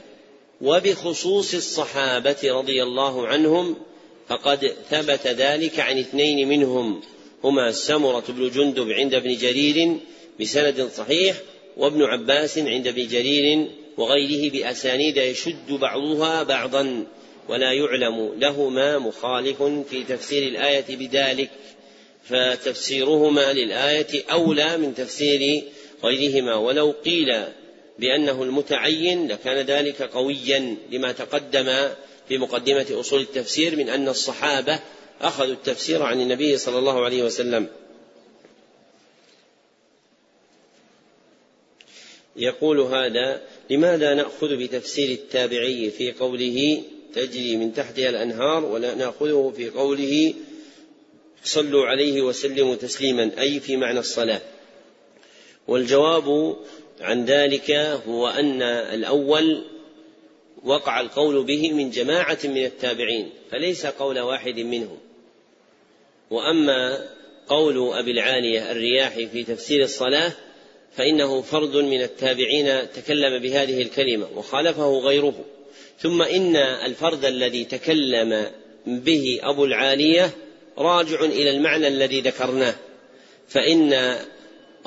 وبخصوص 0.61 1.55
الصحابة 1.55 2.37
رضي 2.45 2.83
الله 2.83 3.27
عنهم 3.27 3.77
فقد 4.29 4.75
ثبت 4.91 5.27
ذلك 5.27 5.81
عن 5.81 5.99
اثنين 5.99 6.49
منهم. 6.49 7.01
هما 7.45 7.73
سمرة 7.73 8.25
بن 8.29 8.51
جندب 8.51 8.91
عند 8.91 9.15
ابن 9.15 9.37
جرير 9.37 9.97
بسند 10.41 10.89
صحيح 10.97 11.37
وابن 11.77 12.03
عباس 12.03 12.59
عند 12.59 12.87
ابن 12.87 13.07
جرير 13.07 13.69
وغيره 13.97 14.51
بأسانيد 14.51 15.17
يشد 15.17 15.73
بعضها 15.73 16.43
بعضا 16.43 17.07
ولا 17.49 17.73
يعلم 17.73 18.35
لهما 18.39 18.99
مخالف 18.99 19.63
في 19.63 20.05
تفسير 20.05 20.49
الآية 20.49 20.97
بذلك. 20.97 21.51
فتفسيرهما 22.25 23.53
للآية 23.53 24.25
أولى 24.33 24.77
من 24.77 24.95
تفسير 24.95 25.63
غيرهما. 26.05 26.55
ولو 26.55 26.95
قيل 27.05 27.45
بأنه 27.99 28.43
المتعين 28.43 29.29
لكان 29.29 29.67
ذلك 29.67 30.03
قويا 30.03 30.77
لما 30.91 31.13
تقدم 31.13 31.89
في 32.29 32.39
مقدمة 32.39 32.87
أصول 33.01 33.21
التفسير 33.21 33.77
من 33.77 33.89
أن 33.89 34.09
الصحابة 34.09 34.81
أخذوا 35.21 35.53
التفسير 35.53 36.03
عن 36.03 36.21
النبي 36.21 36.59
صلى 36.59 36.79
الله 36.79 37.05
عليه 37.05 37.23
وسلم. 37.23 37.69
يقول 42.37 42.81
هذا 42.81 43.43
لماذا 43.71 44.15
نأخذ 44.15 44.57
بتفسير 44.57 45.11
التابعي 45.11 45.91
في 45.91 46.13
قوله 46.13 46.83
تجري 47.15 47.57
من 47.57 47.75
تحتها 47.75 48.09
الأنهار 48.09 48.65
ولا 48.65 48.95
نأخذه 48.95 49.53
في 49.57 49.71
قوله 49.71 50.35
صلوا 51.45 51.87
عليه 51.87 52.23
وسلموا 52.23 52.75
تسليما 52.75 53.31
أي 53.39 53.61
في 53.61 53.77
معنى 53.77 53.99
الصلاة. 53.99 54.41
والجواب 55.69 56.57
عن 57.01 57.25
ذلك 57.25 57.71
هو 58.07 58.29
أن 58.29 58.63
الأول 58.63 59.65
وقع 60.65 61.01
القول 61.01 61.45
به 61.45 61.73
من 61.73 61.91
جماعة 61.91 62.39
من 62.45 62.65
التابعين 62.65 63.31
فليس 63.51 63.87
قول 63.87 64.19
واحد 64.19 64.61
منهم. 64.61 64.99
وأما 66.31 67.09
قول 67.49 67.93
أبي 67.93 68.11
العالية 68.11 68.73
الرياحي 68.73 69.27
في 69.27 69.45
تفسير 69.45 69.83
الصلاة 69.83 70.33
فإنه 70.93 71.43
فرد 71.43 71.77
من 71.77 72.03
التابعين 72.03 72.91
تكلم 72.93 73.43
بهذه 73.43 73.83
الكلمة 73.83 74.27
وخالفه 74.37 74.99
غيره. 74.99 75.45
ثم 75.99 76.23
إن 76.23 76.57
الفرد 76.57 77.25
الذي 77.25 77.65
تكلم 77.65 78.51
به 78.87 79.41
أبو 79.43 79.65
العالية 79.65 80.31
راجع 80.79 81.21
إلى 81.25 81.51
المعنى 81.51 81.89
الذي 81.89 82.21
ذكرناه 82.21 82.75
فإن 83.49 84.17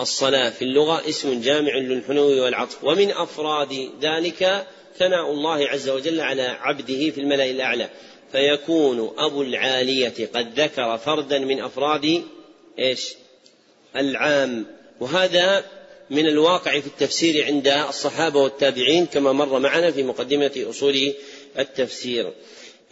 الصلاة 0.02 0.50
في 0.50 0.62
اللغة 0.62 1.10
اسم 1.10 1.42
جامع 1.42 1.76
للحنو 1.76 2.44
والعطف. 2.44 2.84
ومن 2.84 3.12
أفراد 3.12 3.90
ذلك 4.02 4.68
ثناء 4.98 5.32
الله 5.32 5.68
عز 5.68 5.90
وجل 5.90 6.22
على 6.22 6.44
عبده 6.44 7.10
في 7.10 7.22
الملأ 7.22 7.50
الأعلى. 7.50 7.90
فيكون 8.32 9.14
أبو 9.18 9.42
العالية 9.42 10.30
قد 10.36 10.60
ذكر 10.60 10.98
فردا 10.98 11.40
من 11.40 11.62
أفراد 11.62 12.24
إيش؟ 12.80 13.14
العام. 13.96 14.66
وهذا 15.00 15.66
من 16.10 16.28
الواقع 16.28 16.80
في 16.80 16.88
التفسير 16.88 17.46
عند 17.46 17.68
الصحابة 17.68 18.40
والتابعين 18.40 19.06
كما 19.06 19.32
مر 19.32 19.60
معنا 19.60 19.92
في 19.92 20.04
مقدمة 20.04 20.66
أصول 20.70 21.14
التفسير. 21.60 22.34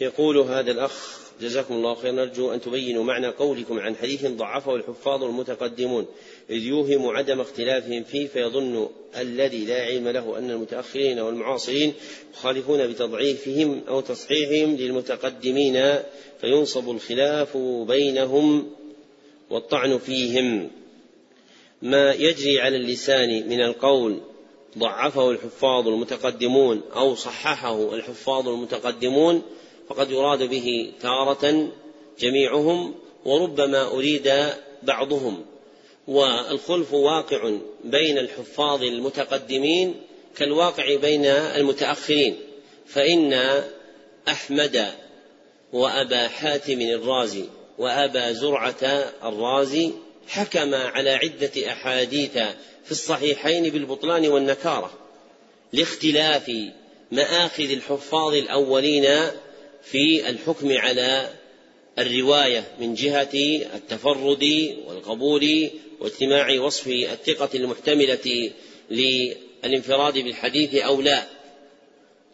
يقول 0.00 0.38
هذا 0.38 0.70
الأخ 0.70 1.20
جزاكم 1.40 1.74
الله 1.74 1.94
خيرا. 1.94 2.12
نرجو 2.12 2.52
أن 2.52 2.60
تبينوا 2.60 3.04
معنى 3.04 3.28
قولكم 3.28 3.78
عن 3.78 3.96
حديث 3.96 4.26
ضعفه 4.26 4.76
الحفاظ 4.76 5.24
المتقدمون. 5.24 6.06
إذ 6.50 6.62
يوهم 6.62 7.08
عدم 7.08 7.40
اختلافهم 7.40 8.04
فيه 8.04 8.26
فيظن 8.26 8.88
الذي 9.16 9.64
لا 9.64 9.82
علم 9.82 10.08
له 10.08 10.38
أن 10.38 10.50
المتأخرين 10.50 11.18
والمعاصرين 11.18 11.92
يخالفون 12.34 12.86
بتضعيفهم 12.86 13.82
أو 13.88 14.00
تصحيحهم 14.00 14.76
للمتقدمين 14.76 15.98
فينصب 16.40 16.90
الخلاف 16.90 17.56
بينهم 17.88 18.70
والطعن 19.50 19.98
فيهم. 19.98 20.70
ما 21.82 22.12
يجري 22.12 22.60
على 22.60 22.76
اللسان 22.76 23.48
من 23.48 23.62
القول 23.62 24.20
ضعفه 24.78 25.30
الحفاظ 25.30 25.88
المتقدمون 25.88 26.80
أو 26.96 27.14
صححه 27.14 27.94
الحفاظ 27.94 28.48
المتقدمون 28.48 29.42
فقد 29.88 30.10
يراد 30.10 30.42
به 30.42 30.92
تارة 31.00 31.68
جميعهم 32.20 32.94
وربما 33.24 33.86
أريد 33.86 34.32
بعضهم. 34.82 35.44
والخلف 36.08 36.92
واقع 36.92 37.52
بين 37.84 38.18
الحفاظ 38.18 38.82
المتقدمين 38.82 39.94
كالواقع 40.36 40.96
بين 40.96 41.24
المتأخرين 41.26 42.36
فإن 42.86 43.62
أحمد 44.28 44.86
وأبا 45.72 46.28
حاتم 46.28 46.80
الرازي 46.80 47.44
وأبا 47.78 48.32
زرعة 48.32 49.12
الرازي 49.24 49.90
حكم 50.28 50.74
على 50.74 51.10
عدة 51.10 51.72
أحاديث 51.72 52.32
في 52.84 52.90
الصحيحين 52.90 53.70
بالبطلان 53.70 54.28
والنكارة 54.28 54.92
لاختلاف 55.72 56.50
مآخذ 57.12 57.70
الحفاظ 57.70 58.34
الأولين 58.34 59.04
في 59.82 60.28
الحكم 60.28 60.78
على 60.78 61.30
الرواية 61.98 62.64
من 62.80 62.94
جهة 62.94 63.34
التفرد 63.74 64.76
والقبول 64.86 65.70
واجتماع 66.00 66.60
وصف 66.60 66.86
الثقة 66.88 67.48
المحتملة 67.54 68.50
للانفراد 68.90 70.14
بالحديث 70.14 70.74
أو 70.74 71.00
لا. 71.00 71.26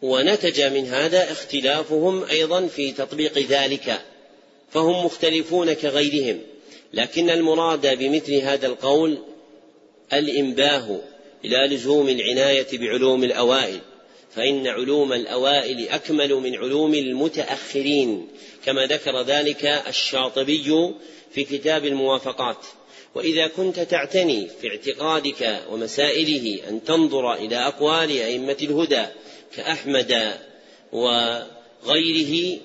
ونتج 0.01 0.61
من 0.61 0.85
هذا 0.85 1.31
اختلافهم 1.31 2.23
أيضا 2.23 2.67
في 2.67 2.91
تطبيق 2.91 3.37
ذلك 3.37 4.01
فهم 4.71 5.05
مختلفون 5.05 5.73
كغيرهم. 5.73 6.41
لكن 6.93 7.29
المراد 7.29 7.97
بمثل 7.99 8.33
هذا 8.33 8.67
القول 8.67 9.17
الإنباه 10.13 10.99
إلى 11.45 11.75
لزوم 11.75 12.09
العناية 12.09 12.67
بعلوم 12.73 13.23
الأوائل 13.23 13.79
فإن 14.35 14.67
علوم 14.67 15.13
الأوائل 15.13 15.89
أكمل 15.89 16.33
من 16.33 16.55
علوم 16.55 16.93
المتأخرين 16.93 18.27
كما 18.65 18.85
ذكر 18.85 19.21
ذلك 19.21 19.65
الشاطبي 19.65 20.93
في 21.31 21.43
كتاب 21.43 21.85
الموافقات. 21.85 22.65
وإذا 23.17 23.47
كنت 23.47 23.79
تعتني 23.79 24.47
في 24.61 24.67
اعتقادك 24.67 25.59
ومسائله 25.71 26.69
أن 26.69 26.83
تنظر 26.83 27.33
إلى 27.33 27.55
أقوال 27.55 28.11
أئمة 28.11 28.57
الهدى 28.61 29.05
كأحمد 29.55 30.33
وغيره 30.91 32.59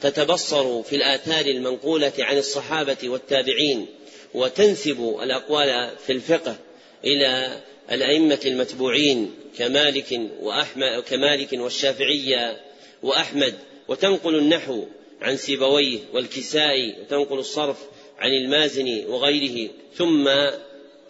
تتبصر 0.00 0.82
في 0.82 0.96
الآثار 0.96 1.46
المنقولة 1.46 2.12
عن 2.18 2.38
الصحابة 2.38 2.96
والتابعين 3.04 3.86
وتنسب 4.34 5.16
الأقوال 5.22 5.90
في 6.06 6.12
الفقه 6.12 6.56
إلى 7.04 7.60
الأئمة 7.92 8.40
المتبوعين 8.46 9.34
كمالك 9.58 10.20
وأحمد 10.40 11.02
كمالك 11.08 11.52
والشافعية 11.52 12.60
وأحمد 13.02 13.54
وتنقل 13.88 14.36
النحو 14.36 14.84
عن 15.22 15.36
سيبويه 15.36 15.98
والكسائي 16.12 16.94
وتنقل 17.00 17.38
الصرف 17.38 17.76
عن 18.18 18.30
المازني 18.30 19.06
وغيره 19.06 19.70
ثم 19.94 20.30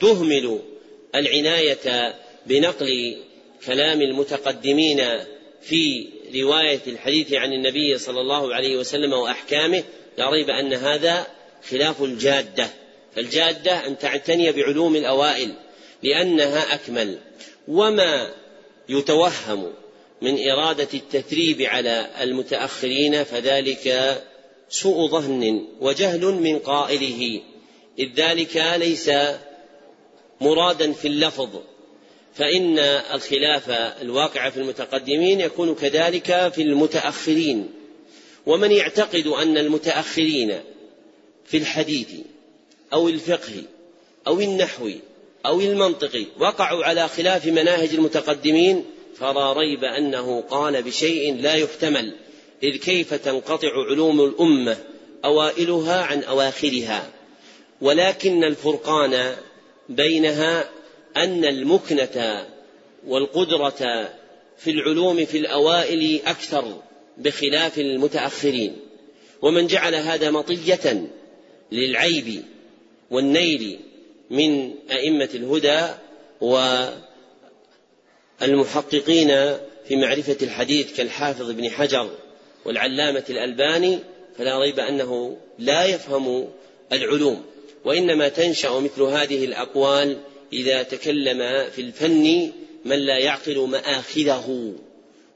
تهمل 0.00 0.60
العناية 1.14 2.14
بنقل 2.46 3.16
كلام 3.66 4.02
المتقدمين 4.02 5.02
في 5.62 6.06
رواية 6.34 6.80
الحديث 6.86 7.32
عن 7.32 7.52
النبي 7.52 7.98
صلى 7.98 8.20
الله 8.20 8.54
عليه 8.54 8.76
وسلم 8.76 9.12
وأحكامه 9.12 9.82
لا 10.18 10.30
ريب 10.30 10.50
أن 10.50 10.72
هذا 10.72 11.26
خلاف 11.70 12.02
الجادة. 12.02 12.68
فالجادة 13.16 13.86
أن 13.86 13.98
تعتني 13.98 14.52
بعلوم 14.52 14.96
الأوائل 14.96 15.54
لأنها 16.02 16.74
أكمل. 16.74 17.18
وما 17.68 18.30
يتوهم 18.88 19.72
من 20.22 20.50
إرادة 20.50 20.88
التثريب 20.94 21.62
على 21.62 22.06
المتأخرين 22.20 23.24
فذلك 23.24 24.16
سوء 24.68 25.08
ظن 25.08 25.66
وجهل 25.80 26.24
من 26.24 26.58
قائله 26.58 27.40
إذ 27.98 28.08
ذلك 28.16 28.56
ليس 28.76 29.10
مرادا 30.40 30.92
في 30.92 31.08
اللفظ 31.08 31.60
فإن 32.34 32.78
الخلاف 33.14 33.70
الواقع 34.02 34.50
في 34.50 34.56
المتقدمين 34.56 35.40
يكون 35.40 35.74
كذلك 35.74 36.52
في 36.54 36.62
المتأخرين 36.62 37.70
ومن 38.46 38.72
يعتقد 38.72 39.26
أن 39.26 39.58
المتأخرين 39.58 40.60
في 41.44 41.56
الحديث 41.56 42.08
أو 42.92 43.08
الفقه 43.08 43.62
أو 44.26 44.40
النحو 44.40 44.90
أو 45.46 45.60
المنطق 45.60 46.26
وقعوا 46.38 46.84
على 46.84 47.08
خلاف 47.08 47.46
مناهج 47.46 47.94
المتقدمين 47.94 48.84
فلا 49.16 49.52
ريب 49.52 49.84
أنه 49.84 50.40
قال 50.40 50.82
بشيء 50.82 51.40
لا 51.40 51.54
يحتمل. 51.54 52.12
إذ 52.62 52.76
كيف 52.76 53.14
تنقطع 53.14 53.70
علوم 53.90 54.20
الأمة 54.20 54.76
أوائلها 55.24 56.02
عن 56.02 56.22
أواخرها؟ 56.22 57.10
ولكن 57.80 58.44
الفرقان 58.44 59.34
بينها 59.88 60.70
أن 61.16 61.44
المكنة 61.44 62.46
والقدرة 63.06 64.08
في 64.58 64.70
العلوم 64.70 65.24
في 65.24 65.38
الأوائل 65.38 66.20
أكثر 66.26 66.82
بخلاف 67.18 67.78
المتأخرين. 67.78 68.76
ومن 69.42 69.66
جعل 69.66 69.94
هذا 69.94 70.30
مطية 70.30 71.08
للعيب 71.72 72.42
والنيل 73.10 73.78
من 74.30 74.74
أئمة 74.90 75.28
الهدى 75.34 75.86
والمحققين 78.40 79.28
في 79.88 79.96
معرفة 79.96 80.36
الحديث 80.42 80.96
كالحافظ 80.96 81.50
ابن 81.50 81.70
حجر 81.70 82.10
والعلامة 82.66 83.24
الألباني 83.30 83.98
فلا 84.38 84.58
ريب 84.58 84.80
أنه 84.80 85.36
لا 85.58 85.84
يفهم 85.84 86.48
العلوم 86.92 87.42
وإنما 87.84 88.28
تنشأ 88.28 88.70
مثل 88.80 89.02
هذه 89.02 89.44
الأقوال 89.44 90.16
إذا 90.52 90.82
تكلم 90.82 91.70
في 91.70 91.80
الفن 91.82 92.52
من 92.84 92.96
لا 92.96 93.18
يعقل 93.18 93.58
مآخذه 93.58 94.72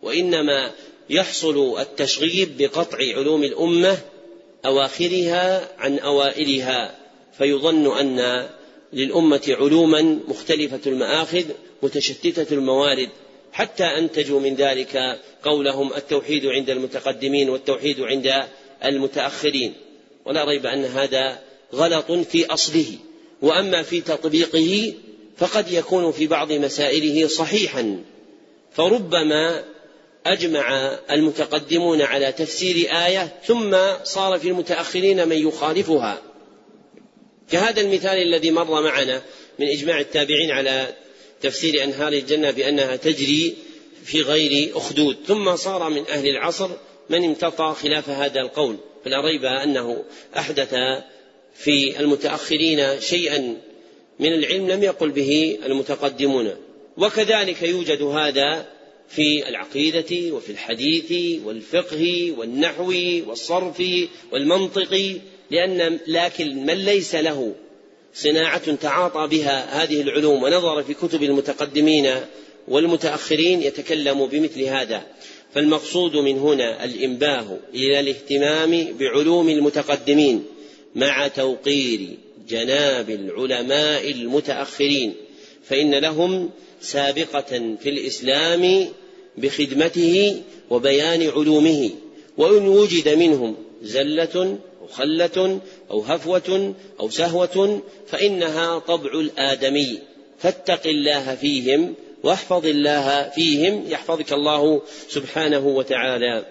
وإنما 0.02 0.70
يحصل 1.10 1.80
التشغيب 1.80 2.56
بقطع 2.58 2.98
علوم 2.98 3.44
الأمة 3.44 3.98
أواخرها 4.66 5.68
عن 5.78 5.98
أوائلها 5.98 6.96
فيظن 7.38 7.98
أن 7.98 8.48
للأمة 8.92 9.56
علوما 9.60 10.02
مختلفة 10.28 10.80
المآخذ 10.86 11.44
متشتتة 11.82 12.54
الموارد. 12.54 13.08
حتى 13.52 13.84
أنتجوا 13.84 14.40
من 14.40 14.54
ذلك 14.54 15.18
قولهم 15.42 15.92
التوحيد 15.92 16.46
عند 16.46 16.70
المتقدمين 16.70 17.50
والتوحيد 17.50 18.00
عند 18.00 18.44
المتأخرين. 18.84 19.74
ولا 20.24 20.44
ريب 20.44 20.66
أن 20.66 20.84
هذا 20.84 21.38
غلط 21.74 22.12
في 22.12 22.46
أصله. 22.46 22.92
وأما 23.42 23.82
في 23.82 24.00
تطبيقه 24.00 24.94
فقد 25.36 25.72
يكون 25.72 26.12
في 26.12 26.26
بعض 26.26 26.52
مسائله 26.52 27.26
صحيحا. 27.26 28.04
فربما 28.72 29.64
أجمع 30.26 30.98
المتقدمون 31.10 32.02
على 32.02 32.32
تفسير 32.32 32.76
آية 33.06 33.40
ثم 33.44 33.76
صار 34.04 34.38
في 34.38 34.48
المتأخرين 34.48 35.28
من 35.28 35.48
يخالفها. 35.48 36.22
كهذا 37.50 37.80
المثال 37.80 38.22
الذي 38.22 38.50
مر 38.50 38.82
معنا 38.82 39.22
من 39.58 39.68
إجماع 39.68 40.00
التابعين 40.00 40.50
على 40.50 40.94
تفسير 41.42 41.84
أنهار 41.84 42.12
الجنة 42.12 42.50
بأنها 42.50 42.96
تجري 42.96 43.54
في 44.04 44.22
غير 44.22 44.76
أخدود. 44.76 45.16
ثم 45.26 45.56
صار 45.56 45.90
من 45.90 46.06
أهل 46.06 46.28
العصر 46.28 46.70
من 47.10 47.24
امتطى 47.24 47.74
خلاف 47.82 48.08
هذا 48.08 48.40
القول. 48.40 48.76
فلا 49.04 49.20
ريب 49.20 49.44
أنه 49.44 50.04
أحدث 50.36 50.74
في 51.54 52.00
المتأخرين 52.00 53.00
شيئا 53.00 53.56
من 54.18 54.32
العلم 54.32 54.68
لم 54.68 54.82
يقل 54.82 55.10
به 55.10 55.58
المتقدمون. 55.66 56.54
وكذلك 56.96 57.62
يوجد 57.62 58.02
هذا 58.02 58.66
في 59.08 59.48
العقيدة 59.48 60.34
وفي 60.34 60.52
الحديث 60.52 61.40
والفقه 61.44 62.34
والنحو 62.36 62.92
والصرف 63.26 63.82
والمنطق 64.32 65.20
لأن 65.50 65.98
لكن 66.06 66.66
من 66.66 66.74
ليس 66.74 67.14
له 67.14 67.54
صناعة 68.14 68.74
تعاطى 68.74 69.26
بها 69.36 69.82
هذه 69.82 70.00
العلوم 70.00 70.42
ونظر 70.42 70.82
في 70.82 70.94
كتب 70.94 71.22
المتقدمين 71.22 72.14
والمتأخرين 72.68 73.62
يتكلم 73.62 74.26
بمثل 74.26 74.62
هذا. 74.62 75.02
فالمقصود 75.54 76.16
من 76.16 76.38
هنا 76.38 76.84
الإنباه 76.84 77.58
إلى 77.74 78.00
الاهتمام 78.00 78.96
بعلوم 78.98 79.48
المتقدمين 79.48 80.44
مع 80.94 81.28
توقير 81.28 82.08
جناب 82.48 83.10
العلماء 83.10 84.10
المتأخرين 84.10 85.14
فإن 85.64 85.94
لهم 85.94 86.50
سابقة 86.80 87.76
في 87.82 87.88
الإسلام 87.88 88.88
بخدمته 89.38 90.42
وبيان 90.70 91.28
علومه 91.28 91.90
وإن 92.38 92.68
وجد 92.68 93.08
منهم 93.08 93.56
زلة 93.82 94.58
أو 94.80 94.86
خلة 94.86 95.60
أو 95.90 96.00
هفوة 96.00 96.74
أو 97.00 97.10
سهوة 97.10 97.82
فإنها 98.06 98.78
طبع 98.78 99.12
الآدمي 99.12 99.98
فاتق 100.38 100.86
الله 100.86 101.34
فيهم 101.34 101.94
واحفظ 102.22 102.66
الله 102.66 103.28
فيهم 103.28 103.90
يحفظك 103.90 104.32
الله 104.32 104.82
سبحانه 105.08 105.66
وتعالى. 105.66 106.46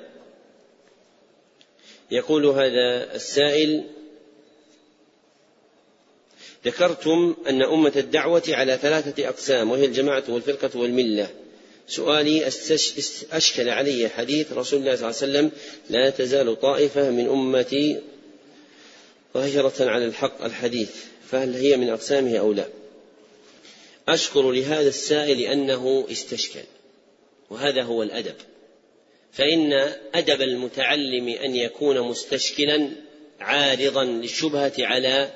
يقول 2.12 2.46
هذا 2.46 3.16
السائل 3.16 3.84
ذكرتم 6.66 7.36
أن 7.50 7.62
أمة 7.62 7.94
الدعوة 7.96 8.44
على 8.50 8.78
ثلاثة 8.78 9.28
أقسام 9.28 9.72
وهي 9.72 9.86
الجماعة 9.86 10.24
والفرقة 10.30 10.80
والملة. 10.80 11.30
سؤالي 11.88 12.48
أشكل 13.32 13.70
علي 13.70 14.10
حديث 14.10 14.54
رسول 14.54 14.80
الله 14.80 14.96
صلى 14.96 15.10
الله 15.10 15.22
عليه 15.22 15.32
وسلم 15.32 15.52
لا 15.90 16.10
تزال 16.10 16.60
طائفة 16.60 17.10
من 17.10 17.28
أمتي 17.28 18.00
ظاهرة 19.34 19.90
على 19.90 20.06
الحق 20.06 20.44
الحديث 20.44 20.92
فهل 21.30 21.56
هي 21.56 21.78
من 21.78 21.90
أقسامه 21.90 22.38
أو 22.38 22.54
لا؟ 22.54 22.66
أشكر 24.08 24.52
لهذا 24.52 24.88
السائل 24.90 25.40
أنه 25.42 26.08
استشكل 26.12 26.64
وهذا 27.50 27.84
هو 27.84 28.04
الأدب. 28.04 28.36
فإن 29.32 29.74
أدب 30.14 30.42
المتعلم 30.42 31.28
أن 31.28 31.56
يكون 31.56 32.02
مستشكلا 32.02 32.90
عارضا 33.40 34.04
للشبهة 34.04 34.74
على 34.80 35.32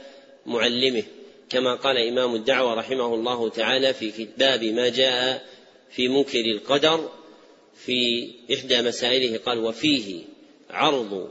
معلمه 0.45 1.03
كما 1.49 1.75
قال 1.75 1.97
إمام 1.97 2.35
الدعوة 2.35 2.73
رحمه 2.73 3.13
الله 3.13 3.49
تعالى 3.49 3.93
في 3.93 4.27
باب 4.37 4.63
ما 4.63 4.89
جاء 4.89 5.45
في 5.91 6.07
منكر 6.07 6.45
القدر 6.45 7.09
في 7.85 8.29
إحدى 8.53 8.81
مسائله 8.81 9.37
قال 9.37 9.59
وفيه 9.59 10.21
عرض 10.69 11.29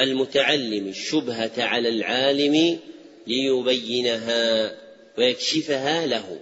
المتعلم 0.00 0.88
الشبهة 0.88 1.52
على 1.58 1.88
العالم 1.88 2.78
ليبينها 3.26 4.74
ويكشفها 5.18 6.06
له. 6.06 6.38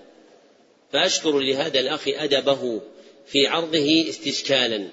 فأشكر 0.93 1.39
لهذا 1.39 1.81
الأخ 1.81 2.03
أدبه 2.09 2.81
في 3.27 3.47
عرضه 3.47 4.05
استشكالا. 4.09 4.89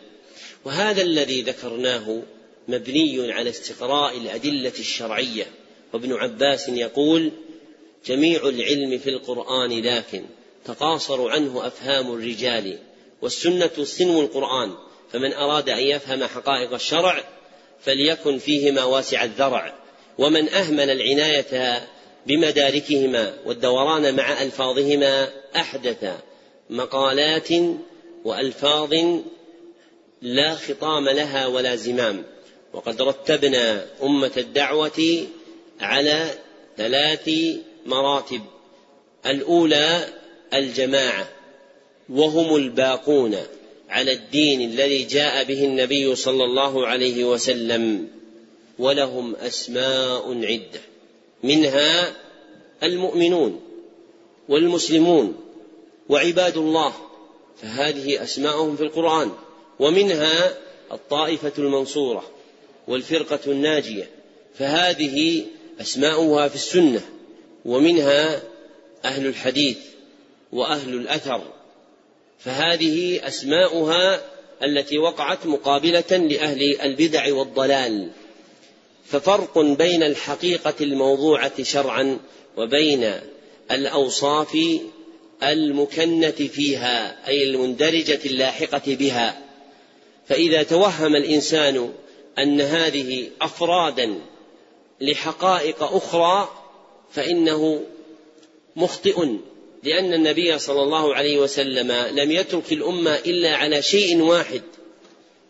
وهذا 0.66 1.02
الذي 1.02 1.42
ذكرناه 1.42 2.22
مبني 2.68 3.32
على 3.32 3.50
استقراء 3.50 4.18
الأدلة 4.18 4.74
الشرعية. 4.80 5.48
وابن 5.94 6.14
عباس 6.14 6.70
يقول 6.70 7.32
جميع 8.06 8.50
العلم 8.50 8.98
في 8.98 9.10
القرآن 9.10 9.82
لكن 9.82 10.26
تقاصر 10.66 11.30
عنه 11.30 11.68
أفهام 11.68 12.12
الرجال 12.12 12.80
والسنة 13.22 13.84
صنو 13.84 14.22
القرآن. 14.22 14.76
فمن 15.12 15.34
أراد 15.34 15.70
أن 15.70 15.84
يفهم 15.84 16.24
حقائق 16.24 16.74
الشرع 16.74 17.35
فليكن 17.82 18.38
فيهما 18.38 18.84
واسع 18.84 19.24
الذرع 19.24 19.74
ومن 20.18 20.50
أهمل 20.50 20.90
العناية 20.90 21.82
بمداركهما 22.28 23.34
والدوران 23.46 24.16
مع 24.16 24.42
ألفاظهما 24.42 25.30
أحدث 25.56 26.06
مقالات 26.70 27.50
وألفاظ 28.24 28.94
لا 30.22 30.56
خطام 30.56 31.10
لها 31.10 31.48
ولا 31.48 31.76
زمام. 31.76 32.24
وقد 32.74 33.02
رتبنا 33.02 33.86
أمة 34.04 34.32
الدعوة 34.38 35.28
على 35.82 36.30
ثلاث 36.78 37.30
مراتب 37.86 38.42
الأولى 39.26 40.08
الجماعة 40.54 41.28
وهم 42.10 42.56
الباقون. 42.56 43.38
على 43.96 44.14
الدين 44.14 44.62
الذي 44.72 45.04
جاء 45.04 45.44
به 45.44 45.66
النبي 45.66 46.16
صلى 46.16 46.44
الله 46.44 46.88
عليه 46.88 47.24
وسلم 47.24 48.08
ولهم 48.80 49.36
أسماء 49.36 50.46
عدة 50.46 50.82
منها 51.44 52.16
المؤمنون 52.84 53.62
والمسلمون 54.50 55.36
وعباد 56.10 56.58
الله 56.58 56.94
فهذه 57.62 58.24
أسماءهم 58.24 58.76
في 58.76 58.84
القرآن 58.84 59.32
ومنها 59.80 60.58
الطائفة 60.92 61.54
المنصورة 61.58 62.24
والفرقة 62.88 63.40
الناجية 63.48 64.10
فهذه 64.56 65.46
أسماؤها 65.82 66.48
في 66.48 66.56
السنة 66.56 67.02
ومنها 67.66 68.44
أهل 69.06 69.26
الحديث 69.28 69.78
وأهل 70.52 70.94
الأثر 70.94 71.55
فهذه 72.40 73.28
أسماؤها 73.28 74.22
التي 74.64 74.98
وقعت 74.98 75.46
مقابلة 75.46 76.18
لأهل 76.18 76.82
البدع 76.82 77.34
والضلال. 77.34 78.10
ففرق 79.06 79.60
بين 79.60 80.04
الحقيقة 80.04 80.74
الموضوعة 80.82 81.64
شرعا 81.64 82.20
وبين 82.58 83.14
الأوصاف 83.72 84.58
المكنة 85.44 86.32
فيها 86.32 87.28
أي 87.28 87.44
المندرجة 87.44 88.20
اللاحقة 88.26 88.96
بها. 88.96 89.42
فإذا 90.28 90.64
توهم 90.64 91.16
الإنسان 91.16 91.94
أن 92.40 92.62
هذه 92.62 93.30
أفرادا 93.42 94.16
لحقائق 95.02 95.84
أخرى 95.84 96.50
فإنه 97.12 97.84
مخطئ. 98.76 99.28
لأن 99.86 100.14
النبي 100.14 100.60
صلى 100.60 100.82
الله 100.82 101.16
عليه 101.16 101.38
وسلم 101.38 101.92
لم 101.92 102.32
يترك 102.32 102.72
الأمة 102.72 103.16
إلا 103.16 103.56
على 103.56 103.82
شيء 103.82 104.22
واحد 104.22 104.62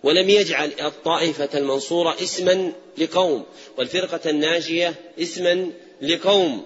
ولم 0.03 0.29
يجعل 0.29 0.71
الطائفة 0.81 1.49
المنصورة 1.53 2.15
اسما 2.23 2.71
لقوم 2.97 3.43
والفرقة 3.77 4.29
الناجية 4.29 4.95
اسما 5.19 5.71
لقوم 6.01 6.65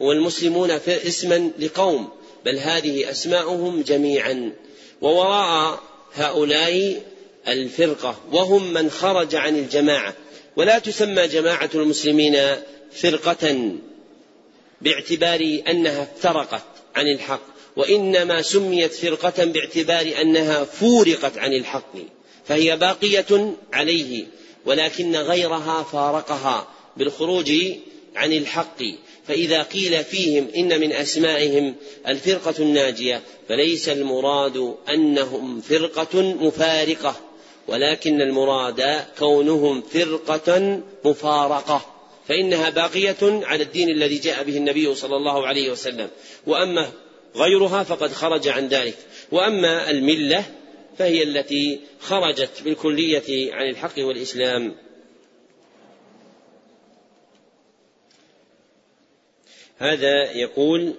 والمسلمون 0.00 0.70
اسما 0.88 1.50
لقوم 1.58 2.08
بل 2.44 2.58
هذه 2.58 3.10
أسماؤهم 3.10 3.82
جميعا. 3.82 4.52
ووراء 5.00 5.80
هؤلاء 6.14 7.02
الفرقة 7.48 8.20
وهم 8.32 8.72
من 8.72 8.90
خرج 8.90 9.34
عن 9.34 9.56
الجماعة. 9.58 10.14
ولا 10.56 10.78
تسمى 10.78 11.26
جماعة 11.26 11.70
المسلمين 11.74 12.38
فرقة 12.92 13.72
باعتبار 14.80 15.60
أنها 15.68 16.02
افترقت. 16.02 16.71
عن 16.94 17.08
الحق 17.08 17.42
وإنما 17.76 18.42
سميت 18.42 18.94
فرقة 18.94 19.44
باعتبار 19.44 20.12
أنها 20.20 20.64
فورقت 20.64 21.38
عن 21.38 21.52
الحق 21.52 21.94
فهي 22.44 22.76
باقية 22.76 23.54
عليه 23.72 24.24
ولكن 24.66 25.16
غيرها 25.16 25.82
فارقها 25.82 26.68
بالخروج 26.96 27.52
عن 28.16 28.32
الحق. 28.32 28.82
فإذا 29.28 29.62
قيل 29.62 30.04
فيهم 30.04 30.48
إن 30.56 30.80
من 30.80 30.92
أسمائهم 30.92 31.74
الفرقة 32.08 32.54
الناجية 32.58 33.22
فليس 33.48 33.88
المراد 33.88 34.74
أنهم 34.88 35.60
فرقة 35.60 36.22
مفارقة 36.22 37.16
ولكن 37.68 38.20
المراد 38.22 39.04
كونهم 39.18 39.82
فرقة 39.82 40.80
مفارقة. 41.04 41.91
فإنها 42.28 42.70
باقية 42.70 43.16
على 43.22 43.62
الدين 43.62 43.88
الذي 43.88 44.18
جاء 44.18 44.42
به 44.42 44.56
النبي 44.56 44.94
صلى 44.94 45.16
الله 45.16 45.46
عليه 45.46 45.70
وسلم. 45.70 46.10
وأما 46.46 46.92
غيرها 47.36 47.82
فقد 47.82 48.12
خرج 48.12 48.48
عن 48.48 48.68
ذلك. 48.68 48.96
وأما 49.32 49.90
الملة 49.90 50.44
فهي 50.98 51.22
التي 51.22 51.80
خرجت 52.00 52.62
بالكلية 52.64 53.52
عن 53.54 53.68
الحق 53.68 53.98
والإسلام. 53.98 54.74
هذا 59.78 60.32
يقول 60.32 60.94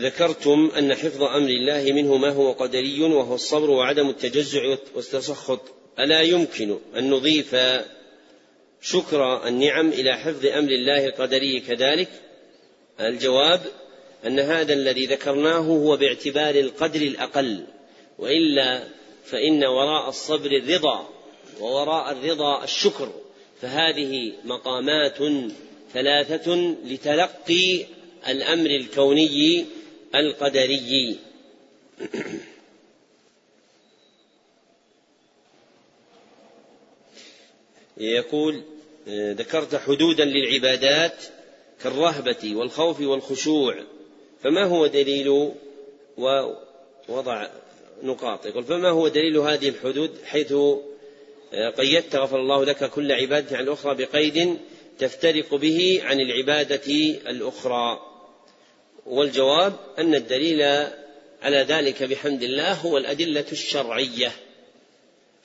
ذكرتم 0.00 0.70
أن 0.78 0.94
حفظ 0.94 1.22
أمر 1.22 1.48
الله 1.48 1.92
منه 1.92 2.16
ما 2.16 2.30
هو 2.30 2.52
قدري 2.52 3.02
وهو 3.02 3.34
الصبر 3.34 3.70
وعدم 3.70 4.08
التجزع 4.08 4.76
والتسخط. 4.94 5.60
ألا 5.98 6.20
يمكن 6.20 6.78
أن 6.96 7.10
نضيف 7.10 7.54
شكر 8.82 9.48
النعم 9.48 9.88
إلى 9.88 10.16
حفظ 10.16 10.46
أمر 10.46 10.70
الله 10.70 11.06
القدري 11.06 11.60
كذلك. 11.60 12.08
الجواب 13.00 13.60
أن 14.26 14.40
هذا 14.40 14.72
الذي 14.72 15.06
ذكرناه 15.06 15.58
هو 15.58 15.96
باعتبار 15.96 16.54
القدر 16.54 17.00
الأقل 17.00 17.64
وإلا 18.18 18.84
فإن 19.24 19.64
وراء 19.64 20.08
الصبر 20.08 20.50
الرضا 20.50 21.08
ووراء 21.60 22.12
الرضا 22.12 22.64
الشكر 22.64 23.12
فهذه 23.60 24.32
مقامات 24.44 25.18
ثلاثة 25.92 26.76
لتلقي 26.84 27.84
الأمر 28.28 28.70
الكوني 28.70 29.64
القدري. 30.14 31.16
يقول 37.98 38.62
ذكرت 39.08 39.74
حدودا 39.74 40.24
للعبادات 40.24 41.24
كالرهبة 41.82 42.56
والخوف 42.56 43.00
والخشوع 43.00 43.74
فما 44.42 44.64
هو 44.64 44.86
دليل؟ 44.86 45.52
ووضع 46.18 47.46
نقاط. 48.02 48.46
يقول 48.46 48.64
فما 48.64 48.90
هو 48.90 49.08
دليل 49.08 49.38
هذه 49.38 49.68
الحدود؟ 49.68 50.10
حيث 50.24 50.54
قيدت 51.78 52.16
غفر 52.16 52.36
الله 52.36 52.64
لك 52.64 52.90
كل 52.90 53.12
عبادة 53.12 53.56
عن 53.56 53.64
الأخرى 53.64 53.94
بقيد 53.94 54.58
تفترق 54.98 55.54
به 55.54 56.00
عن 56.04 56.20
العبادة 56.20 56.92
الأخرى. 57.26 58.00
والجواب 59.06 59.76
أن 59.98 60.14
الدليل 60.14 60.62
على 61.42 61.58
ذلك 61.68 62.02
بحمد 62.02 62.42
الله 62.42 62.72
هو 62.72 62.98
الأدلة 62.98 63.44
الشرعية. 63.52 64.32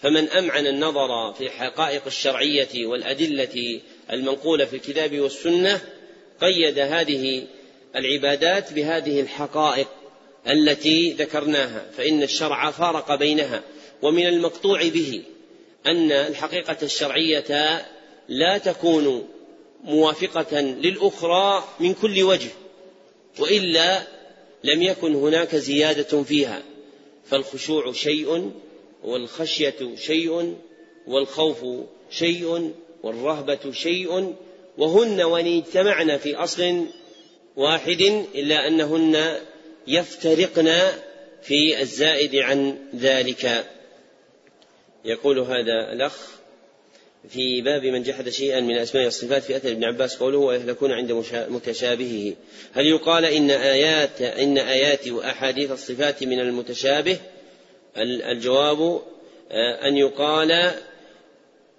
فمن 0.04 0.30
أمعن 0.30 0.68
النظر 0.68 1.34
في 1.34 1.44
الحقائق 1.44 2.02
الشرعية 2.08 2.86
والأدلة 2.86 3.82
المنقولة 4.12 4.66
في 4.66 4.76
الكتاب 4.76 5.20
والسنة 5.20 5.82
قيد 6.42 6.80
هذه 6.80 7.48
العبادات 7.96 8.74
بهذه 8.74 9.22
الحقائق 9.22 9.88
التي 10.48 11.14
ذكرناها 11.14 11.86
فإن 11.98 12.24
الشرع 12.24 12.72
فارق 12.72 13.16
بينها 13.16 13.62
ومن 14.02 14.28
المقطوع 14.28 14.88
به 14.88 15.24
أن 15.88 16.12
الحقيقة 16.12 16.78
الشرعية 16.84 17.86
لا 18.28 18.58
تكون 18.58 19.28
موافقة 19.84 20.62
للأخرى 20.62 21.64
من 21.80 21.94
كل 21.94 22.24
وجه 22.24 22.50
وإلا 23.40 24.04
لم 24.64 24.82
يكن 24.82 25.16
هناك 25.16 25.56
زيادة 25.56 26.24
فيها 26.24 26.62
فالخشوع 27.26 27.94
شيء 27.94 28.52
والخشية 29.04 29.96
شيء 29.96 30.56
والخوف 31.08 31.66
شيء 32.10 32.74
والرهبة 33.04 33.72
شيء 33.72 34.36
وهن 34.78 35.22
وإن 35.22 35.58
اجتمعن 35.58 36.18
في 36.18 36.36
أصل 36.36 36.86
واحد 37.56 38.02
إلا 38.36 38.68
أنهن 38.68 39.40
يفترقن 39.88 40.80
في 41.42 41.82
الزائد 41.82 42.36
عن 42.36 42.78
ذلك. 42.96 43.66
يقول 45.06 45.40
هذا 45.40 45.92
الأخ 45.94 46.34
في 47.30 47.62
باب 47.62 47.84
من 47.84 48.04
جحد 48.04 48.30
شيئا 48.30 48.60
من 48.60 48.78
أسماء 48.78 49.08
الصفات 49.08 49.44
في 49.44 49.56
أثر 49.56 49.72
ابن 49.72 49.84
عباس 49.84 50.18
قوله 50.18 50.38
ويهلكون 50.38 50.92
عند 50.92 51.12
متشابهه 51.34 52.34
هل 52.74 52.86
يقال 52.86 53.26
إن 53.26 53.52
آيات 53.52 54.22
إن 54.22 54.58
آيات 54.58 55.08
وأحاديث 55.08 55.72
الصفات 55.72 56.24
من 56.24 56.40
المتشابه؟ 56.40 57.18
الجواب 57.98 59.02
أن 59.86 59.98
يقال 59.98 60.72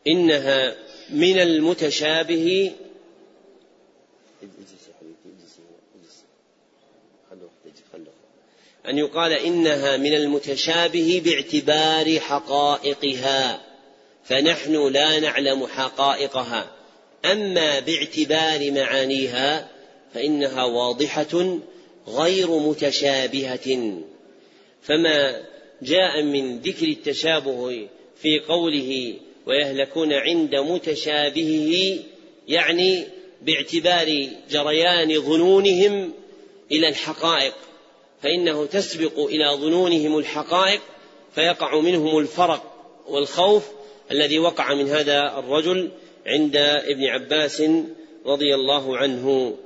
إنها 0.06 0.76
من 1.10 1.38
المتشابه. 1.38 2.72
أن 8.88 8.98
يقال 8.98 9.32
إنها 9.32 9.96
من 9.96 10.14
المتشابه 10.14 11.22
باعتبار 11.24 12.20
حقائقها 12.20 13.60
فنحن 14.24 14.92
لا 14.92 15.20
نعلم 15.20 15.66
حقائقها. 15.66 16.70
أما 17.24 17.80
باعتبار 17.80 18.70
معانيها 18.70 19.68
فإنها 20.14 20.64
واضحة 20.64 21.58
غير 22.08 22.58
متشابهة. 22.58 23.98
فما 24.82 25.53
جاء 25.82 26.22
من 26.22 26.58
ذكر 26.58 26.86
التشابه 26.86 27.88
في 28.16 28.40
قوله 28.40 29.14
ويهلكون 29.46 30.12
عند 30.12 30.54
متشابهه 30.54 31.98
يعني 32.48 33.04
باعتبار 33.42 34.28
جريان 34.50 35.20
ظنونهم 35.20 36.12
إلى 36.72 36.88
الحقائق 36.88 37.54
فإنه 38.22 38.66
تسبق 38.66 39.20
إلى 39.20 39.48
ظنونهم 39.48 40.18
الحقائق 40.18 40.80
فيقع 41.34 41.80
منهم 41.80 42.18
الفرق 42.18 42.74
والخوف 43.08 43.68
الذي 44.10 44.38
وقع 44.38 44.74
من 44.74 44.88
هذا 44.88 45.38
الرجل 45.38 45.90
عند 46.26 46.56
ابن 46.56 47.04
عباس 47.04 47.62
رضي 48.26 48.54
الله 48.54 48.96
عنه. 48.96 49.56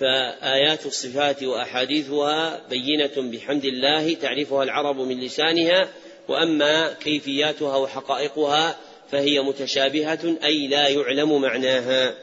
فآيات 0.00 0.86
الصفات 0.86 1.42
وأحاديثها 1.42 2.68
بينة 2.68 3.30
بحمد 3.30 3.64
الله 3.64 4.14
تعرفها 4.14 4.62
العرب 4.62 5.00
من 5.00 5.20
لسانها 5.20 5.88
وأما 6.28 6.92
كيفياتها 6.92 7.76
وحقائقها 7.76 8.78
فهي 9.10 9.40
متشابهة 9.40 10.36
أي 10.44 10.66
لا 10.66 10.88
يعلم 10.88 11.42
معناها. 11.42 12.14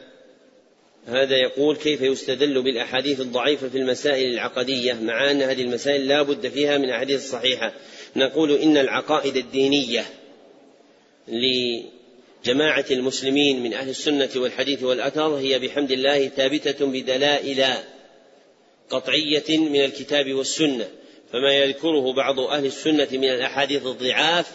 هذا 1.06 1.36
يقول 1.36 1.76
كيف 1.76 2.00
يستدل 2.00 2.62
بالأحاديث 2.62 3.20
الضعيفة 3.20 3.68
في 3.68 3.78
المسائل 3.78 4.30
العقدية؟ 4.30 4.92
مع 4.92 5.30
أن 5.30 5.42
هذه 5.42 5.62
المسائل 5.62 6.08
لا 6.08 6.22
بد 6.22 6.48
فيها 6.48 6.78
من 6.78 6.90
أحاديث 6.90 7.30
صحيحة. 7.30 7.72
نقول 8.16 8.52
إن 8.52 8.76
العقائد 8.76 9.36
الدينية 9.36 10.04
لجماعة 12.42 12.84
المسلمين 12.90 13.62
من 13.62 13.74
أهل 13.74 13.88
السنة 13.88 14.30
والحديث 14.36 14.82
والأثر 14.82 15.34
هي 15.34 15.58
بحمد 15.58 15.90
الله 15.90 16.28
ثابتة 16.28 16.86
بدلائل 16.86 17.64
قطعية 18.90 19.58
من 19.58 19.84
الكتاب 19.84 20.34
والسنة. 20.34 20.88
فما 21.32 21.52
يذكره 21.52 22.12
بعض 22.12 22.40
أهل 22.40 22.66
السنة 22.66 23.08
من 23.12 23.24
الأحاديث 23.24 23.86
الضعاف 23.86 24.50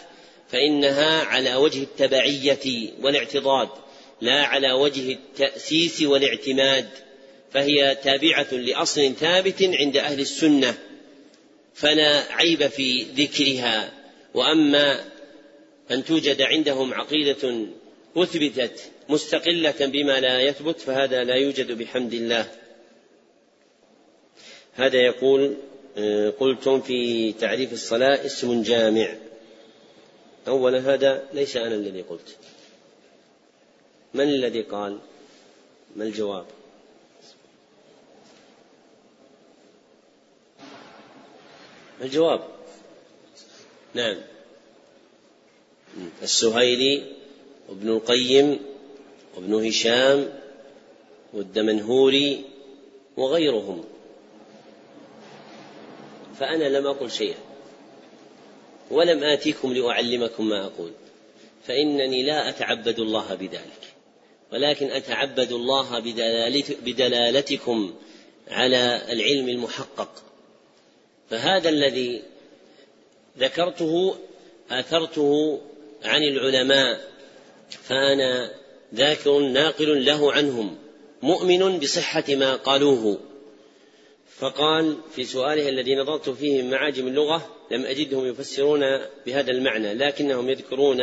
فإنها 0.49 1.23
على 1.23 1.55
وجه 1.55 1.83
التبعية 1.83 2.89
والاعتضاد 3.01 3.69
لا 4.21 4.43
على 4.43 4.71
وجه 4.71 5.11
التأسيس 5.11 6.01
والاعتماد. 6.01 6.89
فهي 7.53 7.97
تابعة 8.03 8.53
لأصل 8.53 9.13
ثابت 9.15 9.63
عند 9.63 9.97
أهل 9.97 10.19
السنة 10.19 10.77
فلا 11.73 12.33
عيب 12.33 12.67
في 12.67 13.03
ذكرها. 13.03 13.93
وأما 14.33 15.16
أن 15.91 16.05
توجد 16.05 16.41
عندهم 16.41 16.93
عقيدة 16.93 17.67
أثبتت 18.17 18.91
مستقلة 19.09 19.85
بما 19.85 20.19
لا 20.19 20.41
يثبت 20.41 20.79
فهذا 20.79 21.23
لا 21.23 21.35
يوجد 21.35 21.71
بحمد 21.71 22.13
الله. 22.13 22.51
هذا 24.75 24.97
يقول 24.97 25.55
آه، 25.97 26.29
قلتم 26.29 26.81
في 26.81 27.33
تعريف 27.33 27.73
الصلاة 27.73 28.25
اسم 28.25 28.61
جامع. 28.61 29.15
أولا 30.47 30.93
هذا 30.93 31.27
ليس 31.33 31.57
أنا 31.57 31.75
الذي 31.75 32.01
قلت. 32.01 32.37
من 34.13 34.29
الذي 34.29 34.61
قال؟ 34.61 34.97
ما 35.95 36.03
الجواب؟ 36.03 36.45
الجواب؟ 42.01 42.47
نعم. 43.93 44.17
السهيلي 46.23 47.03
وابن 47.69 47.89
القيم 47.89 48.59
وابن 49.35 49.67
هشام 49.67 50.29
والدمنهوري 51.33 52.41
وغيرهم. 53.17 53.83
فأنا 56.39 56.77
لم 56.77 56.87
أقل 56.87 57.11
شيئا 57.11 57.37
ولم 58.91 59.23
آتيكم 59.23 59.73
لأعلمكم 59.73 60.49
ما 60.49 60.65
أقول 60.65 60.91
فإنني 61.67 62.23
لا 62.23 62.49
أتعبد 62.49 62.99
الله 62.99 63.35
بذلك 63.35 63.93
ولكن 64.53 64.91
أتعبد 64.91 65.51
الله 65.51 65.99
بدلالتكم 66.85 67.93
على 68.47 69.01
العلم 69.09 69.49
المحقق. 69.49 70.23
فهذا 71.29 71.69
الذي 71.69 72.21
ذكرته 73.39 74.15
آثرته 74.71 75.61
عن 76.03 76.23
العلماء 76.23 76.99
فأنا 77.69 78.51
ذاكر 78.95 79.39
ناقل 79.39 80.05
له 80.05 80.33
عنهم 80.33 80.77
مؤمن 81.21 81.79
بصحة 81.79 82.23
ما 82.29 82.55
قالوه. 82.55 83.19
فقال 84.37 84.97
في 85.15 85.23
سؤاله 85.23 85.69
الذي 85.69 85.95
نظرت 85.95 86.29
فيه 86.29 86.61
من 86.61 86.69
معاجم 86.69 87.07
اللغة 87.07 87.55
لم 87.71 87.85
أجدهم 87.85 88.25
يفسرون 88.25 88.81
بهذا 89.25 89.51
المعنى 89.51 89.93
لكنهم 89.93 90.49
يذكرون 90.49 90.97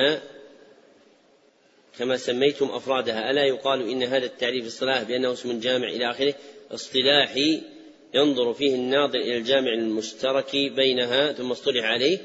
كما 1.99 2.17
سميتم 2.17 2.71
أفرادها. 2.71 3.31
ألا 3.31 3.45
يقال 3.45 3.91
إن 3.91 4.03
هذا 4.03 4.25
التعريف 4.25 4.67
الصلاح 4.67 5.03
بأنه 5.03 5.33
اسم 5.33 5.61
جامع 5.61 5.89
إلى 5.89 6.11
آخره؟ 6.11 6.35
اصطلاحي 6.71 7.63
ينظر 8.15 8.55
فيه 8.55 8.75
الناظر 8.75 9.19
إلى 9.19 9.37
الجامع 9.37 9.73
المشترك 9.73 10.57
بينها 10.57 11.33
ثم 11.33 11.51
اصطلح 11.51 11.85
عليه. 11.85 12.19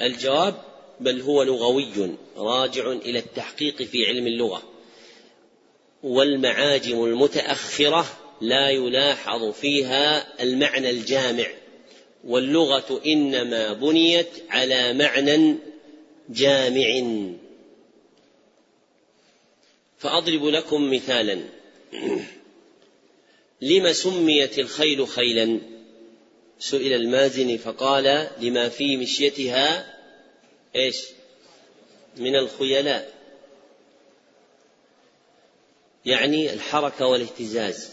الجواب 0.00 0.54
بل 1.00 1.20
هو 1.20 1.42
لغوي 1.42 2.16
راجع 2.36 2.92
إلى 2.92 3.18
التحقيق 3.18 3.82
في 3.82 4.06
علم 4.06 4.26
اللغة. 4.26 4.62
والمعاجم 6.02 7.04
المتأخرة 7.04 8.06
لا 8.40 8.70
يلاحظ 8.70 9.52
فيها 9.52 10.26
المعنى 10.42 10.90
الجامع. 10.90 11.46
واللغة 12.24 13.00
إنما 13.06 13.72
بنيت 13.72 14.28
على 14.50 14.92
معنى 14.92 15.56
جامع. 16.28 17.02
فأضرب 19.98 20.44
لكم 20.44 20.94
مثالا. 20.94 21.38
لم 23.60 23.92
سميت 23.92 24.58
الخيل 24.58 25.08
خيلا؟ 25.08 25.60
سئل 26.58 26.92
المازن 26.92 27.56
فقال 27.56 28.28
لما 28.40 28.68
في 28.68 28.96
مشيتها 28.96 29.95
إيش؟ 30.76 31.06
من 32.16 32.36
الخيلاء. 32.36 33.12
يعني 36.04 36.52
الحركة 36.52 37.06
والاهتزاز. 37.06 37.90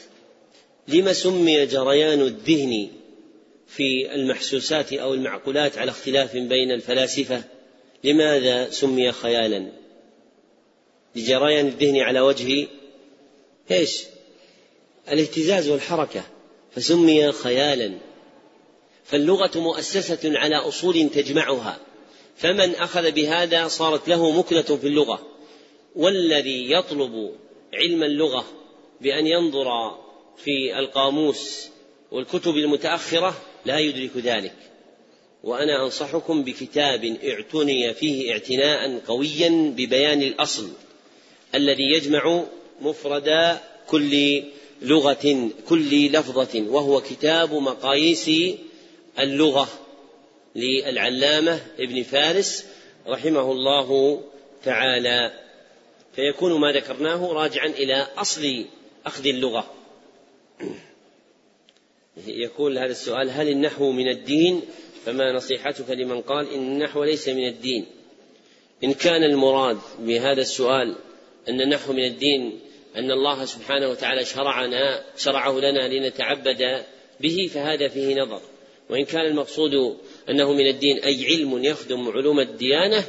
لما 0.88 1.14
سمي 1.14 1.65
جريان 1.65 2.22
الذهن 2.22 2.89
في 3.68 4.15
المحسوسات 4.15 4.93
أو 4.93 5.14
المعقولات 5.14 5.77
على 5.77 5.91
اختلاف 5.91 6.34
بين 6.38 6.72
الفلاسفة 6.72 7.43
لماذا 8.03 8.69
سمي 8.69 9.11
خيالا؟ 9.11 9.72
لجريان 11.15 11.68
الذهن 11.68 11.97
على 11.97 12.19
وجه 12.19 12.68
إيش؟ 13.72 14.03
الاهتزاز 15.11 15.69
والحركة. 15.69 16.23
فسمي 16.76 17.31
خيالا. 17.31 17.93
فاللغة 19.05 19.60
مؤسسة 19.60 20.39
على 20.39 20.55
أصول 20.55 21.10
تجمعها. 21.10 21.80
فمن 22.35 22.76
أخذ 22.76 23.11
بهذا 23.11 23.68
صارت 23.68 24.07
له 24.07 24.31
مكنة 24.31 24.61
في 24.61 24.88
اللغة. 24.88 25.27
والذي 25.95 26.72
يطلب 26.72 27.35
علم 27.73 28.03
اللغة 28.03 28.45
بأن 29.01 29.27
ينظر 29.27 29.97
في 30.38 30.80
القاموس 30.80 31.68
والكتب 32.11 32.57
المتأخرة 32.57 33.35
لا 33.65 33.80
يدرك 33.80 34.18
ذلك. 34.18 34.55
وأنا 35.43 35.85
أنصحكم 35.85 36.43
بكتاب 36.43 37.18
اعتني 37.23 37.93
فيه 37.93 38.31
اعتناء 38.31 38.99
قويا 39.07 39.73
ببيان 39.77 40.22
الأصل 40.22 40.69
الذي 41.55 41.84
يجمع 41.84 42.43
مفرد 42.81 43.60
كل 43.88 44.43
لغة 44.81 45.49
كل 45.69 46.11
لفظة 46.11 46.61
وهو 46.69 47.01
كتاب 47.01 47.53
مقاييس 47.53 48.31
اللغة. 49.19 49.68
للعلامة 50.56 51.60
ابن 51.80 52.04
فارس 52.04 52.66
رحمه 53.08 53.52
الله 53.52 54.22
تعالى 54.64 55.34
فيكون 56.16 56.60
ما 56.60 56.72
ذكرناه 56.72 57.34
راجعا 57.34 57.68
إلى 57.68 58.08
أصل 58.18 58.66
أخذ 59.06 59.28
اللغة. 59.28 59.74
يقول 62.28 62.78
هذا 62.78 62.92
السؤال 62.92 63.30
هل 63.30 63.50
النحو 63.50 63.92
من 63.92 64.08
الدين؟ 64.08 64.62
فما 65.06 65.32
نصيحتك 65.32 65.90
لمن 65.90 66.22
قال 66.22 66.54
إن 66.54 66.60
النحو 66.60 67.04
ليس 67.04 67.30
من 67.30 67.48
الدين؟ 67.48 67.86
إن 68.84 68.94
كان 68.94 69.24
المراد 69.24 69.78
بهذا 70.00 70.42
السؤال 70.42 70.96
أن 71.50 71.62
النحو 71.62 71.94
من 71.94 72.06
الدين 72.06 72.60
أن 72.96 73.12
الله 73.12 73.46
سبحانه 73.46 73.90
وتعالى 73.90 74.26
شرعنا 74.26 75.04
شرعه 75.18 75.60
لنا 75.60 75.88
لنتعبد 75.88 76.86
به 77.20 77.50
فهذا 77.54 77.88
فيه 77.88 78.16
نظر. 78.16 78.42
وإن 78.90 79.06
كان 79.06 79.26
المقصود 79.26 79.98
أنه 80.30 80.54
من 80.54 80.68
الدين 80.68 80.98
أي 80.98 81.26
علم 81.26 81.64
يخدم 81.64 82.10
علوم 82.10 82.40
الديانة 82.40 83.04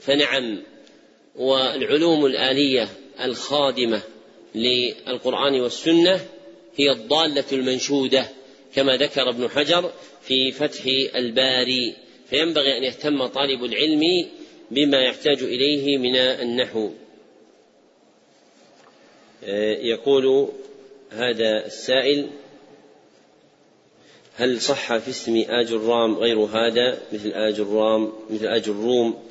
فنعم. 0.00 0.62
والعلوم 1.36 2.26
الآلية 2.26 2.88
الخادمة 3.20 4.02
للقرآن 4.54 5.60
والسنة 5.60 6.20
هي 6.76 6.90
الضالة 6.90 7.44
المنشودة 7.52 8.28
كما 8.74 8.96
ذكر 8.96 9.30
ابن 9.30 9.48
حجر 9.48 9.92
في 10.22 10.52
فتح 10.52 10.84
الباري. 11.16 11.94
فينبغي 12.30 12.78
أن 12.78 12.84
يهتم 12.84 13.26
طالب 13.26 13.64
العلم 13.64 14.26
بما 14.70 15.02
يحتاج 15.02 15.42
إليه 15.42 15.98
من 15.98 16.16
النحو. 16.16 16.90
يقول 19.82 20.48
هذا 21.10 21.66
السائل 21.66 22.30
هل 24.38 24.60
صح 24.60 24.96
في 24.96 25.10
اسم 25.10 25.44
آج 25.48 25.72
الرام 25.72 26.14
غير 26.14 26.38
هذا؟ 26.38 27.02
مثل 27.12 27.32
آج 27.32 27.60
الرام 27.60 28.12
مثل 28.30 28.46
آج 28.46 28.68
الروم 28.68 29.22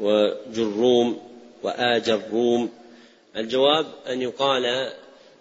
وجروم 0.00 1.20
وآج 1.62 2.08
الروم. 2.08 2.70
الجواب 3.36 3.86
أن 4.08 4.22
يقال 4.22 4.92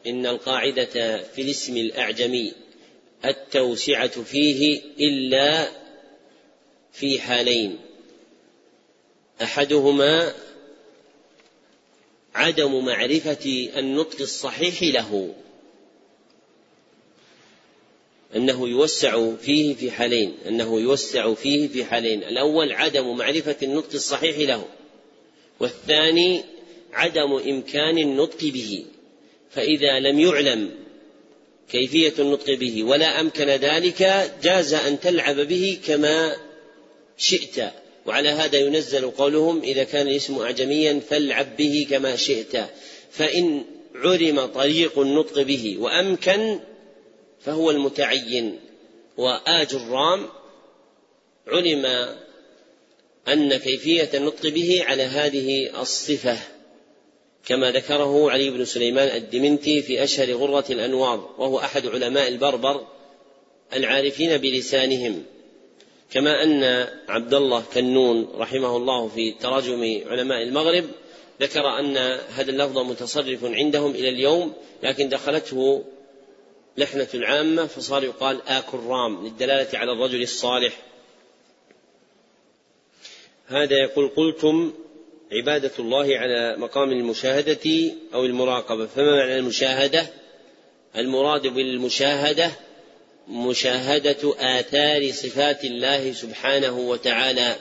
إن 0.07 0.25
القاعدة 0.25 1.23
في 1.23 1.41
الاسم 1.41 1.77
الأعجمي 1.77 2.53
التوسعة 3.25 4.23
فيه 4.23 4.81
إلا 4.99 5.69
في 6.93 7.19
حالين. 7.19 7.77
أحدهما 9.41 10.33
عدم 12.35 12.85
معرفة 12.85 13.69
النطق 13.77 14.21
الصحيح 14.21 14.83
له. 14.83 15.33
أنه 18.35 18.69
يوسع 18.69 19.35
فيه 19.35 19.75
في 19.75 19.91
حالين 19.91 20.33
أنه 20.47 20.81
يوسع 20.81 21.33
فيه 21.33 21.67
في 21.67 21.85
حالين. 21.85 22.23
الأول 22.23 22.71
عدم 22.71 23.17
معرفة 23.17 23.55
النطق 23.63 23.89
الصحيح 23.93 24.37
له 24.37 24.65
والثاني 25.59 26.41
عدم 26.93 27.33
إمكان 27.33 27.97
النطق 27.97 28.39
به. 28.41 28.85
فإذا 29.51 29.99
لم 29.99 30.19
يعلم 30.19 30.71
كيفية 31.71 32.13
النطق 32.19 32.53
به 32.53 32.83
ولا 32.83 33.19
أمكن 33.19 33.45
ذلك 33.45 34.31
جاز 34.43 34.73
أن 34.73 34.99
تلعب 34.99 35.39
به 35.39 35.77
كما 35.87 36.35
شئت. 37.17 37.71
وعلى 38.05 38.29
هذا 38.29 38.59
ينزل 38.59 39.11
قولهم 39.11 39.61
إذا 39.61 39.83
كان 39.83 40.07
الاسم 40.07 40.39
أعجميا 40.39 41.01
فالعب 41.09 41.57
به 41.57 41.87
كما 41.89 42.15
شئت. 42.15 42.65
فإن 43.11 43.63
علم 43.95 44.45
طريق 44.45 44.99
النطق 44.99 45.41
به 45.41 45.75
وأمكن 45.79 46.59
فهو 47.41 47.71
المتعين 47.71 48.59
وآج 49.17 49.73
الرام 49.73 50.29
علم 51.47 51.85
أن 53.27 53.57
كيفية 53.57 54.09
النطق 54.13 54.47
به 54.47 54.83
على 54.83 55.03
هذه 55.03 55.81
الصفة 55.81 56.37
كما 57.45 57.71
ذكره 57.71 58.31
علي 58.31 58.49
بن 58.49 58.65
سليمان 58.65 59.07
الدمنتي 59.17 59.81
في 59.81 60.03
أشهر 60.03 60.33
غرة 60.33 60.65
الأنوار 60.69 61.35
وهو 61.37 61.59
أحد 61.59 61.87
علماء 61.87 62.27
البربر 62.27 62.87
العارفين 63.73 64.37
بلسانهم. 64.37 65.23
كما 66.11 66.43
أن 66.43 66.87
عبد 67.09 67.33
الله 67.33 67.63
كنون 67.73 68.27
رحمه 68.35 68.77
الله 68.77 69.07
في 69.07 69.31
تراجم 69.31 70.01
علماء 70.05 70.43
المغرب 70.43 70.85
ذكر 71.41 71.79
أن 71.79 71.97
هذا 72.35 72.51
اللفظ 72.51 72.77
متصرف 72.77 73.45
عندهم 73.45 73.91
إلى 73.91 74.09
اليوم 74.09 74.53
لكن 74.83 75.09
دخلته 75.09 75.83
لحنة 76.77 77.07
العامة 77.13 77.65
فصار 77.65 78.03
يقال 78.03 78.41
آك 78.47 78.73
الرام 78.73 79.25
للدلالة 79.25 79.79
على 79.79 79.91
الرجل 79.91 80.21
الصالح. 80.21 80.73
هذا 83.47 83.77
يقول 83.77 84.07
قلتم 84.07 84.73
عبادة 85.31 85.71
الله 85.79 86.17
على 86.17 86.55
مقام 86.57 86.91
المشاهدة 86.91 87.91
أو 88.13 88.25
المراقبة. 88.25 88.85
فما 88.85 89.15
معنى 89.15 89.35
المشاهدة؟ 89.35 90.07
المراد 90.95 91.47
بالمشاهدة 91.47 92.51
مشاهدة 93.27 94.35
آثار 94.39 95.11
صفات 95.11 95.65
الله 95.65 96.11
سبحانه 96.11 96.79
وتعالى 96.79 97.55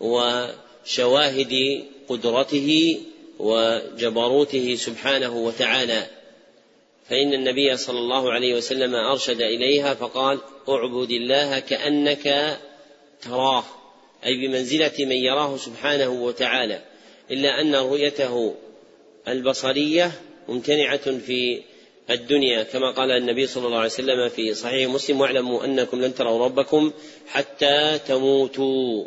وشواهد 0.00 1.84
قدرته 2.08 3.00
وجبروته 3.38 4.74
سبحانه 4.74 5.36
وتعالى. 5.36 6.19
فإن 7.10 7.34
النبي 7.34 7.76
صلى 7.76 7.98
الله 7.98 8.32
عليه 8.32 8.54
وسلم 8.54 8.94
أرشد 8.94 9.40
إليها 9.40 9.94
فقال 9.94 10.38
اعبد 10.68 11.10
الله 11.10 11.58
كأنك 11.58 12.58
تراه 13.22 13.64
أي 14.26 14.36
بمنزلة 14.36 14.92
من 14.98 15.16
يراه 15.16 15.56
سبحانه 15.56 16.08
وتعالى 16.08 16.82
إلا 17.30 17.60
أن 17.60 17.74
رؤيته 17.74 18.54
البصرية 19.28 20.12
ممتنعة 20.48 21.18
في 21.18 21.62
الدنيا 22.10 22.62
كما 22.62 22.90
قال 22.90 23.10
النبي 23.10 23.46
صلى 23.46 23.66
الله 23.66 23.78
عليه 23.78 23.86
وسلم 23.86 24.28
في 24.28 24.54
صحيح 24.54 24.90
مسلم 24.90 25.20
واعلموا 25.20 25.64
أنكم 25.64 26.00
لن 26.00 26.14
تروا 26.14 26.44
ربكم 26.44 26.92
حتى 27.28 27.98
تموتوا. 28.08 29.04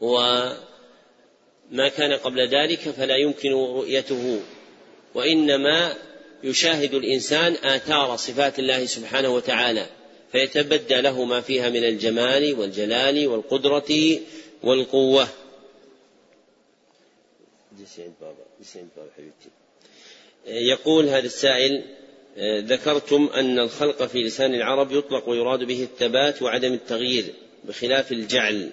وما 0.00 1.88
كان 1.96 2.12
قبل 2.12 2.48
ذلك 2.48 2.78
فلا 2.78 3.16
يمكن 3.16 3.52
رؤيته 3.52 4.40
وإنما 5.14 5.94
يشاهد 6.42 6.94
الإنسان 6.94 7.52
آثار 7.52 8.16
صفات 8.16 8.58
الله 8.58 8.86
سبحانه 8.86 9.28
وتعالى 9.28 9.86
فيتبدى 10.32 11.00
له 11.00 11.24
ما 11.24 11.40
فيها 11.40 11.68
من 11.68 11.84
الجمال 11.84 12.54
والجلال 12.54 13.28
والقدرة 13.28 14.20
والقوة. 14.62 15.28
يقول 20.46 21.08
هذا 21.08 21.26
السائل 21.26 21.84
ذكرتم 22.38 23.30
أن 23.34 23.58
الخلق 23.58 24.02
في 24.02 24.22
لسان 24.22 24.54
العرب 24.54 24.92
يطلق 24.92 25.28
ويراد 25.28 25.64
به 25.64 25.82
الثبات 25.82 26.42
وعدم 26.42 26.72
التغيير 26.72 27.34
بخلاف 27.64 28.12
الجعل. 28.12 28.70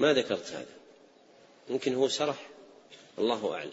ما 0.00 0.12
ذكرت 0.12 0.50
هذا؟ 0.50 0.66
يمكن 1.70 1.94
هو 1.94 2.08
سرح 2.08 2.48
الله 3.18 3.54
أعلم. 3.54 3.72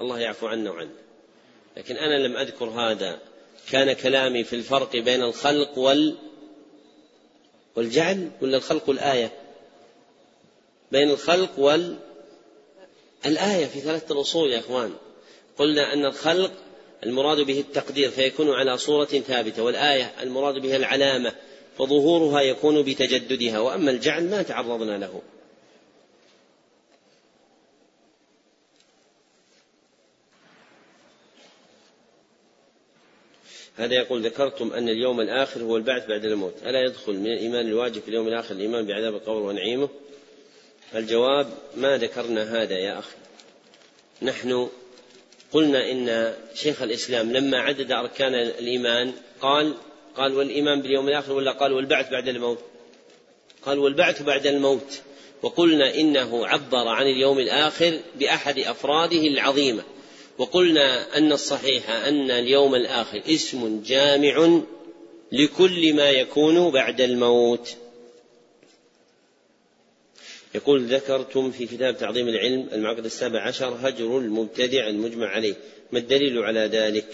الله 0.00 0.20
يعفو 0.20 0.46
عنا 0.46 0.70
وعنه. 0.70 1.03
لكن 1.76 1.96
أنا 1.96 2.26
لم 2.26 2.36
أذكر 2.36 2.64
هذا. 2.64 3.18
كان 3.70 3.92
كلامي 3.92 4.44
في 4.44 4.56
الفرق 4.56 4.96
بين 4.96 5.22
الخلق 5.22 5.78
وال 5.78 6.16
والجعل 7.76 8.30
ولا 8.42 8.56
الخلق 8.56 8.88
والآية؟ 8.88 9.32
بين 10.92 11.10
الخلق 11.10 11.58
وال 11.58 11.96
الآية 13.26 13.66
في 13.66 13.80
ثلاثة 13.80 14.14
الأصول 14.14 14.52
يا 14.52 14.58
إخوان. 14.58 14.94
قلنا 15.58 15.92
أن 15.92 16.04
الخلق 16.04 16.52
المراد 17.06 17.40
به 17.40 17.60
التقدير 17.60 18.10
فيكون 18.10 18.50
على 18.50 18.78
صورة 18.78 19.04
ثابتة 19.04 19.62
والآية 19.62 20.12
المراد 20.22 20.54
بها 20.54 20.76
العلامة 20.76 21.32
فظهورها 21.78 22.40
يكون 22.40 22.82
بتجددها 22.82 23.58
وأما 23.58 23.90
الجعل 23.90 24.30
ما 24.30 24.42
تعرضنا 24.42 24.98
له. 24.98 25.22
هذا 33.76 33.94
يقول 33.94 34.22
ذكرتم 34.22 34.72
أن 34.72 34.88
اليوم 34.88 35.20
الآخر 35.20 35.62
هو 35.62 35.76
البعث 35.76 36.06
بعد 36.06 36.24
الموت. 36.24 36.54
ألا 36.66 36.80
يدخل 36.80 37.12
من 37.12 37.26
الإيمان 37.26 37.66
الواجب 37.66 38.02
في 38.02 38.08
اليوم 38.08 38.28
الآخر 38.28 38.54
الإيمان 38.54 38.86
بعذاب 38.86 39.14
القبر 39.14 39.42
ونعيمه؟ 39.42 39.88
الجواب 40.94 41.46
ما 41.76 41.96
ذكرنا 41.96 42.62
هذا 42.62 42.78
يا 42.78 42.98
أخي. 42.98 43.16
نحن 44.22 44.68
قلنا 45.52 45.90
إن 45.90 46.34
شيخ 46.54 46.82
الإسلام 46.82 47.32
لما 47.32 47.58
عدد 47.58 47.92
أركان 47.92 48.34
الإيمان 48.34 49.12
قال 49.40 49.74
قال 50.16 50.34
والإيمان 50.34 50.82
باليوم 50.82 51.08
الآخر 51.08 51.32
ولا 51.32 51.52
قال 51.52 51.72
والبعث 51.72 52.10
بعد 52.10 52.28
الموت؟ 52.28 52.58
قال 53.62 53.78
والبعث 53.78 54.22
بعد 54.22 54.46
الموت. 54.46 55.00
وقلنا 55.42 55.94
إنه 55.94 56.46
عبر 56.46 56.88
عن 56.88 57.06
اليوم 57.06 57.38
الآخر 57.38 58.00
بأحد 58.18 58.58
أفراده 58.58 59.26
العظيمة. 59.26 59.82
وقلنا 60.38 61.18
أن 61.18 61.32
الصحيح 61.32 61.90
أن 61.90 62.30
اليوم 62.30 62.74
الآخر 62.74 63.22
اسم 63.26 63.82
جامع 63.86 64.60
لكل 65.32 65.94
ما 65.94 66.10
يكون 66.10 66.70
بعد 66.70 67.00
الموت. 67.00 67.76
يقول 70.54 70.84
ذكرتم 70.84 71.50
في 71.50 71.66
كتاب 71.66 71.98
تعظيم 71.98 72.28
العلم 72.28 72.68
المعقد 72.72 73.04
السابع 73.04 73.40
عشر 73.40 73.78
هجر 73.82 74.18
المبتدع 74.18 74.88
المجمع 74.88 75.26
عليه. 75.26 75.54
ما 75.92 75.98
الدليل 75.98 76.38
على 76.38 76.60
ذلك؟ 76.60 77.06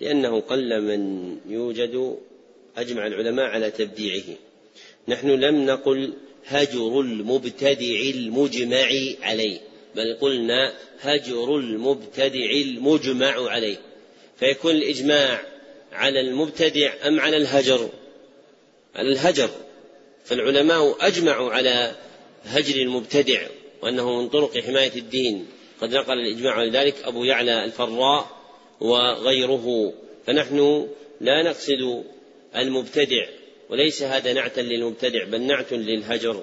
لأنه 0.00 0.40
قل 0.40 0.82
من 0.82 1.32
يوجد 1.48 2.16
أجمع 2.76 3.06
العلماء 3.06 3.46
على 3.46 3.70
تبديعه. 3.70 4.36
نحن 5.08 5.30
لم 5.30 5.66
نقل 5.66 6.12
هجر 6.46 7.00
المبتدع 7.00 8.00
المجمع 8.14 8.88
عليه. 9.22 9.58
بل 9.96 10.16
قلنا 10.20 10.72
هجر 11.00 11.56
المبتدع 11.56 12.50
المجمع 12.50 13.50
عليه. 13.50 13.76
فيكون 14.38 14.70
الإجماع 14.70 15.42
على 15.92 16.20
المبتدع 16.20 16.92
أم 17.06 17.20
على 17.20 17.36
الهجر؟ 17.36 17.88
على 18.94 19.08
الهجر. 19.08 19.50
فالعلماء 20.24 20.96
أجمعوا 21.00 21.50
على 21.50 21.94
هجر 22.44 22.82
المبتدع 22.82 23.40
وأنه 23.82 24.20
من 24.20 24.28
طرق 24.28 24.58
حماية 24.58 24.92
الدين. 24.96 25.46
قد 25.80 25.94
نقل 25.94 26.18
الإجماع 26.18 26.54
على 26.54 26.70
ذلك 26.70 26.94
أبو 27.04 27.24
يعلى 27.24 27.64
الفراء 27.64 28.36
وغيره. 28.80 29.92
فنحن 30.26 30.88
لا 31.20 31.42
نقصد 31.42 32.04
المبتدع 32.56 33.26
وليس 33.70 34.02
هذا 34.02 34.32
نعتا 34.32 34.60
للمبتدع 34.60 35.24
بل 35.24 35.40
نعت 35.40 35.72
للهجر. 35.72 36.42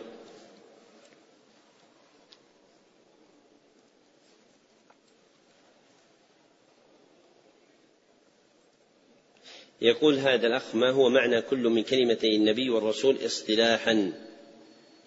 يقول 9.84 10.18
هذا 10.18 10.48
الأخ 10.48 10.76
ما 10.76 10.90
هو 10.90 11.10
معنى 11.10 11.42
كل 11.42 11.70
من 11.70 11.84
كلمتي 11.84 12.36
النبي 12.36 12.70
والرسول 12.70 13.18
اصطلاحا؟ 13.26 14.14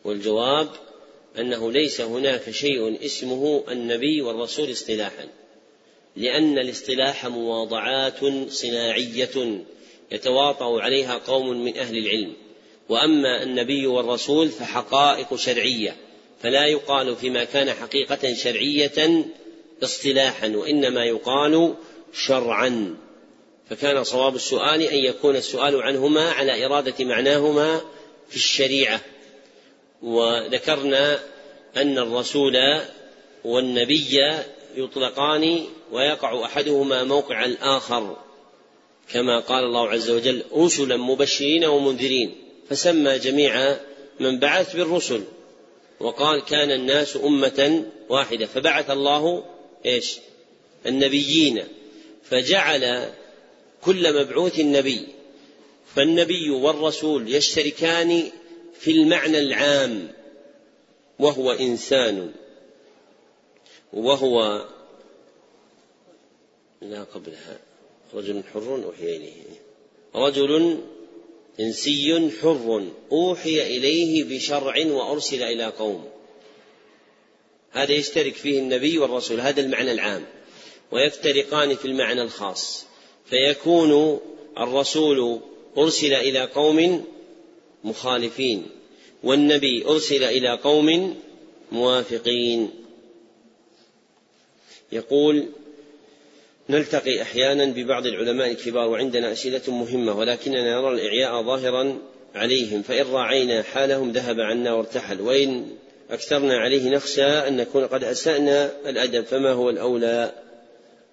والجواب 0.05 0.69
أنه 1.39 1.73
ليس 1.73 2.01
هناك 2.01 2.51
شيء 2.51 3.05
اسمه 3.05 3.65
النبي 3.71 4.23
والرسول 4.23 4.71
اصطلاحا 4.71 5.29
لأن 6.17 6.59
الاصطلاح 6.59 7.27
مواضعات 7.27 8.21
صناعية 8.49 9.61
يتواطأ 10.13 10.81
عليها 10.81 11.19
قوم 11.19 11.65
من 11.65 11.79
أهل 11.79 11.99
العلم 11.99 12.33
وأما 12.89 13.43
النبي 13.43 13.87
والرسول 13.87 14.49
فحقائق 14.49 15.35
شرعية 15.35 15.97
فلا 16.43 16.67
يقال 16.67 17.17
فيما 17.17 17.45
كان 17.45 17.71
حقيقة 17.71 18.35
شرعية 18.35 19.25
اصطلاحا 19.83 20.49
وإنما 20.49 21.05
يقال 21.05 21.75
شرعا. 22.13 22.97
فكان 23.71 24.05
صواب 24.05 24.35
السؤال 24.35 24.83
أن 24.83 24.99
يكون 24.99 25.37
السؤال 25.37 25.83
عنهما 25.83 26.31
على 26.31 26.67
إرادة 26.67 27.05
معناهما 27.05 27.81
في 28.29 28.37
الشريعة. 28.37 29.01
وذكرنا 30.03 31.19
أن 31.77 31.99
الرسول 31.99 32.57
والنبي 33.45 34.21
يطلقان 34.77 35.67
ويقع 35.93 36.45
أحدهما 36.45 37.05
موقع 37.05 37.45
الآخر. 37.45 38.17
كما 39.13 39.41
قال 39.41 39.65
الله 39.65 39.91
عز 39.91 40.11
وجل 40.11 40.43
رسلا 40.57 40.97
مبشرين 40.97 41.65
ومنذرين 41.65 42.35
فسمى 42.71 43.19
جميع 43.19 43.77
من 44.21 44.39
بعث 44.39 44.77
بالرسل. 44.77 45.25
وقال 46.01 46.45
كان 46.45 46.71
الناس 46.71 47.17
أمة 47.17 47.85
واحدة 48.09 48.47
فبعث 48.47 48.91
الله 48.91 49.45
إيش؟ 49.87 50.17
النبيين. 50.87 51.65
فجعل 52.31 53.13
كل 53.87 54.23
مبعوث 54.23 54.61
نبي 54.61 55.09
فالنبي 55.95 56.51
والرسول 56.51 57.35
يشتركان 57.35 58.31
في 58.81 58.91
المعنى 58.91 59.39
العام 59.39 60.13
وهو 61.19 61.53
إنسان 61.53 62.33
وهو 63.93 64.67
لا 66.83 67.05
قبلها 67.05 67.59
رجل 68.15 68.43
حر 68.55 68.85
أوحي 68.85 69.17
إليه 69.17 69.43
رجل 70.15 70.81
إنسي 71.61 72.31
حر 72.43 72.89
أوحي 73.13 73.77
إليه 73.77 74.25
بشرع 74.25 74.87
وأرسل 74.87 75.43
إلى 75.43 75.67
قوم. 75.67 76.09
هذا 77.71 77.93
يشترك 77.93 78.35
فيه 78.35 78.59
النبي 78.59 78.99
والرسول 78.99 79.41
هذا 79.41 79.61
المعنى 79.61 79.93
العام 79.93 80.27
ويفترقان 80.93 81.75
في 81.75 81.85
المعنى 81.85 82.23
الخاص. 82.23 82.87
فيكون 83.31 84.21
الرسول 84.59 85.41
أرسل 85.79 86.13
إلى 86.13 86.45
قوم 86.45 87.05
مخالفين 87.85 88.67
والنبي 89.23 89.85
أرسل 89.87 90.25
إلى 90.25 90.51
قوم 90.51 91.17
موافقين. 91.73 92.71
يقول 94.93 95.47
نلتقي 96.69 97.23
أحيانا 97.23 97.65
ببعض 97.65 98.07
العلماء 98.07 98.51
الكبار 98.51 98.89
وعندنا 98.89 99.33
أسئلة 99.33 99.63
مهمة 99.69 100.19
ولكننا 100.19 100.81
نرى 100.81 100.95
الإعياء 100.95 101.43
ظاهرا 101.43 101.99
عليهم 102.35 102.83
فإن 102.83 103.07
راعينا 103.13 103.63
حالهم 103.63 104.13
ذهب 104.13 104.41
عنا 104.41 104.73
وارتحل 104.73 105.21
وإن 105.21 105.67
أكثرنا 106.11 106.59
عليه 106.59 106.91
نخشى 106.91 107.25
أن 107.25 107.57
نكون 107.57 107.87
قد 107.87 108.05
أسأنا 108.05 108.73
الأدب 108.89 109.25
فما 109.25 109.53
هو 109.53 109.71
الأولى؟ 109.71 110.33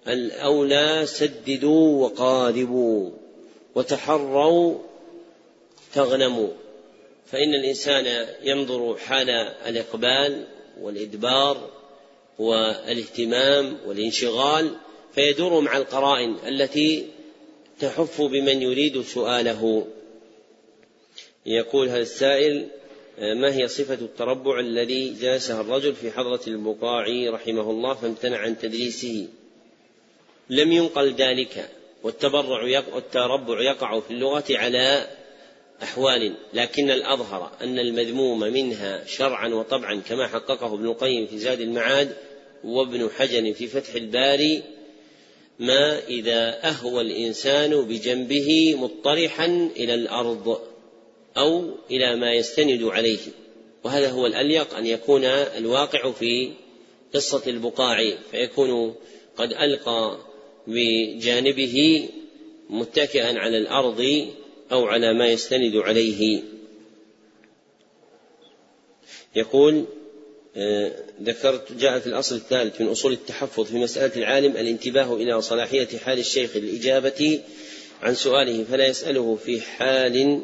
الأولى 0.08 1.02
سددوا 1.06 2.04
وقاربوا 2.04 3.10
وتحروا 3.74 4.78
تغنموا. 5.94 6.48
فإن 7.26 7.54
الإنسان 7.54 8.26
ينظر 8.42 8.96
حال 8.96 9.30
الإقبال 9.66 10.44
والإدبار 10.80 11.70
والاهتمام 12.38 13.78
والانشغال 13.86 14.70
فيدور 15.14 15.60
مع 15.60 15.76
القرائن 15.76 16.36
التي 16.46 17.06
تحف 17.80 18.22
بمن 18.22 18.62
يريد 18.62 19.02
سؤاله. 19.02 19.86
يقول 21.46 21.88
هذا 21.88 22.02
السائل 22.02 22.68
ما 23.18 23.54
هي 23.54 23.68
صفة 23.68 23.94
التربع 23.94 24.60
الذي 24.60 25.14
جلسها 25.20 25.60
الرجل 25.60 25.94
في 25.94 26.10
حضرة 26.10 26.40
البقاعي 26.46 27.28
رحمه 27.28 27.70
الله 27.70 27.94
فامتنع 27.94 28.38
عن 28.38 28.58
تدريسه؟ 28.58 29.28
لم 30.50 30.72
ينقل 30.72 31.14
ذلك 31.14 31.70
والتبرع 32.02 32.82
والتربع 32.94 33.62
يقع 33.62 34.00
في 34.00 34.10
اللغة 34.10 34.44
على 34.50 35.06
أحوال 35.82 36.34
لكن 36.52 36.90
الأظهر 36.90 37.52
أن 37.62 37.78
المذموم 37.78 38.40
منها 38.40 39.04
شرعا 39.06 39.48
وطبعا 39.48 40.00
كما 40.08 40.26
حققه 40.26 40.74
ابن 40.74 40.86
القيم 40.86 41.26
في 41.26 41.38
زاد 41.38 41.60
المعاد 41.60 42.16
وابن 42.64 43.10
حجر 43.18 43.52
في 43.52 43.66
فتح 43.66 43.94
الباري 43.94 44.62
ما 45.58 45.98
إذا 46.08 46.68
أهوى 46.68 47.00
الإنسان 47.00 47.82
بجنبه 47.82 48.74
مطرحا 48.74 49.70
إلى 49.76 49.94
الأرض 49.94 50.60
أو 51.36 51.70
إلى 51.90 52.16
ما 52.16 52.32
يستند 52.32 52.82
عليه. 52.82 53.18
وهذا 53.84 54.10
هو 54.10 54.26
الأليق 54.26 54.76
أن 54.76 54.86
يكون 54.86 55.24
الواقع 55.24 56.10
في 56.10 56.52
قصة 57.14 57.42
البقاع 57.46 58.16
فيكون 58.30 58.94
قد 59.36 59.52
ألقى 59.52 60.18
بجانبه 60.66 62.08
متكئا 62.70 63.38
على 63.38 63.58
الأرض 63.58 64.28
أو 64.72 64.84
على 64.86 65.14
ما 65.14 65.28
يستند 65.28 65.76
عليه. 65.76 66.42
يقول 69.36 69.84
آه، 70.56 70.92
ذكرت 71.22 71.72
جاء 71.72 71.98
في 71.98 72.06
الأصل 72.06 72.36
الثالث 72.36 72.80
من 72.80 72.88
أصول 72.88 73.12
التحفظ 73.12 73.64
في 73.64 73.76
مسألة 73.76 74.16
العالم 74.16 74.56
الانتباه 74.56 75.14
إلى 75.14 75.40
صلاحية 75.40 75.98
حال 75.98 76.18
الشيخ 76.18 76.56
للإجابة 76.56 77.40
عن 78.02 78.14
سؤاله 78.14 78.64
فلا 78.64 78.86
يسأله 78.86 79.38
في 79.44 79.60
حال 79.60 80.40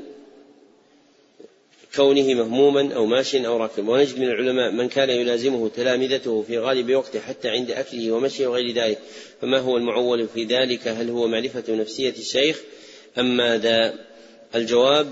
كونه 1.97 2.35
مهموما 2.35 2.95
أو 2.95 3.07
ماشيا 3.07 3.47
أو 3.47 3.57
راكبا. 3.57 3.93
ونجد 3.93 4.19
من 4.19 4.29
العلماء 4.29 4.71
من 4.71 4.89
كان 4.89 5.11
يلازمه 5.11 5.69
تلامذته 5.69 6.43
في 6.43 6.59
غالب 6.59 6.95
وقته 6.95 7.21
حتى 7.21 7.49
عند 7.49 7.71
أكله 7.71 8.12
ومشيه 8.12 8.47
وغير 8.47 8.75
ذلك. 8.75 8.99
فما 9.41 9.59
هو 9.59 9.77
المعول 9.77 10.29
في 10.29 10.45
ذلك؟ 10.45 10.89
هل 10.89 11.11
هو 11.11 11.29
معرفة 11.29 11.65
نفسية 11.69 12.15
الشيخ؟ 12.19 12.61
أم 13.19 13.37
ماذا 13.37 13.95
الجواب 14.55 15.07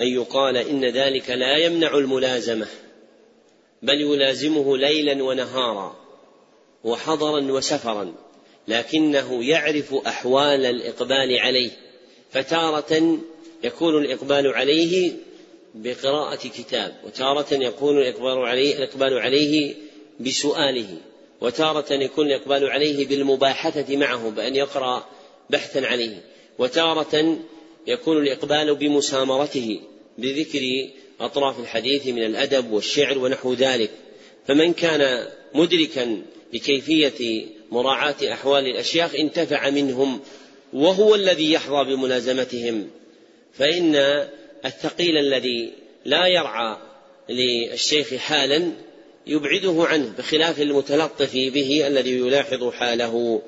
أن 0.00 0.06
يقال 0.06 0.56
إن 0.56 0.84
ذلك 0.84 1.30
لا 1.30 1.56
يمنع 1.56 1.98
الملازمة 1.98 2.66
بل 3.82 4.00
يلازمه 4.00 4.76
ليلا 4.76 5.24
ونهارا 5.24 5.96
وحضرا 6.84 7.52
وسفرا 7.52 8.14
لكنه 8.68 9.44
يعرف 9.44 9.94
أحوال 9.94 10.66
الإقبال 10.66 11.38
عليه 11.38 11.70
فتارة 12.30 13.18
يكون 13.64 14.04
الإقبال 14.04 14.46
عليه 14.46 15.12
بقراءة 15.74 16.48
كتاب 16.48 16.96
وتارة 17.04 17.54
يكون 17.54 17.98
الإقبال 17.98 18.38
عليه 18.38 18.76
الإقبال 18.76 19.18
عليه 19.18 19.74
بسؤاله 20.20 20.86
وتارة 21.40 21.92
يكون 21.92 22.26
الإقبال 22.26 22.70
عليه 22.70 23.06
بالمباحثة 23.06 23.96
معه 23.96 24.30
بأن 24.30 24.56
يقرأ 24.56 25.06
بحثا 25.50 25.78
عليه 25.78 26.22
وتارة 26.58 27.38
يكون 27.86 28.16
الإقبال 28.16 28.74
بمسامرته 28.74 29.80
بذكر 30.18 30.88
أطراف 31.20 31.60
الحديث 31.60 32.06
من 32.06 32.24
الأدب 32.24 32.70
والشعر 32.72 33.18
ونحو 33.18 33.54
ذلك. 33.54 33.90
فمن 34.46 34.72
كان 34.72 35.28
مدركا 35.54 36.22
لكيفية 36.52 37.46
مراعاة 37.70 38.16
أحوال 38.32 38.66
الأشياخ 38.66 39.14
انتفع 39.14 39.70
منهم 39.70 40.20
وهو 40.72 41.14
الذي 41.14 41.52
يحظى 41.52 41.84
بملازمتهم. 41.84 42.90
فإن 43.52 43.94
الثقيل 44.64 45.16
الذي 45.16 45.72
لا 46.04 46.26
يرعى 46.26 46.76
للشيخ 47.28 48.14
حالا 48.14 48.72
يبعده 49.26 49.74
عنه 49.78 50.12
بخلاف 50.18 50.60
المتلطف 50.60 51.34
به 51.34 51.86
الذي 51.86 52.18
يلاحظ 52.18 52.70
حاله. 52.70 53.42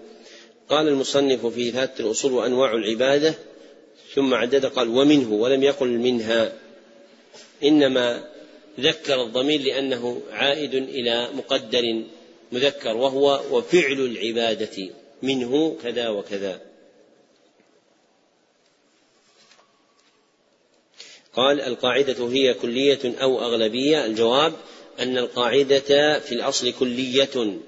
قال 0.69 0.89
المصنف 0.89 1.47
في 1.47 1.70
ذات 1.70 2.01
الأصول 2.01 2.32
وأنواع 2.32 2.73
العبادة 2.73 3.35
ثم 4.15 4.35
عدد 4.35 4.66
قال 4.66 4.89
ومنه 4.89 5.32
ولم 5.32 5.62
يقل 5.62 5.89
منها. 5.89 6.53
إنما 7.65 8.24
ذكر 8.81 9.23
الضمير 9.23 9.61
لأنه 9.61 10.23
عائد 10.31 10.74
إلى 10.74 11.28
مقدر 11.35 12.03
مذكر 12.53 12.97
وهو 12.97 13.41
وفعل 13.51 14.01
العبادة 14.01 14.89
منه 15.23 15.77
كذا 15.82 16.09
وكذا. 16.09 16.69
قال 21.36 21.61
القاعدة 21.61 22.28
هي 22.28 22.55
كلية 22.55 23.15
أو 23.23 23.40
أغلبية. 23.40 24.07
الجواب 24.07 24.52
أن 25.01 25.19
القاعدة 25.19 26.19
في 26.19 26.32
الأصل 26.32 26.73
كلية 26.73 27.59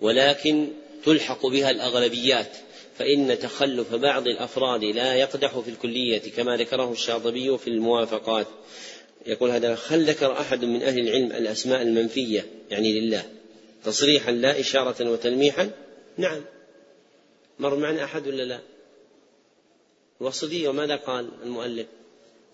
ولكن 0.00 0.68
تلحق 1.04 1.46
بها 1.46 1.70
الأغلبيات 1.70 2.56
فإن 2.98 3.38
تخلف 3.38 3.94
بعض 3.94 4.28
الأفراد 4.28 4.84
لا 4.84 5.14
يقدح 5.14 5.58
في 5.58 5.70
الكلية 5.70 6.22
كما 6.36 6.56
ذكره 6.56 6.92
الشاطبي 6.92 7.58
في 7.58 7.70
الموافقات. 7.70 8.46
يقول 9.26 9.50
هذا 9.50 9.78
هل 9.88 10.04
ذكر 10.04 10.32
أحد 10.32 10.64
من 10.64 10.82
أهل 10.82 10.98
العلم 10.98 11.32
الأسماء 11.32 11.82
المنفية؟ 11.82 12.46
يعني 12.70 13.00
لله. 13.00 13.24
تصريحا 13.84 14.32
لا 14.32 14.60
إشارة 14.60 15.10
وتلميحا؟ 15.10 15.70
نعم. 16.16 16.40
مر 17.58 17.76
معنا 17.76 18.04
أحد 18.04 18.28
ولا 18.28 18.42
لا؟ 18.42 18.60
الوصدية 20.20 20.68
وماذا 20.68 20.96
قال 20.96 21.28
المؤلف؟ 21.42 21.86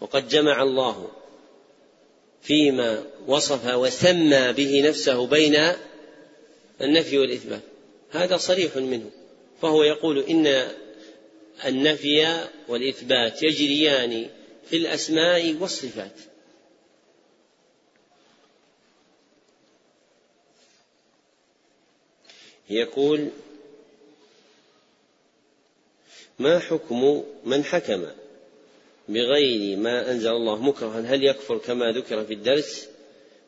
وقد 0.00 0.28
جمع 0.28 0.62
الله 0.62 1.10
فيما 2.42 3.04
وصف 3.26 3.74
وسمى 3.74 4.52
به 4.52 4.88
نفسه 4.88 5.26
بين 5.26 5.72
النفي 6.80 7.18
والإثبات. 7.18 7.62
هذا 8.10 8.36
صريح 8.36 8.76
منه. 8.76 9.10
فهو 9.62 9.82
يقول 9.82 10.18
إن 10.18 10.68
النفي 11.66 12.46
والإثبات 12.68 13.42
يجريان 13.42 14.30
في 14.70 14.76
الأسماء 14.76 15.56
والصفات. 15.60 16.12
يقول 22.70 23.28
ما 26.38 26.58
حكم 26.58 27.24
من 27.44 27.64
حكم؟ 27.64 28.06
بغير 29.08 29.76
ما 29.76 30.10
أنزل 30.10 30.30
الله 30.30 30.62
مكرها. 30.62 31.00
هل 31.00 31.24
يكفر 31.24 31.58
كما 31.58 31.92
ذكر 31.92 32.24
في 32.24 32.34
الدرس؟ 32.34 32.88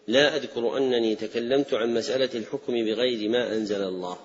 لا 0.08 0.36
أذكر 0.36 0.76
أنني 0.76 1.16
تكلمت 1.16 1.74
عن 1.74 1.94
مسألة 1.94 2.30
الحكم 2.34 2.72
بغير 2.72 3.28
ما 3.28 3.52
أنزل 3.52 3.82
الله. 3.82 4.18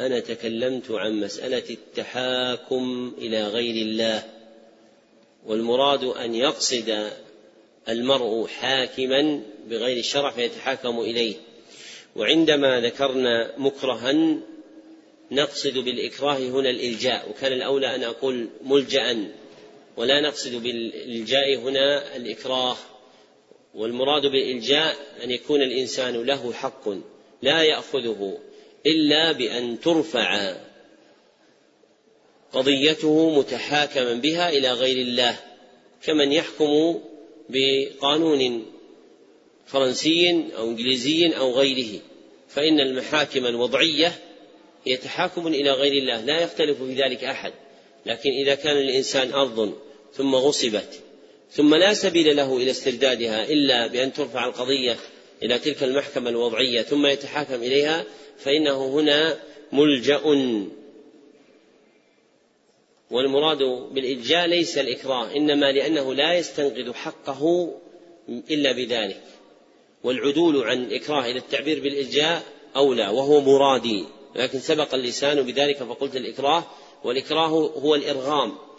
أنا 0.00 0.20
تكلمت 0.20 0.90
عن 0.90 1.20
مسألة 1.20 1.62
التحاكم 1.70 3.14
إلى 3.18 3.46
غير 3.48 3.86
الله 3.86 4.22
والمراد 5.46 6.04
أن 6.04 6.34
يقصد 6.34 7.10
المرء 7.88 8.46
حاكما 8.46 9.42
بغير 9.68 9.96
الشرع 9.96 10.30
فيتحاكم 10.30 11.00
إليه. 11.00 11.34
وعندما 12.16 12.80
ذكرنا 12.80 13.52
مكرها 13.58 14.40
نقصد 15.30 15.78
بالإكراه 15.78 16.38
هنا 16.38 16.70
الإلجاء. 16.70 17.30
وكان 17.30 17.52
الأولى 17.52 17.94
أن 17.94 18.04
أقول 18.04 18.48
ملجأ 18.64 19.30
ولا 20.00 20.20
نقصد 20.20 20.54
بالإلجاء 20.54 21.56
هنا 21.56 22.16
الإكراه 22.16 22.76
والمراد 23.74 24.22
بالإلجاء 24.22 24.96
أن 25.24 25.30
يكون 25.30 25.62
الإنسان 25.62 26.22
له 26.22 26.52
حق 26.52 26.88
لا 27.42 27.62
يأخذه 27.62 28.38
إلا 28.86 29.32
بأن 29.32 29.80
ترفع 29.80 30.56
قضيته 32.52 33.38
متحاكما 33.38 34.14
بها 34.14 34.50
إلى 34.50 34.72
غير 34.72 34.96
الله 34.96 35.36
كمن 36.02 36.32
يحكم 36.32 37.00
بقانون 37.48 38.66
فرنسي 39.66 40.44
أو 40.56 40.68
إنجليزي 40.68 41.26
أو 41.26 41.52
غيره 41.52 42.00
فإن 42.48 42.80
المحاكم 42.80 43.46
الوضعية 43.46 44.12
هي 44.84 44.96
تحاكم 44.96 45.46
إلى 45.46 45.70
غير 45.70 45.92
الله 45.92 46.20
لا 46.20 46.40
يختلف 46.40 46.82
في 46.82 46.94
ذلك 46.94 47.24
أحد 47.24 47.52
لكن 48.06 48.30
إذا 48.30 48.54
كان 48.54 48.76
للإنسان 48.76 49.32
أرض 49.32 49.89
ثم 50.14 50.34
غصبت. 50.34 51.00
ثم 51.50 51.74
لا 51.74 51.94
سبيل 51.94 52.36
له 52.36 52.56
إلى 52.56 52.70
استردادها 52.70 53.44
إلا 53.44 53.86
بأن 53.86 54.12
ترفع 54.12 54.46
القضية 54.46 54.96
إلى 55.42 55.58
تلك 55.58 55.82
المحكمة 55.82 56.30
الوضعية 56.30 56.82
ثم 56.82 57.06
يتحاكم 57.06 57.54
إليها 57.54 58.04
فإنه 58.38 58.86
هنا 58.86 59.38
ملجأ. 59.72 60.20
والمراد 63.10 63.58
بالإلجاء 63.92 64.46
ليس 64.46 64.78
الإكراه 64.78 65.36
إنما 65.36 65.72
لأنه 65.72 66.14
لا 66.14 66.34
يستنقذ 66.34 66.92
حقه 66.92 67.72
إلا 68.50 68.72
بذلك. 68.72 69.22
والعدول 70.04 70.62
عن 70.62 70.84
الإكراه 70.84 71.30
إلى 71.30 71.38
التعبير 71.38 71.80
بالإلجاء 71.80 72.42
أولى 72.76 73.08
وهو 73.08 73.40
مرادي 73.40 74.04
لكن 74.36 74.58
سبق 74.58 74.94
اللسان 74.94 75.42
بذلك 75.42 75.76
فقلت 75.76 76.16
الإكراه 76.16 76.64
والإكراه 77.04 77.48
هو 77.48 77.94
الإرغام. 77.94 78.69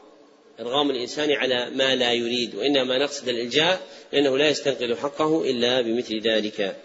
إرغام 0.59 0.91
الإنسان 0.91 1.31
على 1.31 1.69
ما 1.69 1.95
لا 1.95 2.13
يريد 2.13 2.55
وإنما 2.55 2.97
نقصد 2.97 3.29
الإلجاء 3.29 3.81
لأنه 4.13 4.37
لا 4.37 4.49
يستنقذ 4.49 4.95
حقه 4.95 5.49
إلا 5.49 5.81
بمثل 5.81 6.19
ذلك. 6.19 6.75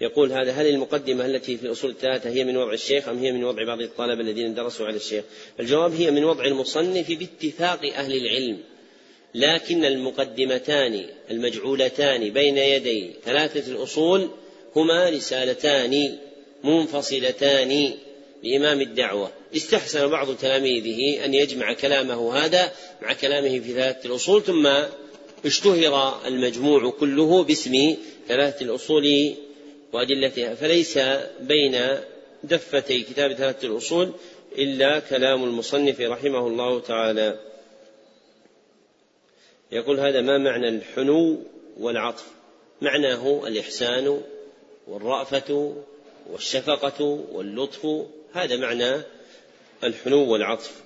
يقول 0.00 0.32
هذا 0.32 0.52
هل 0.52 0.66
المقدمة 0.66 1.26
التي 1.26 1.56
في 1.56 1.66
الأصول 1.66 1.90
الثلاثة 1.90 2.30
هي 2.30 2.44
من 2.44 2.56
وضع 2.56 2.72
الشيخ 2.72 3.08
أم 3.08 3.18
هي 3.18 3.32
من 3.32 3.44
وضع 3.44 3.64
بعض 3.64 3.80
الطلبة 3.80 4.20
الذين 4.20 4.54
درسوا 4.54 4.86
على 4.86 4.96
الشيخ؟ 4.96 5.24
الجواب 5.60 5.94
هي 5.94 6.10
من 6.10 6.24
وضع 6.24 6.44
المصنف 6.44 7.12
باتفاق 7.12 7.84
أهل 7.94 8.16
العلم 8.16 8.58
لكن 9.34 9.84
المقدمتان 9.84 11.06
المجعولتان 11.30 12.30
بين 12.30 12.58
يدي 12.58 13.10
ثلاثة 13.24 13.72
الأصول 13.72 14.30
هما 14.76 15.10
رسالتان 15.10 16.18
منفصلتان 16.64 17.92
لإمام 18.42 18.80
الدعوة. 18.80 19.32
استحسن 19.56 20.06
بعض 20.06 20.36
تلاميذه 20.36 21.24
أن 21.24 21.34
يجمع 21.34 21.72
كلامه 21.72 22.34
هذا 22.38 22.72
مع 23.02 23.12
كلامه 23.12 23.58
في 23.58 23.72
ثلاثة 23.72 24.08
الأصول 24.08 24.42
ثم 24.42 24.72
اشتهر 25.44 26.26
المجموع 26.26 26.90
كله 26.90 27.42
باسم 27.44 27.96
ثلاثة 28.28 28.64
الأصول 28.64 29.34
وأدلتها. 29.92 30.54
فليس 30.54 30.98
بين 31.40 31.80
دفتي 32.44 33.02
كتاب 33.02 33.32
ثلاثة 33.32 33.68
الأصول 33.68 34.12
إلا 34.58 34.98
كلام 34.98 35.44
المصنف 35.44 36.00
رحمه 36.00 36.46
الله 36.46 36.80
تعالى. 36.80 37.38
يقول 39.72 40.00
هذا 40.00 40.20
ما 40.20 40.38
معنى 40.38 40.68
الحنو 40.68 41.38
والعطف؟ 41.80 42.24
معناه 42.82 43.42
الإحسان 43.46 44.22
والرأفة 44.88 45.74
والشفقة 46.30 47.02
واللطف 47.32 47.86
هذا 48.32 48.56
معنى 48.56 49.02
الحنو 49.84 50.32
والعطف. 50.32 50.82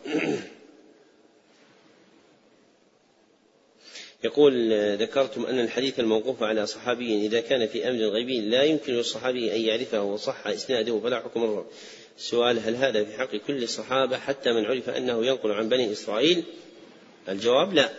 يقول 4.24 4.72
ذكرتم 4.96 5.46
أن 5.46 5.60
الحديث 5.60 6.00
الموقوف 6.00 6.42
على 6.42 6.66
صحابي 6.66 7.26
إذا 7.26 7.40
كان 7.40 7.66
في 7.66 7.88
أمر 7.90 7.98
غيبي 7.98 8.40
لا 8.40 8.62
يمكن 8.62 8.92
للصحابي 8.92 9.56
أن 9.56 9.60
يعرفه 9.60 10.02
وصح 10.02 10.46
إسناده 10.46 11.00
فلا 11.00 11.20
حكم 11.20 11.64
السؤال 12.18 12.58
هل 12.58 12.76
هذا 12.76 13.04
في 13.04 13.12
حق 13.12 13.36
كل 13.36 13.62
الصحابة 13.62 14.18
حتى 14.18 14.52
من 14.52 14.64
عرف 14.64 14.88
أنه 14.88 15.26
ينقل 15.26 15.52
عن 15.52 15.68
بني 15.68 15.92
إسرائيل؟ 15.92 16.44
الجواب 17.28 17.74
لا. 17.74 17.90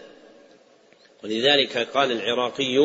ولذلك 1.24 1.78
قال 1.78 2.12
العراقي 2.12 2.78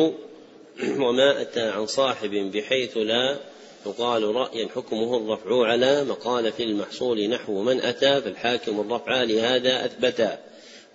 وما 0.99 1.41
أتى 1.41 1.61
عن 1.61 1.85
صاحب 1.85 2.29
بحيث 2.31 2.97
لا 2.97 3.39
يقال 3.85 4.35
رأيا 4.35 4.67
حكمه 4.75 5.17
الرفع 5.17 5.65
على 5.65 6.03
مقال 6.03 6.51
في 6.51 6.63
المحصول 6.63 7.29
نحو 7.29 7.61
من 7.61 7.81
أتى 7.81 8.21
فالحاكم 8.21 8.79
الرفع 8.79 9.23
لهذا 9.23 9.85
أثبتا 9.85 10.39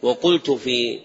وقلت 0.03 0.51
في 0.51 0.99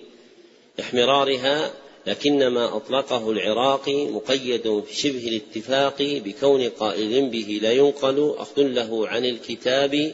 إحمرارها 0.80 1.72
لكنما 2.08 2.78
أطلقه 2.78 3.32
العراقي 3.32 4.06
مقيد 4.06 4.84
في 4.88 4.96
شبه 4.96 5.28
الاتفاق 5.28 6.02
بكون 6.02 6.70
قائل 6.70 7.30
به 7.30 7.60
لا 7.62 7.72
ينقل 7.72 8.36
أخذ 8.38 8.62
له 8.62 9.08
عن 9.08 9.26
الكتاب 9.26 10.14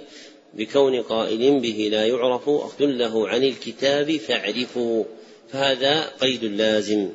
بكون 0.53 1.01
قائل 1.01 1.59
به 1.59 1.89
لا 1.91 2.05
يعرف 2.05 2.49
أخذ 2.49 2.85
له 2.85 3.27
عن 3.27 3.43
الكتاب 3.43 4.17
فاعرفه 4.17 5.05
فهذا 5.51 6.11
قيد 6.21 6.43
لازم. 6.43 7.09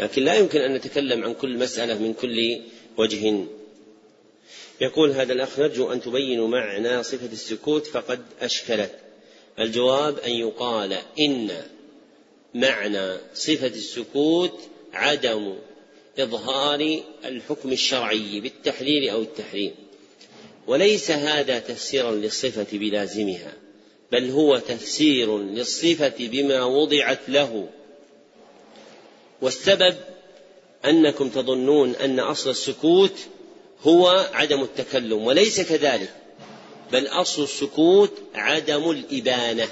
لكن 0.00 0.24
لا 0.24 0.34
يمكن 0.34 0.60
أن 0.60 0.74
نتكلم 0.74 1.24
عن 1.24 1.34
كل 1.34 1.58
مسألة 1.58 1.98
من 1.98 2.14
كل 2.14 2.60
وجه. 2.98 3.44
يقول 4.80 5.10
هذا 5.10 5.32
الأخ 5.32 5.58
نرجو 5.58 5.92
أن 5.92 6.00
تبينوا 6.00 6.48
معنى 6.48 7.02
صفة 7.02 7.32
السكوت 7.32 7.86
فقد 7.86 8.22
أشكلت. 8.40 8.90
الجواب 9.58 10.18
أن 10.18 10.30
يقال 10.30 10.98
إن 11.20 11.50
معنى 12.54 13.16
صفة 13.34 13.66
السكوت 13.66 14.60
عدم 14.92 15.54
إظهار 16.18 17.00
الحكم 17.24 17.72
الشرعي 17.72 18.40
بالتحليل 18.40 19.08
أو 19.08 19.22
التحريم. 19.22 19.74
وليس 20.66 21.10
هذا 21.10 21.58
تفسيرا 21.58 22.10
للصفة 22.10 22.66
بلازمها 22.72 23.52
بل 24.12 24.30
هو 24.30 24.58
تفسير 24.58 25.38
للصفة 25.38 26.14
بما 26.18 26.64
وضعت 26.64 27.28
له. 27.28 27.68
والسبب 29.42 29.94
أنكم 30.84 31.28
تظنون 31.28 31.94
أن 31.94 32.20
أصل 32.20 32.50
السكوت 32.50 33.18
هو 33.82 34.26
عدم 34.32 34.62
التكلم 34.62 35.26
وليس 35.26 35.60
كذلك 35.60 36.14
بل 36.92 37.06
أصل 37.06 37.42
السكوت 37.42 38.12
عدم 38.34 38.90
الإبانة 38.90 39.68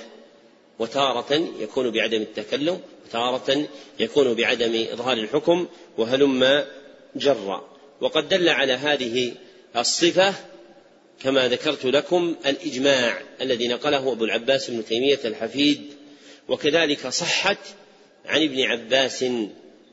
وتارة 0.78 1.48
يكون 1.60 1.90
بعدم 1.90 2.22
التكلم 2.22 2.80
وتارة 3.06 3.68
يكون 4.00 4.34
بعدم 4.34 4.86
إظهار 4.92 5.16
الحكم 5.16 5.66
وهلم 5.98 6.64
جرا. 7.16 7.70
وقد 8.00 8.28
دل 8.28 8.48
على 8.48 8.72
هذه 8.72 9.32
الصفة 9.76 10.34
كما 11.22 11.48
ذكرت 11.48 11.84
لكم 11.84 12.36
الإجماع 12.46 13.22
الذي 13.40 13.68
نقله 13.68 14.12
أبو 14.12 14.24
العباس 14.24 14.70
بن 14.70 14.84
تيمية 14.84 15.20
الحفيد 15.24 15.82
وكذلك 16.48 17.08
صحت 17.08 17.58
عن 18.26 18.42
ابن 18.42 18.60
عباس 18.60 19.24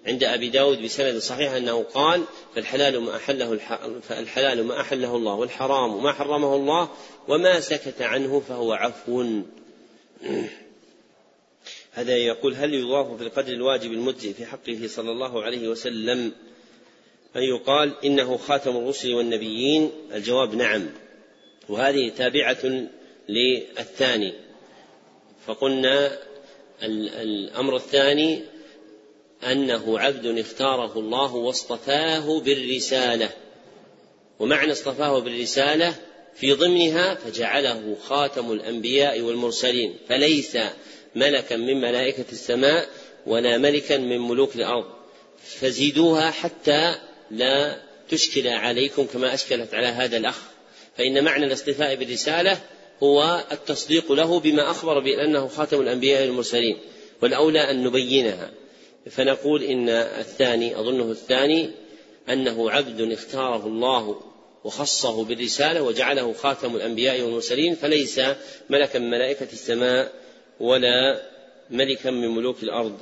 عند 0.08 0.24
أبي 0.24 0.50
داود 0.50 0.82
بسند 0.82 1.18
صحيح 1.18 1.52
أنه 1.52 1.84
قال 1.84 2.24
فالحلال 2.56 3.00
ما 3.00 3.16
أحله 3.16 3.58
فالحلال 4.02 4.64
ما 4.64 4.82
أحله 4.82 5.16
الله 5.16 5.34
والحرام 5.34 6.04
ما 6.04 6.14
حرمه 6.14 6.56
الله 6.56 6.90
وما 7.28 7.60
سكت 7.60 8.02
عنه 8.02 8.40
فهو 8.40 8.74
عفو. 8.74 9.26
هذا 11.92 12.18
يقول 12.18 12.56
هل 12.56 12.74
يضاف 12.74 13.18
في 13.18 13.24
القدر 13.24 13.54
الواجب 13.54 13.92
المجزئ 13.92 14.34
في 14.34 14.46
حقه 14.46 14.88
صلى 14.88 15.12
الله 15.12 15.44
عليه 15.44 15.68
وسلم 15.68 16.32
أن 17.36 17.42
يقال 17.42 17.94
إنه 18.06 18.38
خاتم 18.38 18.78
الرسل 18.78 19.14
والنبيين؟ 19.14 19.92
الجواب 20.14 20.56
نعم. 20.56 20.90
وهذه 21.70 22.10
تابعة 22.10 22.88
للثاني 23.30 24.34
فقلنا 25.48 26.20
الأمر 26.84 27.76
الثاني 27.76 28.44
أنه 29.44 30.00
عبد 30.00 30.26
اختاره 30.26 31.00
الله 31.00 31.36
واصطفاه 31.36 32.40
بالرسالة. 32.40 33.30
ومعنى 34.40 34.72
اصطفاه 34.72 35.20
بالرسالة 35.20 35.96
في 36.36 36.54
ضمنها 36.54 37.16
فجعله 37.16 37.98
خاتم 38.04 38.52
الأنبياء 38.52 39.22
والمرسلين. 39.22 39.96
فليس 40.10 40.58
ملكا 41.16 41.56
من 41.56 41.82
ملائكة 41.82 42.26
السماء 42.32 42.90
ولا 43.26 43.58
ملكا 43.58 43.98
من 43.98 44.20
ملوك 44.20 44.56
الأرض. 44.56 44.86
فزيدوها 45.44 46.32
حتى 46.32 46.96
لا 47.32 47.82
تشكل 48.10 48.48
عليكم 48.48 49.06
كما 49.06 49.34
أشكلت 49.34 49.74
على 49.74 49.88
هذا 49.88 50.18
الأخ. 50.18 50.40
فإن 50.98 51.24
معنى 51.24 51.46
الاصطفاء 51.46 51.96
بالرسالة 51.96 52.62
هو 53.04 53.46
التصديق 53.52 54.12
له 54.12 54.40
بما 54.40 54.72
أخبر 54.72 55.00
بأنه 55.00 55.48
خاتم 55.48 55.82
الأنبياء 55.82 56.22
والمرسلين. 56.22 56.78
والأولى 57.22 57.72
أن 57.72 57.84
نبينها. 57.84 58.52
فنقول 59.10 59.64
إن 59.64 59.90
الثاني 59.90 60.80
أظنه 60.80 61.12
الثاني 61.12 61.70
أنه 62.30 62.72
عبد 62.72 63.12
اختاره 63.12 63.68
الله 63.68 64.22
وخصه 64.64 65.24
بالرسالة 65.24 65.82
وجعله 65.82 66.34
خاتم 66.34 66.76
الأنبياء 66.76 67.22
والمرسلين 67.22 67.76
فليس 67.76 68.22
ملكا 68.70 69.00
من 69.00 69.10
ملائكة 69.10 69.48
السماء 69.54 70.14
ولا 70.60 71.22
ملكا 71.70 72.12
من 72.12 72.28
ملوك 72.28 72.64
الأرض. 72.64 72.98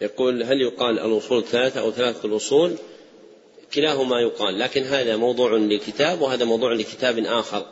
يقول 0.00 0.42
هل 0.42 0.60
يقال 0.60 0.98
الأصول 0.98 1.44
ثلاثة 1.44 1.80
أو 1.80 1.92
ثلاثة 1.92 2.28
الأصول 2.28 2.74
كلاهما 3.74 4.20
يقال 4.20 4.58
لكن 4.58 4.82
هذا 4.82 5.16
موضوع 5.16 5.56
لكتاب 5.56 6.20
وهذا 6.20 6.44
موضوع 6.44 6.72
لكتاب 6.72 7.18
آخر. 7.18 7.66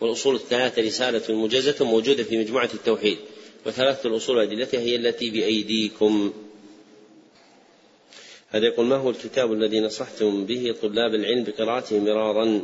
والأصول 0.00 0.34
الثلاثة 0.34 0.82
رسالة 0.82 1.34
مجزة 1.34 1.84
موجودة 1.84 2.24
في 2.24 2.38
مجموعة 2.38 2.70
التوحيد. 2.74 3.18
وثلاثة 3.66 4.08
الأصول 4.08 4.36
وأدلتها 4.36 4.80
هي 4.80 4.96
التي 4.96 5.30
بأيديكم. 5.30 6.32
هذا 8.50 8.66
يقول 8.66 8.86
ما 8.86 8.96
هو 8.96 9.10
الكتاب 9.10 9.52
الذي 9.52 9.80
نصحتم 9.80 10.44
به 10.44 10.74
طلاب 10.82 11.14
العلم 11.14 11.44
بقراءته 11.44 11.98
مرارا 11.98 12.62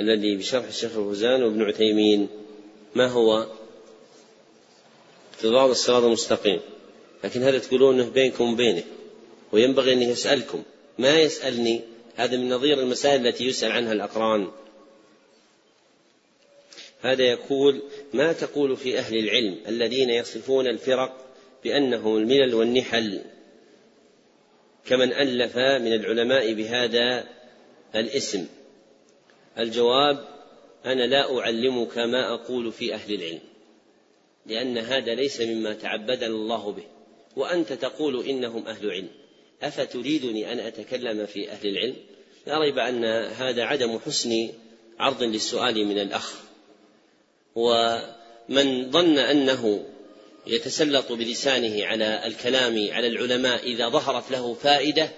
الذي 0.00 0.36
بشرح 0.36 0.66
الشيخ 0.66 0.90
الفوزان 0.90 1.42
وابن 1.42 1.62
عثيمين؟ 1.62 2.28
ما 2.94 3.06
هو؟ 3.06 3.46
اقتضاء 5.34 5.70
الصراط 5.70 6.04
المستقيم. 6.04 6.60
لكن 7.24 7.42
هذا 7.42 7.58
تقولون 7.58 8.00
إنه 8.00 8.10
بينكم 8.10 8.52
وبينه 8.52 8.82
وينبغي 9.52 9.92
أن 9.92 10.02
يسألكم. 10.02 10.62
ما 10.98 11.20
يسألني؟ 11.20 11.80
هذا 12.16 12.36
من 12.36 12.48
نظير 12.48 12.80
المسائل 12.80 13.26
التي 13.26 13.44
يسأل 13.44 13.72
عنها 13.72 13.92
الأقران. 13.92 14.48
هذا 17.00 17.22
يقول 17.22 17.82
ما 18.12 18.32
تقول 18.32 18.76
في 18.76 18.98
أهل 18.98 19.16
العلم 19.16 19.58
الذين 19.68 20.10
يصفون 20.10 20.66
الفرق 20.66 21.26
بأنهم 21.64 22.16
الملل 22.16 22.54
والنحل 22.54 23.20
كمن 24.86 25.12
ألف 25.12 25.56
من 25.58 25.92
العلماء 25.92 26.52
بهذا 26.52 27.24
الاسم؟ 27.94 28.46
الجواب 29.58 30.28
أنا 30.84 31.02
لا 31.02 31.38
أعلمك 31.38 31.98
ما 31.98 32.34
أقول 32.34 32.72
في 32.72 32.94
أهل 32.94 33.14
العلم 33.14 33.40
لأن 34.46 34.78
هذا 34.78 35.14
ليس 35.14 35.40
مما 35.40 35.74
تعبدنا 35.74 36.26
الله 36.26 36.72
به 36.72 36.84
وأنت 37.36 37.72
تقول 37.72 38.24
إنهم 38.24 38.66
أهل 38.66 38.90
علم. 38.90 39.08
أفتريدني 39.62 40.52
أن 40.52 40.58
أتكلم 40.58 41.26
في 41.26 41.50
أهل 41.50 41.68
العلم؟ 41.68 41.96
لا 42.46 42.58
ريب 42.58 42.78
أن 42.78 43.04
هذا 43.24 43.64
عدم 43.64 43.98
حسن 43.98 44.48
عرض 44.98 45.22
للسؤال 45.22 45.84
من 45.84 45.98
الأخ. 45.98 46.45
ومن 47.56 48.90
ظن 48.90 49.18
أنه 49.18 49.84
يتسلط 50.46 51.12
بلسانه 51.12 51.86
على 51.86 52.26
الكلام 52.26 52.88
على 52.92 53.06
العلماء 53.06 53.62
إذا 53.62 53.88
ظهرت 53.88 54.30
له 54.30 54.54
فائدة 54.54 55.08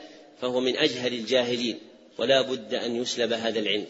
فهو 0.41 0.61
من 0.61 0.77
أجهل 0.77 1.13
الجاهلين 1.15 1.79
ولا 2.19 2.43
بد 2.43 2.75
أن 2.75 2.97
يسلب 2.97 3.33
هذا 3.33 3.59
العلم 3.59 3.87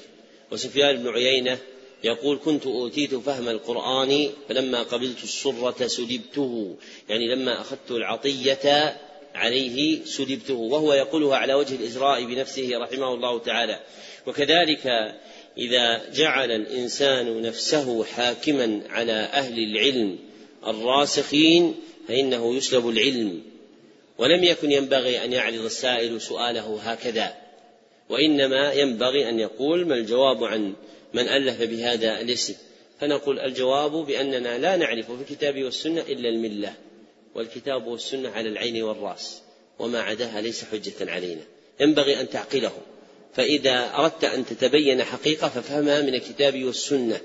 وسفيان 0.51 0.97
بن 0.97 1.09
عيينة 1.09 1.59
يقول 2.05 2.39
كنت 2.45 2.66
أوتيت 2.66 3.15
فهم 3.15 3.49
القرآن 3.49 4.31
فلما 4.49 4.83
قبلت 4.83 5.25
السرة 5.25 5.87
سلبته 5.87 6.77
يعني 7.09 7.35
لما 7.35 7.61
أخذت 7.61 7.91
العطية 7.91 8.97
عليه 9.35 10.05
سلبته 10.05 10.55
وهو 10.55 10.93
يقولها 10.93 11.37
على 11.37 11.55
وجه 11.55 11.75
الإجراء 11.75 12.25
بنفسه 12.25 12.70
رحمه 12.79 13.15
الله 13.15 13.39
تعالى. 13.39 13.81
وكذلك 14.27 15.15
إذا 15.59 16.11
جعل 16.15 16.51
الإنسان 16.51 17.43
نفسه 17.43 18.05
حاكما 18.05 18.81
على 18.89 19.13
أهل 19.13 19.59
العلم 19.59 20.19
الراسخين 20.67 21.75
فإنه 22.09 22.55
يسلب 22.55 22.89
العلم. 22.89 23.43
ولم 24.19 24.45
يكن 24.45 24.73
ينبغي 24.73 25.25
أن 25.25 25.33
يعرض 25.33 25.65
السائل 25.65 26.21
سؤاله 26.21 26.81
هكذا 26.83 27.35
وإنما 28.09 28.73
ينبغي 28.73 29.29
أن 29.29 29.39
يقول 29.39 29.87
ما 29.87 29.95
الجواب 29.95 30.45
عن 30.45 30.75
من 31.15 31.29
ألف 31.29 31.63
بهذا 31.63 32.21
الاسم. 32.21 32.55
فنقول 33.01 33.41
الجواب 33.41 33.93
بأننا 33.93 34.59
لا 34.59 34.77
نعرف 34.77 35.07
في 35.11 35.23
الكتاب 35.23 35.63
والسنة 35.63 36.01
إلا 36.01 36.29
الملة 36.29 36.75
والكتاب 37.35 37.87
والسنة 37.87 38.29
على 38.29 38.49
العين 38.49 38.83
والرأس 38.83 39.43
وما 39.79 40.01
عداها 40.01 40.41
ليس 40.41 40.65
حجة 40.65 41.11
علينا. 41.11 41.43
ينبغي 41.81 42.21
أن 42.21 42.29
تعقله. 42.29 42.73
فإذا 43.39 43.90
أردت 43.94 44.24
أن 44.24 44.47
تتبين 44.47 45.05
حقيقة 45.05 45.48
فافهمها 45.48 46.02
من 46.02 46.15
الكتاب 46.15 46.65
والسنة. 46.65 47.20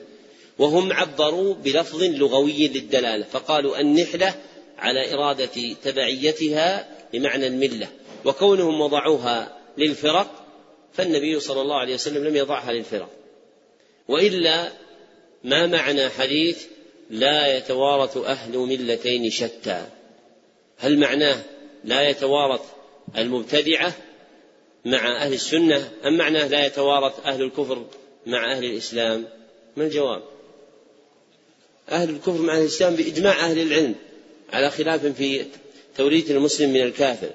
وهم 0.59 0.93
عبروا 0.93 1.53
بلفظ 1.53 2.03
لغوي 2.03 2.67
للدلالة 2.67 3.25
فقالوا 3.25 3.79
النحلة 3.79 4.35
على 4.77 5.13
إرادة 5.13 5.73
تبعيتها 5.83 6.87
بمعنى 7.13 7.47
الملة 7.47 7.87
وكونهم 8.25 8.81
وضعوها 8.81 9.57
للفرق 9.77 10.45
فالنبي 10.93 11.39
صلى 11.39 11.61
الله 11.61 11.75
عليه 11.75 11.93
وسلم 11.93 12.23
لم 12.27 12.35
يضعها 12.35 12.71
للفرق. 12.73 13.09
وإلا 14.07 14.71
ما 15.43 15.67
معنى 15.67 16.09
حديث 16.09 16.65
لا 17.09 17.57
يتوارث 17.57 18.17
أهل 18.17 18.57
ملتين 18.57 19.29
شتى؟ 19.29 19.85
هل 20.77 20.99
معناه 20.99 21.41
لا 21.83 22.09
يتوارث 22.09 22.61
المبتدعة 23.17 23.93
مع 24.85 25.23
أهل 25.23 25.33
السنة 25.33 25.91
أم 26.05 26.17
معناه 26.17 26.47
لا 26.47 26.65
يتوارث 26.65 27.13
أهل 27.25 27.41
الكفر 27.41 27.85
مع 28.25 28.51
أهل 28.51 28.65
الإسلام؟ 28.65 29.25
ما 29.77 29.83
الجواب؟ 29.83 30.21
أهل 31.89 32.09
الكفر 32.09 32.41
مع 32.41 32.53
أهل 32.53 32.61
الإسلام 32.61 32.95
بإجماع 32.95 33.39
أهل 33.39 33.59
العلم 33.59 33.95
على 34.53 34.69
خلاف 34.69 35.05
في 35.05 35.45
توريث 35.97 36.31
المسلم 36.31 36.69
من 36.69 36.81
الكافر. 36.81 37.29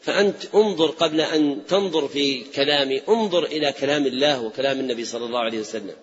فأنت 0.00 0.54
انظر 0.54 0.86
قبل 0.86 1.20
أن 1.20 1.58
تنظر 1.68 2.08
في 2.08 2.44
كلامي 2.54 3.02
انظر 3.08 3.44
إلى 3.44 3.72
كلام 3.72 4.06
الله 4.06 4.42
وكلام 4.42 4.80
النبي 4.80 5.04
صلى 5.04 5.24
الله 5.24 5.38
عليه 5.38 5.60
وسلم. 5.60 5.94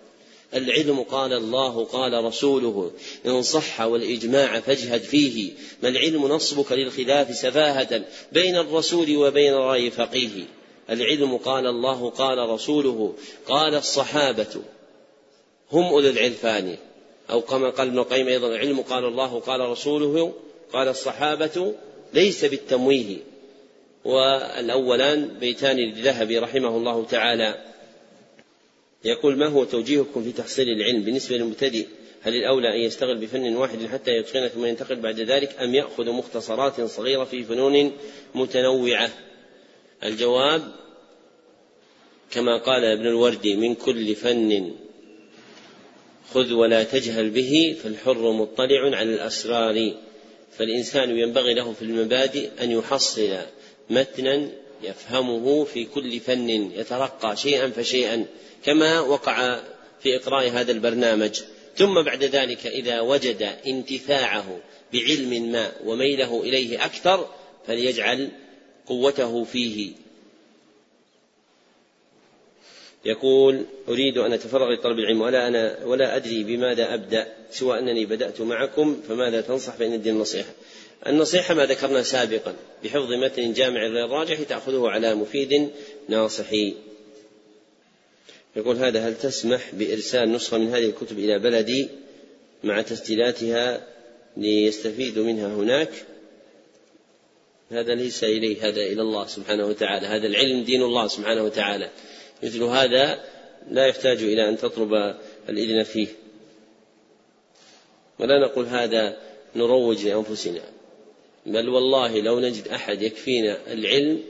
العلم 0.54 1.02
قال 1.02 1.32
الله 1.32 1.84
قال 1.84 2.24
رسوله 2.24 2.90
إن 3.26 3.42
صح 3.42 3.80
والإجماع 3.80 4.60
فاجهد 4.60 5.00
فيه. 5.00 5.52
ما 5.82 5.88
العلم 5.88 6.26
نصبك 6.26 6.72
للخلاف 6.72 7.34
سفاهة 7.36 8.04
بين 8.32 8.56
الرسول 8.56 9.16
وبين 9.16 9.54
رأي 9.54 9.90
فقيه؟ 9.90 10.44
العلم 10.90 11.36
قال 11.36 11.66
الله 11.66 12.10
قال 12.10 12.38
رسوله 12.38 13.14
قال 13.46 13.74
الصحابة. 13.74 14.62
هم 15.72 15.84
أولو 15.84 16.08
العرفان 16.08 16.76
أو 17.30 17.40
كما 17.40 17.70
قال 17.70 17.88
ابن 17.88 17.98
القيم 17.98 18.28
أيضا 18.28 18.48
العلم 18.48 18.80
قال 18.80 19.04
الله 19.04 19.40
قال 19.40 19.60
رسوله 19.60 20.34
قال 20.72 20.88
الصحابة. 20.88 21.74
ليس 22.14 22.44
بالتمويه. 22.44 23.16
والأولان 24.04 25.28
بيتان 25.40 25.76
للذهبي 25.76 26.38
رحمه 26.38 26.76
الله 26.76 27.04
تعالى. 27.04 27.64
يقول 29.04 29.36
ما 29.36 29.46
هو 29.46 29.64
توجيهكم 29.64 30.22
في 30.22 30.32
تحصيل 30.32 30.68
العلم 30.68 31.02
بالنسبة 31.02 31.36
للمبتدئ؟ 31.36 31.86
هل 32.22 32.34
الأولى 32.34 32.74
أن 32.76 32.80
يشتغل 32.80 33.18
بفن 33.18 33.56
واحد 33.56 33.86
حتى 33.86 34.10
يتقن 34.10 34.48
ثم 34.48 34.64
ينتقل 34.64 34.96
بعد 34.96 35.20
ذلك 35.20 35.56
أم 35.60 35.74
يأخذ 35.74 36.10
مختصرات 36.10 36.80
صغيرة 36.80 37.24
في 37.24 37.44
فنون 37.44 37.92
متنوعة؟ 38.34 39.10
الجواب 40.04 40.72
كما 42.30 42.58
قال 42.58 42.84
ابن 42.84 43.06
الوردي 43.06 43.56
من 43.56 43.74
كل 43.74 44.14
فن 44.14 44.74
خذ 46.34 46.52
ولا 46.52 46.84
تجهل 46.84 47.30
به 47.30 47.76
فالحر 47.82 48.32
مطلع 48.32 48.96
على 48.96 49.14
الأسرار. 49.14 49.94
فالإنسان 50.58 51.18
ينبغي 51.18 51.54
له 51.54 51.72
في 51.72 51.82
المبادئ 51.82 52.48
أن 52.60 52.70
يحصل 52.70 53.36
متنا 53.90 54.48
يفهمه 54.82 55.64
في 55.64 55.84
كل 55.84 56.20
فن 56.20 56.50
يترقى 56.50 57.36
شيئا 57.36 57.70
فشيئا 57.70 58.26
كما 58.64 59.00
وقع 59.00 59.60
في 60.00 60.16
إقراء 60.16 60.48
هذا 60.48 60.72
البرنامج. 60.72 61.40
ثم 61.76 62.02
بعد 62.02 62.24
ذلك 62.24 62.66
إذا 62.66 63.00
وجد 63.00 63.56
انتفاعه 63.66 64.60
بعلم 64.92 65.52
ما 65.52 65.72
وميله 65.84 66.42
إليه 66.42 66.84
أكثر 66.84 67.28
فليجعل 67.66 68.30
قوته 68.86 69.44
فيه. 69.44 69.92
يقول 73.04 73.64
أريد 73.88 74.18
أن 74.18 74.32
أتفرغ 74.32 74.72
لطلب 74.72 74.98
العلم 74.98 75.20
ولا 75.20 75.48
أنا 75.48 75.84
ولا 75.84 76.16
أدري 76.16 76.44
بماذا 76.44 76.94
أبدأ 76.94 77.26
سوى 77.50 77.78
أنني 77.78 78.06
بدأت 78.06 78.40
معكم 78.40 79.00
فماذا 79.08 79.40
تنصح؟ 79.40 79.74
فإن 79.74 79.92
الدين 79.92 80.14
النصيحة 80.14 80.50
النصيحة 81.06 81.54
ما 81.54 81.66
ذكرنا 81.66 82.02
سابقا 82.02 82.54
بحفظ 82.84 83.12
متن 83.12 83.52
جامع 83.52 83.80
غير 83.80 84.04
الراجح 84.04 84.42
تأخذه 84.42 84.88
على 84.88 85.14
مفيد 85.14 85.70
ناصح. 86.08 86.52
يقول 88.56 88.76
هذا 88.76 89.08
هل 89.08 89.18
تسمح 89.18 89.74
بإرسال 89.74 90.32
نسخة 90.32 90.58
من 90.58 90.68
هذه 90.68 90.86
الكتب 90.86 91.18
إلى 91.18 91.38
بلدي 91.38 91.88
مع 92.64 92.82
تسجيلاتها 92.82 93.86
ليستفيدوا 94.36 95.24
منها 95.24 95.48
هناك؟ 95.48 95.88
هذا 97.70 97.94
ليس 97.94 98.24
إليه 98.24 98.68
هذا 98.68 98.82
إلى 98.82 99.02
الله 99.02 99.26
سبحانه 99.26 99.66
وتعالى. 99.66 100.06
هذا 100.06 100.26
العلم 100.26 100.64
دين 100.64 100.82
الله 100.82 101.06
سبحانه 101.08 101.42
وتعالى. 101.42 101.90
مثل 102.42 102.62
هذا 102.62 103.24
لا 103.70 103.86
يحتاج 103.86 104.22
إلى 104.22 104.48
أن 104.48 104.56
تطلب 104.56 105.14
الإذن 105.48 105.82
فيه. 105.82 106.08
ولا 108.18 108.38
نقول 108.38 108.66
هذا 108.66 109.16
نروج 109.56 110.06
لأنفسنا. 110.06 110.62
بل 111.46 111.68
والله 111.68 112.20
لو 112.20 112.40
نجد 112.40 112.68
أحد 112.68 113.02
يكفينا 113.02 113.72
العلم 113.72 114.22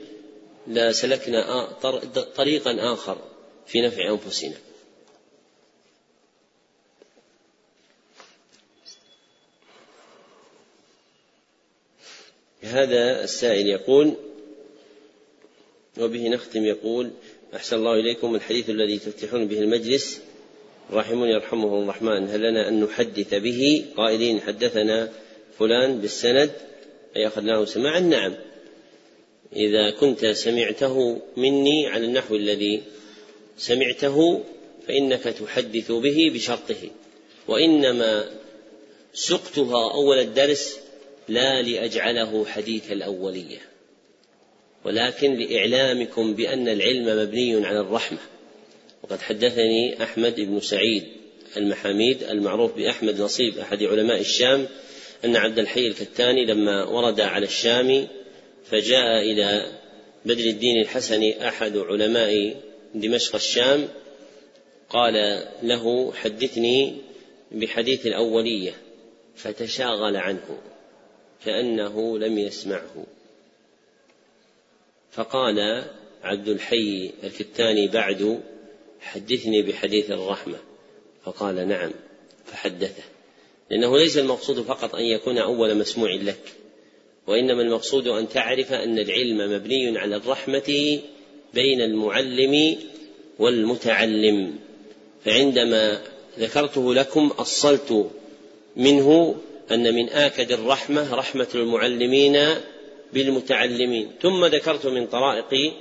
لسلكنا 0.67 1.67
طريقا 2.35 2.93
آخر 2.93 3.17
في 3.67 3.81
نفع 3.81 4.09
أنفسنا. 4.11 4.55
هذا 12.61 13.23
السائل 13.23 13.67
يقول 13.67 14.13
وبه 15.99 16.27
نختم 16.27 16.65
يقول 16.65 17.11
أحسن 17.55 17.75
الله 17.75 17.93
إليكم 17.93 18.35
الحديث 18.35 18.69
الذي 18.69 18.99
تفتحون 18.99 19.47
به 19.47 19.59
المجلس 19.59 20.21
الراحمون 20.89 21.29
يرحمهم 21.29 21.83
الرحمن 21.83 22.29
هل 22.29 22.39
لنا 22.39 22.67
أن 22.67 22.83
نحدث 22.83 23.33
به؟ 23.33 23.85
قائلين 23.97 24.41
حدثنا 24.41 25.09
فلان 25.59 26.01
بالسند 26.01 26.51
أي 27.15 27.27
أخذناه 27.27 27.65
سماعا؟ 27.65 27.99
نعم. 27.99 28.35
إذا 29.55 29.91
كنت 29.91 30.25
سمعته 30.25 31.21
مني 31.37 31.87
على 31.87 32.05
النحو 32.05 32.35
الذي 32.35 32.83
سمعته 33.57 34.43
فإنك 34.87 35.23
تحدث 35.23 35.91
به 35.91 36.31
بشرطه 36.33 36.89
وإنما 37.47 38.29
سقتها 39.13 39.93
أول 39.93 40.19
الدرس 40.19 40.79
لا 41.27 41.61
لأجعله 41.61 42.45
حديث 42.45 42.91
الأولية. 42.91 43.59
ولكن 44.85 45.33
لإعلامكم 45.33 46.33
بأن 46.33 46.67
العلم 46.67 47.05
مبني 47.05 47.65
على 47.65 47.79
الرحمة. 47.79 48.19
وقد 49.03 49.21
حدثني 49.21 50.03
أحمد 50.03 50.35
بن 50.35 50.59
سعيد 50.59 51.03
المحاميد 51.57 52.23
المعروف 52.23 52.75
بأحمد 52.75 53.21
نصيب 53.21 53.57
أحد 53.57 53.83
علماء 53.83 54.19
الشام 54.19 54.67
أن 55.25 55.35
عبد 55.35 55.59
الحي 55.59 55.87
الكتاني 55.87 56.45
لما 56.45 56.83
ورد 56.83 57.21
على 57.21 57.45
الشام 57.45 58.07
فجاء 58.65 59.21
إلى 59.21 59.71
بدر 60.25 60.43
الدين 60.43 60.81
الحسني 60.81 61.47
أحد 61.47 61.77
علماء 61.77 62.55
دمشق 62.95 63.35
الشام 63.35 63.87
قال 64.89 65.43
له 65.63 66.13
حدثني 66.13 66.97
بحديث 67.51 68.05
الأولية. 68.05 68.71
فتشاغل 69.35 70.17
عنه. 70.17 70.59
كأنه 71.45 72.17
لم 72.17 72.37
يسمعه. 72.37 73.05
فقال 75.11 75.85
عبد 76.23 76.47
الحي 76.47 77.11
الكتاني 77.23 77.87
بعد 77.87 78.41
حدثني 79.01 79.61
بحديث 79.61 80.11
الرحمة. 80.11 80.57
فقال 81.23 81.67
نعم 81.67 81.91
فحدثه. 82.45 83.03
لأنه 83.69 83.97
ليس 83.97 84.17
المقصود 84.17 84.61
فقط 84.61 84.95
أن 84.95 85.03
يكون 85.03 85.37
أول 85.37 85.75
مسموع 85.75 86.13
لك 86.13 86.53
وإنما 87.27 87.61
المقصود 87.61 88.07
أن 88.07 88.29
تعرف 88.29 88.73
أن 88.73 88.99
العلم 88.99 89.37
مبني 89.37 89.97
على 89.97 90.15
الرحمة 90.15 90.99
بين 91.53 91.81
المعلم 91.81 92.77
والمتعلم. 93.39 94.59
فعندما 95.25 96.01
ذكرته 96.39 96.93
لكم 96.93 97.27
أصلت 97.27 98.11
منه 98.75 99.35
أن 99.71 99.93
من 99.93 100.09
آكد 100.09 100.51
الرحمة 100.51 101.15
رحمة 101.15 101.47
المعلمين 101.55 102.55
بالمتعلمين. 103.13 104.11
ثم 104.21 104.45
ذكرت 104.45 104.85
من 104.85 105.07
طرائق 105.07 105.73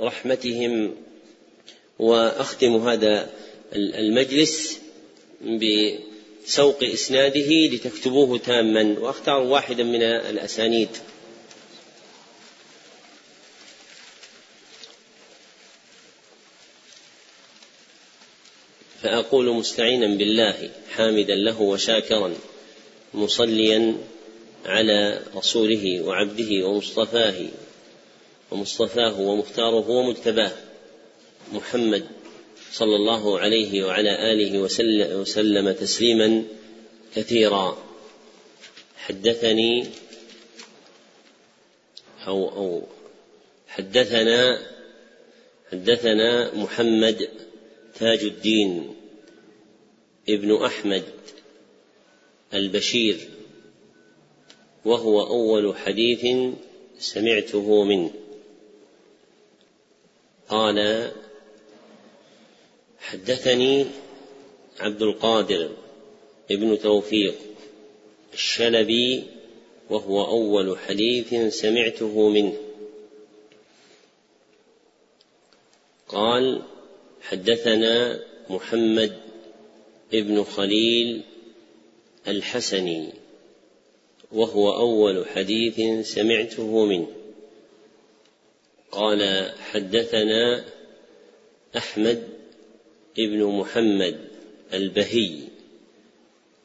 رحمتهم 0.00 0.96
وأختم 1.98 2.88
هذا 2.88 3.30
المجلس 3.74 4.80
بسوق 5.42 6.84
إسناده 6.84 7.50
لتكتبوه 7.50 8.38
تاما. 8.38 8.96
وأختار 8.98 9.40
واحدا 9.40 9.84
من 9.84 10.02
الأسانيد. 10.02 10.88
فأقول 19.02 19.54
مستعينا 19.54 20.06
بالله 20.06 20.70
حامدا 20.90 21.34
له 21.34 21.62
وشاكرا. 21.62 22.34
مصليا 23.14 23.96
على 24.66 25.22
رسوله 25.36 26.00
وعبده 26.02 26.66
ومصطفاه 26.66 27.46
ومصطفاه 28.50 29.20
ومختاره 29.20 29.88
ومجتباه 29.90 30.52
محمد 31.52 32.06
صلى 32.72 32.96
الله 32.96 33.38
عليه 33.38 33.84
وعلى 33.84 34.32
آله 34.32 34.58
وسلم, 35.18 35.72
تسليما 35.72 36.44
كثيرا. 37.16 37.78
حدثني 38.96 39.86
أو 42.26 42.48
أو 42.48 42.82
حدثنا 43.68 44.60
حدثنا 45.72 46.54
محمد 46.54 47.28
تاج 47.98 48.18
الدين 48.18 48.94
ابن 50.28 50.64
أحمد 50.64 51.04
البشير 52.54 53.28
وهو 54.84 55.26
أول 55.26 55.76
حديث 55.76 56.26
سمعته 56.98 57.84
منه. 57.84 58.10
قال 60.48 61.10
حدثني 62.98 63.86
عبد 64.80 65.02
القادر 65.02 65.70
ابن 66.50 66.78
توفيق 66.78 67.34
الشلبي 68.34 69.24
وهو 69.90 70.24
أول 70.24 70.78
حديث 70.78 71.34
سمعته 71.54 72.28
منه. 72.28 72.56
قال 76.08 76.62
حدثنا 77.22 78.20
محمد 78.50 79.18
ابن 80.14 80.44
خليل 80.44 81.22
الحسني 82.28 83.12
وهو 84.32 84.72
أول 84.72 85.26
حديث 85.28 86.06
سمعته 86.08 86.84
منه. 86.84 87.06
قال 88.90 89.52
حدثنا 89.58 90.64
أحمد 91.76 92.28
ابن 93.18 93.44
محمد 93.44 94.18
البهي 94.72 95.38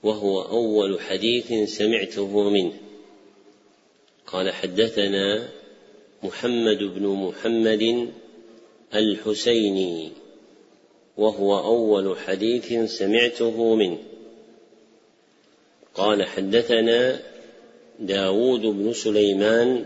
وهو 0.03 0.41
أول 0.41 1.01
حديث 1.01 1.69
سمعته 1.77 2.49
منه. 2.49 2.73
قال 4.27 4.51
حدثنا 4.53 5.49
محمد 6.23 6.77
بن 6.77 7.07
محمد 7.07 8.13
الحسيني 8.95 10.11
وهو 11.17 11.59
أول 11.59 12.17
حديث 12.17 12.73
سمعته 12.97 13.75
منه. 13.75 14.12
قال 15.95 16.23
حدثنا 16.23 17.19
داود 17.99 18.61
بن 18.61 18.93
سليمان 18.93 19.85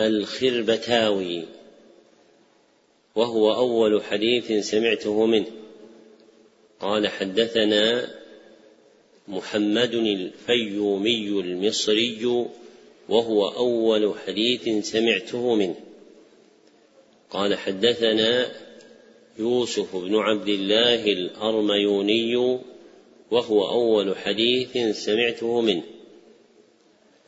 الخربتاوي 0.00 1.44
وهو 3.14 3.54
أول 3.54 4.02
حديث 4.02 4.52
سمعته 4.70 5.26
منه. 5.26 5.46
قال 6.80 7.08
حدثنا 7.08 8.08
محمد 9.28 9.94
الفيومي 9.94 11.28
المصري 11.28 12.46
وهو 13.08 13.48
أول 13.48 14.14
حديث 14.26 14.86
سمعته 14.86 15.54
منه. 15.54 15.76
قال 17.30 17.54
حدثنا 17.54 18.52
يوسف 19.38 19.96
بن 19.96 20.16
عبد 20.16 20.48
الله 20.48 21.04
الأرميوني 21.04 22.58
وهو 23.30 23.68
أول 23.68 24.16
حديث 24.16 24.96
سمعته 24.96 25.60
منه. 25.60 25.82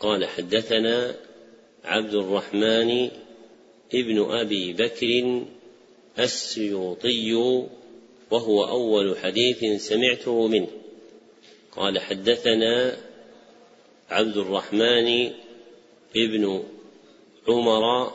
قال 0.01 0.27
حدثنا 0.27 1.17
عبد 1.85 2.15
الرحمن 2.15 3.11
ابن 3.95 4.31
أبي 4.31 4.73
بكر 4.73 5.43
السيوطي 6.19 7.35
وهو 8.31 8.65
أول 8.65 9.19
حديث 9.19 9.83
سمعته 9.83 10.49
منه. 10.49 10.69
قال 11.77 11.99
حدثنا 11.99 12.97
عبد 14.11 14.37
الرحمن 14.37 15.31
ابن 16.17 16.63
عمر 17.49 18.13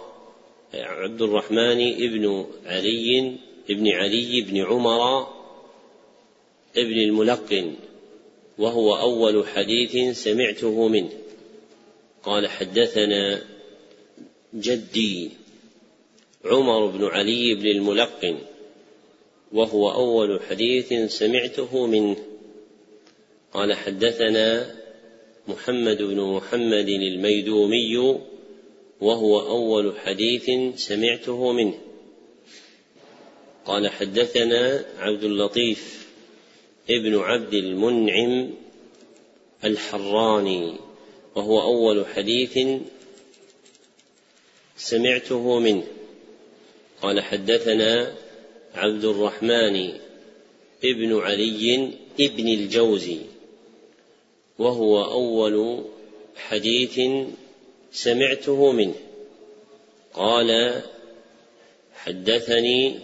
عبد 0.74 1.22
الرحمن 1.22 1.94
ابن 1.94 2.46
علي 2.66 3.38
ابن 3.70 3.88
علي 3.88 4.42
بن 4.42 4.58
عمر 4.58 5.33
ابن 6.78 6.98
الملقن 7.00 7.76
وهو 8.58 8.96
أول 8.96 9.48
حديث 9.48 10.18
سمعته 10.18 10.88
منه. 10.88 11.10
قال 12.24 12.48
حدثنا 12.48 13.42
جدي 14.54 15.30
عمر 16.46 16.86
بن 16.86 17.06
علي 17.06 17.56
بن 17.56 17.68
الملقن 17.68 18.38
وهو 19.52 19.92
أول 19.92 20.42
حديث 20.50 20.94
سمعته 21.18 21.88
منه. 21.88 22.18
قال 23.54 23.74
حدثنا 23.74 24.76
محمد 25.48 26.02
بن 26.02 26.22
محمد 26.22 26.90
الميدومي 26.90 28.20
وهو 29.02 29.40
أول 29.40 30.00
حديث 30.00 30.52
سمعته 30.76 31.52
منه. 31.52 31.80
قال 33.66 33.90
حدثنا 33.90 34.86
عبد 34.98 35.24
اللطيف 35.24 36.03
ابن 36.90 37.20
عبد 37.20 37.54
المنعم 37.54 38.54
الحراني 39.64 40.76
وهو 41.36 41.62
أول 41.62 42.06
حديث 42.06 42.60
سمعته 44.78 45.60
منه. 45.60 45.84
قال 47.02 47.22
حدثنا 47.22 48.16
عبد 48.76 49.06
الرحمن 49.06 49.94
ابن 50.84 51.20
علي 51.20 51.92
ابن 52.20 52.48
الجوزي 52.48 53.20
وهو 54.60 55.04
أول 55.04 55.86
حديث 56.36 57.00
سمعته 57.92 58.72
منه. 58.72 58.96
قال 60.14 60.82
حدثني 61.94 63.00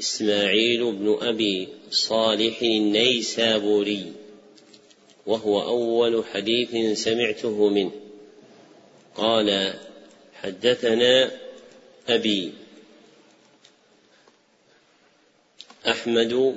إسماعيل 0.00 0.92
بن 0.92 1.18
أبي 1.20 1.68
صالح 1.90 2.62
النيسابوري 2.62 4.12
وهو 5.26 5.62
أول 5.62 6.24
حديث 6.24 6.98
سمعته 6.98 7.68
منه. 7.68 7.92
قال 9.14 9.74
حدثنا 10.34 11.30
أبي 12.08 12.52
أحمد 15.88 16.56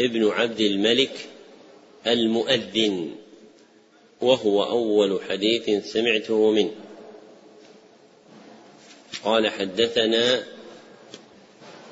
ابن 0.00 0.28
عبد 0.28 0.60
الملك 0.60 1.28
المؤذن 2.06 3.14
وهو 4.20 4.64
أول 4.64 5.20
حديث 5.28 5.86
سمعته 5.92 6.50
منه. 6.50 6.74
قال 9.24 9.48
حدثنا 9.48 10.55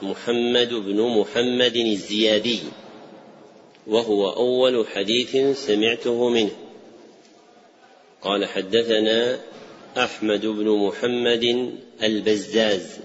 محمد 0.02 0.74
بن 0.74 1.00
محمد 1.00 1.76
الزيادي 1.76 2.60
وهو 3.86 4.30
أول 4.30 4.86
حديث 4.86 5.58
سمعته 5.66 6.28
منه. 6.28 6.50
قال 8.22 8.46
حدثنا 8.46 9.40
أحمد 9.96 10.46
بن 10.46 10.68
محمد 10.68 11.72
البزاز 12.02 12.98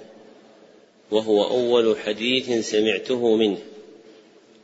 وهو 1.12 1.44
أول 1.44 2.00
حديث 2.00 2.70
سمعته 2.70 3.36
منه. 3.36 3.58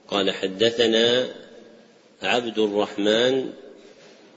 قال 0.08 0.32
حدثنا 0.32 1.28
عبد 2.22 2.60
الرحمن 2.60 3.50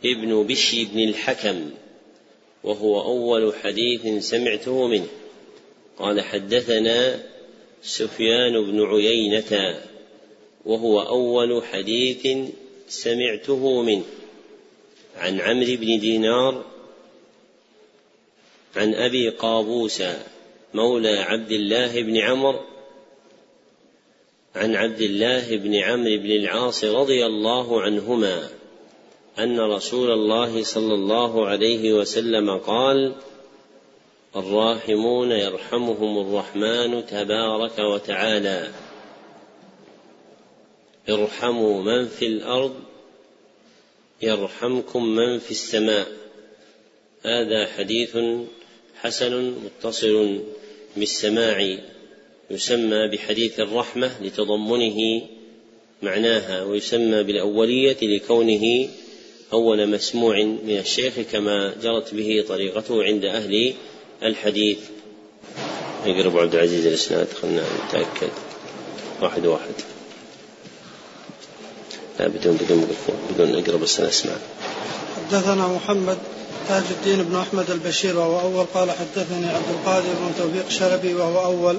ابن 0.04 0.42
بشي 0.42 0.84
بن 0.84 1.00
الحكم 1.00 1.70
وهو 2.64 3.00
أول 3.00 3.54
حديث 3.54 4.24
سمعته 4.24 4.86
منه. 4.86 5.06
قال 5.98 6.20
حدثنا 6.20 7.27
سفيان 7.82 8.52
بن 8.52 8.82
عيينة 8.82 9.80
وهو 10.64 11.00
أول 11.00 11.64
حديث 11.64 12.48
سمعته 12.88 13.82
منه. 13.82 14.04
عن 15.16 15.40
عمرو 15.40 15.76
بن 15.76 15.98
دينار 15.98 16.64
عن 18.76 18.94
أبي 18.94 19.28
قابوس 19.28 20.02
مولى 20.74 21.18
عبد 21.18 21.52
الله 21.52 22.02
بن 22.02 22.16
عمرو 22.16 22.60
عن 24.54 24.76
عبد 24.76 25.00
الله 25.00 25.56
بن 25.56 25.74
عمرو 25.74 26.16
بن 26.16 26.30
العاص 26.30 26.84
رضي 26.84 27.26
الله 27.26 27.80
عنهما 27.80 28.48
أن 29.38 29.60
رسول 29.60 30.10
الله 30.10 30.62
صلى 30.62 30.94
الله 30.94 31.46
عليه 31.46 31.92
وسلم 31.92 32.58
قال 32.58 33.14
الراحمون 34.36 35.30
يرحمهم 35.30 36.18
الرحمن 36.18 37.06
تبارك 37.06 37.78
وتعالى. 37.78 38.70
ارحموا 41.08 41.82
من 41.82 42.08
في 42.08 42.26
الأرض 42.26 42.74
يرحمكم 44.22 45.04
من 45.04 45.38
في 45.38 45.50
السماء. 45.50 46.06
هذا 47.22 47.66
حديث 47.66 48.18
حسن 49.00 49.54
متصل 49.64 50.40
بالسماع 50.96 51.78
يسمى 52.50 53.08
بحديث 53.08 53.60
الرحمة 53.60 54.10
لتضمنه 54.22 55.22
معناها 56.02 56.62
ويسمى 56.62 57.22
بالأولية 57.22 57.96
لكونه 58.02 58.88
أول 59.52 59.86
مسموع 59.86 60.42
من 60.44 60.78
الشيخ 60.78 61.20
كما 61.32 61.74
جرت 61.82 62.14
به 62.14 62.44
طريقته 62.48 63.04
عند 63.04 63.24
أهل 63.24 63.74
الحديث. 64.22 64.78
يقرب 66.04 66.38
عبد 66.38 66.54
العزيز 66.54 66.86
الإسناد 66.86 67.28
خلنا 67.42 67.64
نتأكد. 67.88 68.30
واحد 69.22 69.46
واحد. 69.46 69.74
لا 72.20 72.28
بدون 72.28 72.56
بدون 72.56 72.88
بدون 73.30 73.54
اقرا 73.54 73.76
بس 73.76 74.00
أنا 74.00 74.08
اسمع. 74.08 74.32
حدثنا 75.28 75.68
محمد 75.68 76.18
تاج 76.68 76.82
الدين 76.90 77.22
بن 77.22 77.36
أحمد 77.36 77.70
البشير 77.70 78.16
وهو 78.16 78.40
أول. 78.40 78.66
قال 78.74 78.90
حدثني 78.90 79.48
عبد 79.48 79.70
القادر 79.70 80.08
بن 80.20 80.32
توفيق 80.38 80.68
شلبي 80.68 81.14
وهو 81.14 81.44
أول. 81.44 81.76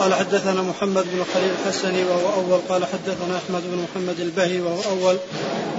قال 0.00 0.14
حدثنا 0.14 0.62
محمد 0.62 1.04
بن 1.12 1.24
خليل 1.34 1.50
الحسني 1.50 2.04
وهو 2.04 2.34
أول. 2.34 2.60
قال 2.68 2.84
حدثنا 2.84 3.36
أحمد 3.36 3.62
بن 3.62 3.78
محمد 3.84 4.20
البهي 4.20 4.60
وهو 4.60 4.80
أول. 4.90 5.16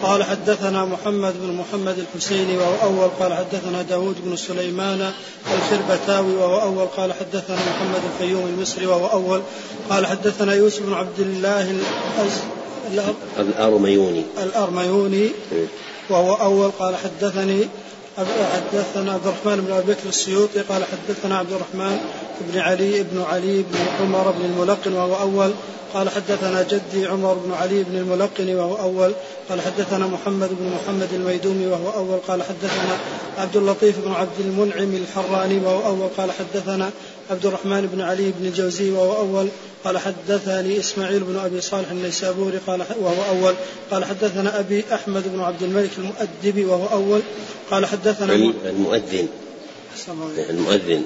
قال 0.01 0.23
حدثنا 0.23 0.85
محمد 0.85 1.33
بن 1.41 1.53
محمد 1.53 1.95
الحسيني 1.99 2.57
وهو 2.57 2.75
أول. 2.83 3.09
قال 3.19 3.33
حدثنا 3.33 3.81
داود 3.81 4.15
بن 4.25 4.35
سليمان 4.35 5.11
الخربتاوي 5.53 6.35
وهو 6.35 6.61
أول. 6.61 6.87
قال 6.97 7.13
حدثنا 7.13 7.57
محمد 7.69 8.01
الفيوم 8.13 8.45
المصري 8.45 8.85
وهو 8.85 9.07
أول. 9.07 9.41
قال 9.89 10.05
حدثنا 10.07 10.53
يوسف 10.53 10.81
بن 10.83 10.93
عبد 10.93 11.19
الله 11.19 11.71
الأز 11.71 12.37
الأرميوني. 13.39 14.23
الأرميوني. 14.43 15.29
وهو 16.09 16.33
أول. 16.33 16.71
قال 16.79 16.95
حدثني 16.95 17.67
حدثنا 18.17 19.13
عبد 19.13 19.27
الرحمن 19.27 19.65
بن 19.65 19.73
أبي 19.73 19.93
بكر 19.93 20.09
السيوطي. 20.09 20.59
قال 20.59 20.83
حدثنا 20.85 21.37
عبد 21.37 21.51
الرحمن 21.51 21.99
بن 22.41 22.59
علي 22.59 23.03
بن 23.03 23.21
علي 23.21 23.61
بن 23.61 23.77
عمر 23.99 24.31
بن 24.31 24.45
الملقن 24.45 24.93
وهو 24.93 25.15
أول. 25.15 25.51
قال 25.93 26.09
حدثنا 26.09 26.63
جدي 26.63 27.07
عمر 27.07 27.33
بن 27.33 27.53
علي 27.53 27.83
بن 27.83 27.97
الملقن 27.97 28.55
وهو 28.55 28.75
أول 28.75 29.13
قال 29.49 29.61
حدثنا 29.61 30.07
محمد 30.07 30.49
بن 30.49 30.71
محمد 30.75 31.13
الميدومي 31.13 31.67
وهو 31.67 31.89
أول 31.89 32.19
قال 32.27 32.43
حدثنا 32.43 32.97
عبد 33.37 33.55
اللطيف 33.55 33.99
بن 34.05 34.11
عبد 34.11 34.39
المنعم 34.39 34.95
الحراني 34.95 35.57
وهو 35.57 35.85
أول 35.85 36.09
قال 36.17 36.31
حدثنا 36.31 36.91
عبد 37.31 37.45
الرحمن 37.45 37.89
بن 37.93 38.01
علي 38.01 38.31
بن 38.39 38.45
الجوزي 38.45 38.91
وهو 38.91 39.17
أول 39.17 39.47
قال 39.83 39.97
حدثني 39.97 40.79
إسماعيل 40.79 41.19
بن 41.19 41.37
أبي 41.37 41.61
صالح 41.61 41.91
النيسابوري 41.91 42.57
قال 42.67 42.83
وهو 43.01 43.23
أول 43.29 43.53
قال 43.91 44.05
حدثنا 44.05 44.59
أبي 44.59 44.83
أحمد 44.93 45.23
بن 45.33 45.39
عبد 45.39 45.63
الملك 45.63 45.89
المؤدبي 45.97 46.65
وهو 46.65 46.85
أول 46.85 47.21
قال 47.71 47.85
حدثنا 47.85 48.33
المؤذن. 48.33 49.27
المؤذن. 50.49 51.03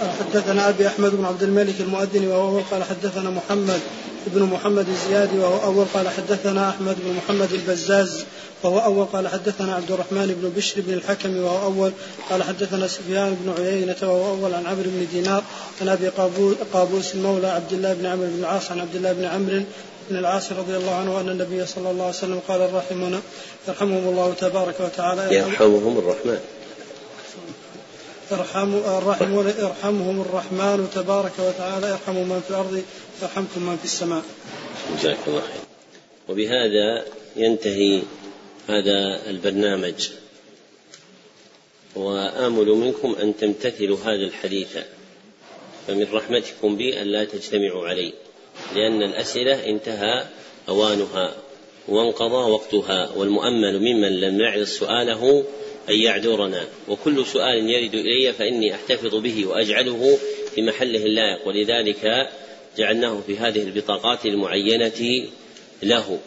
قال 0.00 0.10
حدثنا 0.10 0.68
أبي 0.68 0.86
أحمد 0.86 1.10
بن 1.14 1.24
عبد 1.24 1.42
الملك 1.42 1.80
المؤذن 1.80 2.28
وهو 2.28 2.48
اول 2.48 2.62
قال 2.70 2.84
حدثنا 2.84 3.30
محمد 3.30 3.80
بن 4.26 4.42
محمد 4.42 4.88
الزيادي 4.88 5.38
وهو 5.38 5.64
أول 5.64 5.84
قال 5.94 6.08
حدثنا 6.08 6.68
أحمد 6.68 6.96
بن 7.04 7.16
محمد 7.16 7.52
البزاز 7.52 8.24
وهو 8.62 8.78
أول 8.78 9.06
قال 9.06 9.28
حدثنا 9.28 9.74
عبد 9.74 9.92
الرحمن 9.92 10.26
بن 10.42 10.52
بشر 10.56 10.80
بن 10.80 10.94
الحكم 10.94 11.36
وهو 11.36 11.62
أول 11.62 11.92
قال 12.30 12.42
حدثنا 12.42 12.86
سفيان 12.86 13.36
بن 13.40 13.64
عيينة 13.64 13.96
وهو 14.02 14.30
أول 14.30 14.54
عن 14.54 14.66
عمرو 14.66 14.82
بن 14.84 15.06
دينار 15.12 15.42
عن 15.80 15.88
أبي 15.88 16.08
قابوس 16.72 17.16
مولى 17.16 17.46
عبد 17.46 17.72
الله 17.72 17.94
بن 17.94 18.06
عمرو 18.06 18.26
بن 18.26 18.38
العاص 18.38 18.70
عن 18.70 18.80
عبد 18.80 18.96
الله 18.96 19.12
بن 19.12 19.24
عمرو 19.24 19.62
بن 20.10 20.16
العاص 20.18 20.52
رضي 20.52 20.76
الله 20.76 20.94
عنه 20.94 21.20
أن 21.20 21.28
النبي 21.28 21.66
صلى 21.66 21.90
الله 21.90 22.04
عليه 22.04 22.14
وسلم 22.14 22.40
قال 22.48 22.60
الراحمون 22.60 23.20
يرحمهم 23.68 24.08
الله 24.08 24.34
تبارك 24.40 24.74
وتعالى. 24.80 25.34
يرحمهم 25.34 25.98
الرحمن. 25.98 26.38
ارحموا 28.32 28.98
الراحمون 28.98 29.46
يرحمهم 29.46 30.20
الرحمن 30.20 30.90
تبارك 30.94 31.32
وتعالى. 31.38 31.90
يرحموا 31.90 32.24
من 32.24 32.40
في 32.40 32.50
الأرض 32.50 32.82
يرحمكم 33.22 33.62
من 33.62 33.76
في 33.76 33.84
السماء. 33.84 34.22
جزاك 34.98 35.18
الله 35.26 35.40
خير. 35.40 35.64
وبهذا 36.28 37.04
ينتهي 37.36 38.02
هذا 38.68 39.30
البرنامج. 39.30 40.08
وآمل 41.96 42.66
منكم 42.66 43.16
أن 43.22 43.36
تمتثلوا 43.36 43.98
هذا 44.04 44.24
الحديث. 44.24 44.78
فمن 45.86 46.06
رحمتكم 46.12 46.76
بي 46.76 47.02
أن 47.02 47.06
لا 47.06 47.24
تجتمعوا 47.24 47.88
علي. 47.88 48.12
لأن 48.74 49.02
الأسئلة 49.02 49.66
انتهى 49.66 50.24
أوانها 50.68 51.34
وانقضى 51.88 52.50
وقتها. 52.50 53.10
والمؤمل 53.16 53.78
ممن 53.78 54.20
لم 54.20 54.40
يعرض 54.40 54.64
سؤاله 54.64 55.44
أن 55.90 56.00
يعذرنا. 56.00 56.66
وكل 56.88 57.26
سؤال 57.26 57.70
يرد 57.70 57.94
إلي 57.94 58.32
فإني 58.32 58.74
أحتفظ 58.74 59.14
به 59.14 59.46
وأجعله 59.46 60.18
في 60.54 60.62
محله 60.62 61.04
اللائق. 61.04 61.48
ولذلك 61.48 62.28
جعلناه 62.78 63.20
في 63.26 63.38
هذه 63.38 63.62
البطاقات 63.62 64.26
المعينة 64.26 65.26
له. 65.82 66.18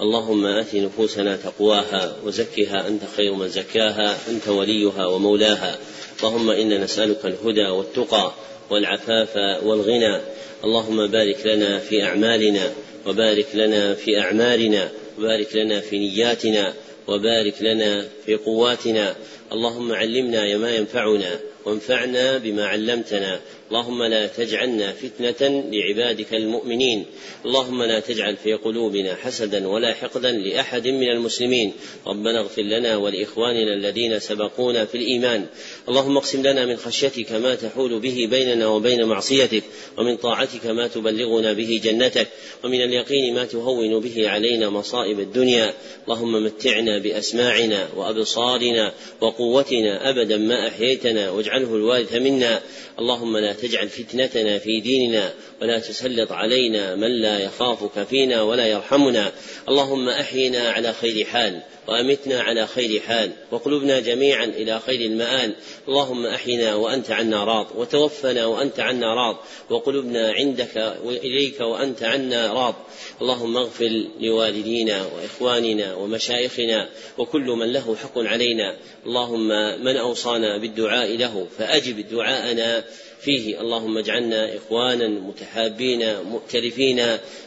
اللهم 0.00 0.46
آت 0.46 0.74
نفوسنا 0.74 1.36
تقواها 1.36 2.16
وزكها. 2.24 2.88
أنت 2.88 3.02
خير 3.16 3.34
من 3.34 3.48
زكاها 3.48 4.18
أنت 4.28 4.48
وليها 4.48 5.06
ومولاها. 5.06 5.78
اللهم 6.22 6.50
إنا 6.50 6.78
نسألك 6.78 7.24
الهدى 7.24 7.66
والتقى 7.66 8.32
والعفاف 8.70 9.36
والغنى. 9.64 10.20
اللهم 10.64 11.06
بارك 11.06 11.46
لنا 11.46 11.78
في 11.78 12.02
أعمالنا 12.02 12.72
وبارك 13.06 13.46
لنا 13.54 13.94
في 13.94 14.20
أعمالنا 14.20 14.90
وبارك 15.18 15.56
لنا 15.56 15.80
في 15.80 15.98
نياتنا. 15.98 16.74
وبارك 17.08 17.62
لنا 17.62 18.08
في 18.26 18.34
قواتنا. 18.34 19.16
اللهم 19.52 19.92
علمنا 19.92 20.56
ما 20.56 20.70
ينفعنا 20.70 21.40
وانفعنا 21.64 22.38
بما 22.38 22.66
علمتنا. 22.66 23.40
اللهم 23.70 24.02
لا 24.02 24.26
تجعلنا 24.26 24.92
فتنة 24.92 25.64
لعبادك 25.72 26.34
المؤمنين. 26.34 27.04
اللهم 27.46 27.82
لا 27.82 28.00
تجعل 28.00 28.36
في 28.36 28.54
قلوبنا 28.54 29.14
حسدا 29.14 29.68
ولا 29.68 29.94
حقدا 29.94 30.32
لأحد 30.32 30.88
من 30.88 31.08
المسلمين. 31.08 31.72
ربنا 32.06 32.40
اغفر 32.40 32.62
لنا 32.62 32.96
ولإخواننا 32.96 33.74
الذين 33.74 34.18
سبقونا 34.18 34.84
في 34.84 34.94
الإيمان. 34.94 35.46
اللهم 35.88 36.16
اقسم 36.16 36.42
لنا 36.42 36.66
من 36.66 36.76
خشيتك 36.76 37.32
ما 37.32 37.54
تحول 37.54 38.00
به 38.00 38.28
بيننا 38.30 38.66
وبين 38.66 39.04
معصيتك 39.04 39.62
ومن 39.98 40.16
طاعتك 40.16 40.66
ما 40.66 40.88
تبلغنا 40.88 41.52
به 41.52 41.80
جنتك 41.84 42.28
ومن 42.64 42.82
اليقين 42.82 43.34
ما 43.34 43.44
تهون 43.44 44.00
به 44.00 44.28
علينا 44.28 44.70
مصائب 44.70 45.20
الدنيا. 45.20 45.74
اللهم 46.04 46.44
متعنا 46.44 46.98
بأسماعنا 46.98 47.88
وأبصارنا 47.96 48.92
وقوتنا 49.20 50.10
أبدا 50.10 50.36
ما 50.36 50.68
أحييتنا 50.68 51.30
واجعله 51.30 51.74
الوارث 51.74 52.14
منا. 52.14 52.62
اللهم 52.98 53.36
لا 53.36 53.52
تجعل 53.58 53.88
فتنتنا 53.88 54.58
في 54.58 54.80
ديننا 54.80 55.32
ولا 55.62 55.78
تسلط 55.78 56.32
علينا 56.32 56.94
من 56.94 57.22
لا 57.22 57.38
يخافك 57.38 58.06
فينا 58.06 58.42
ولا 58.42 58.66
يرحمنا. 58.66 59.32
اللهم 59.68 60.08
أحينا 60.08 60.70
على 60.70 60.92
خير 60.92 61.24
حال 61.24 61.62
وأمتنا 61.88 62.40
على 62.40 62.66
خير 62.66 63.00
حال 63.00 63.30
وقلوبنا 63.50 64.00
جميعا 64.00 64.44
إلى 64.44 64.80
خير 64.86 65.00
المآل. 65.00 65.54
اللهم 65.88 66.26
أحينا 66.26 66.74
وأنت 66.74 67.10
عنا 67.10 67.44
راض 67.44 67.66
وتوفنا 67.76 68.46
وأنت 68.46 68.80
عنا 68.80 69.14
راض 69.14 69.36
وقلوبنا 69.70 70.32
عندك 70.32 70.96
وإليك 71.04 71.60
وأنت 71.60 72.02
عنا 72.02 72.52
راض. 72.52 72.74
اللهم 73.20 73.56
اغفر 73.56 74.04
لوالدينا 74.20 75.06
وإخواننا 75.06 75.94
ومشايخنا 75.94 76.88
وكل 77.18 77.46
من 77.46 77.72
له 77.72 77.96
حق 78.02 78.18
علينا. 78.18 78.76
اللهم 79.06 79.48
من 79.84 79.96
أوصانا 79.96 80.58
بالدعاء 80.58 81.16
له 81.16 81.46
فأجب 81.58 82.08
دعاءنا. 82.10 82.84
فيه 83.20 83.60
اللهم 83.60 83.98
اجعلنا 83.98 84.56
إخوانا 84.56 85.08
متحابين 85.08 86.20
مؤتلفين 86.22 87.00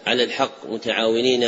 على 0.05 0.23
الحق 0.23 0.69
متعاونين 0.69 1.43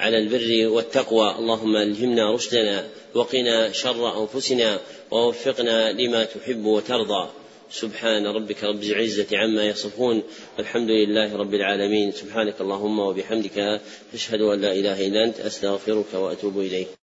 على 0.00 0.18
البر 0.18 0.68
والتقوى. 0.68 1.34
اللهم 1.38 1.76
ألهمنا 1.76 2.34
رشدنا 2.34 2.88
وقنا 3.14 3.72
شر 3.72 4.22
أنفسنا 4.22 4.80
ووفقنا 5.10 5.92
لما 5.92 6.24
تحب 6.24 6.64
وترضى. 6.64 7.30
سبحان 7.70 8.26
ربك 8.26 8.64
رب 8.64 8.82
العزة 8.82 9.26
عما 9.32 9.64
يصفون 9.64 10.22
والحمد 10.58 10.90
لله 10.90 11.36
رب 11.36 11.54
العالمين. 11.54 12.12
سبحانك 12.12 12.60
اللهم 12.60 12.98
وبحمدك 12.98 13.80
أشهد 14.14 14.40
أن 14.40 14.60
لا 14.60 14.72
إله 14.72 15.06
إلا 15.06 15.24
أنت 15.24 15.40
أستغفرك 15.40 16.14
وأتوب 16.14 16.58
إليك. 16.58 17.01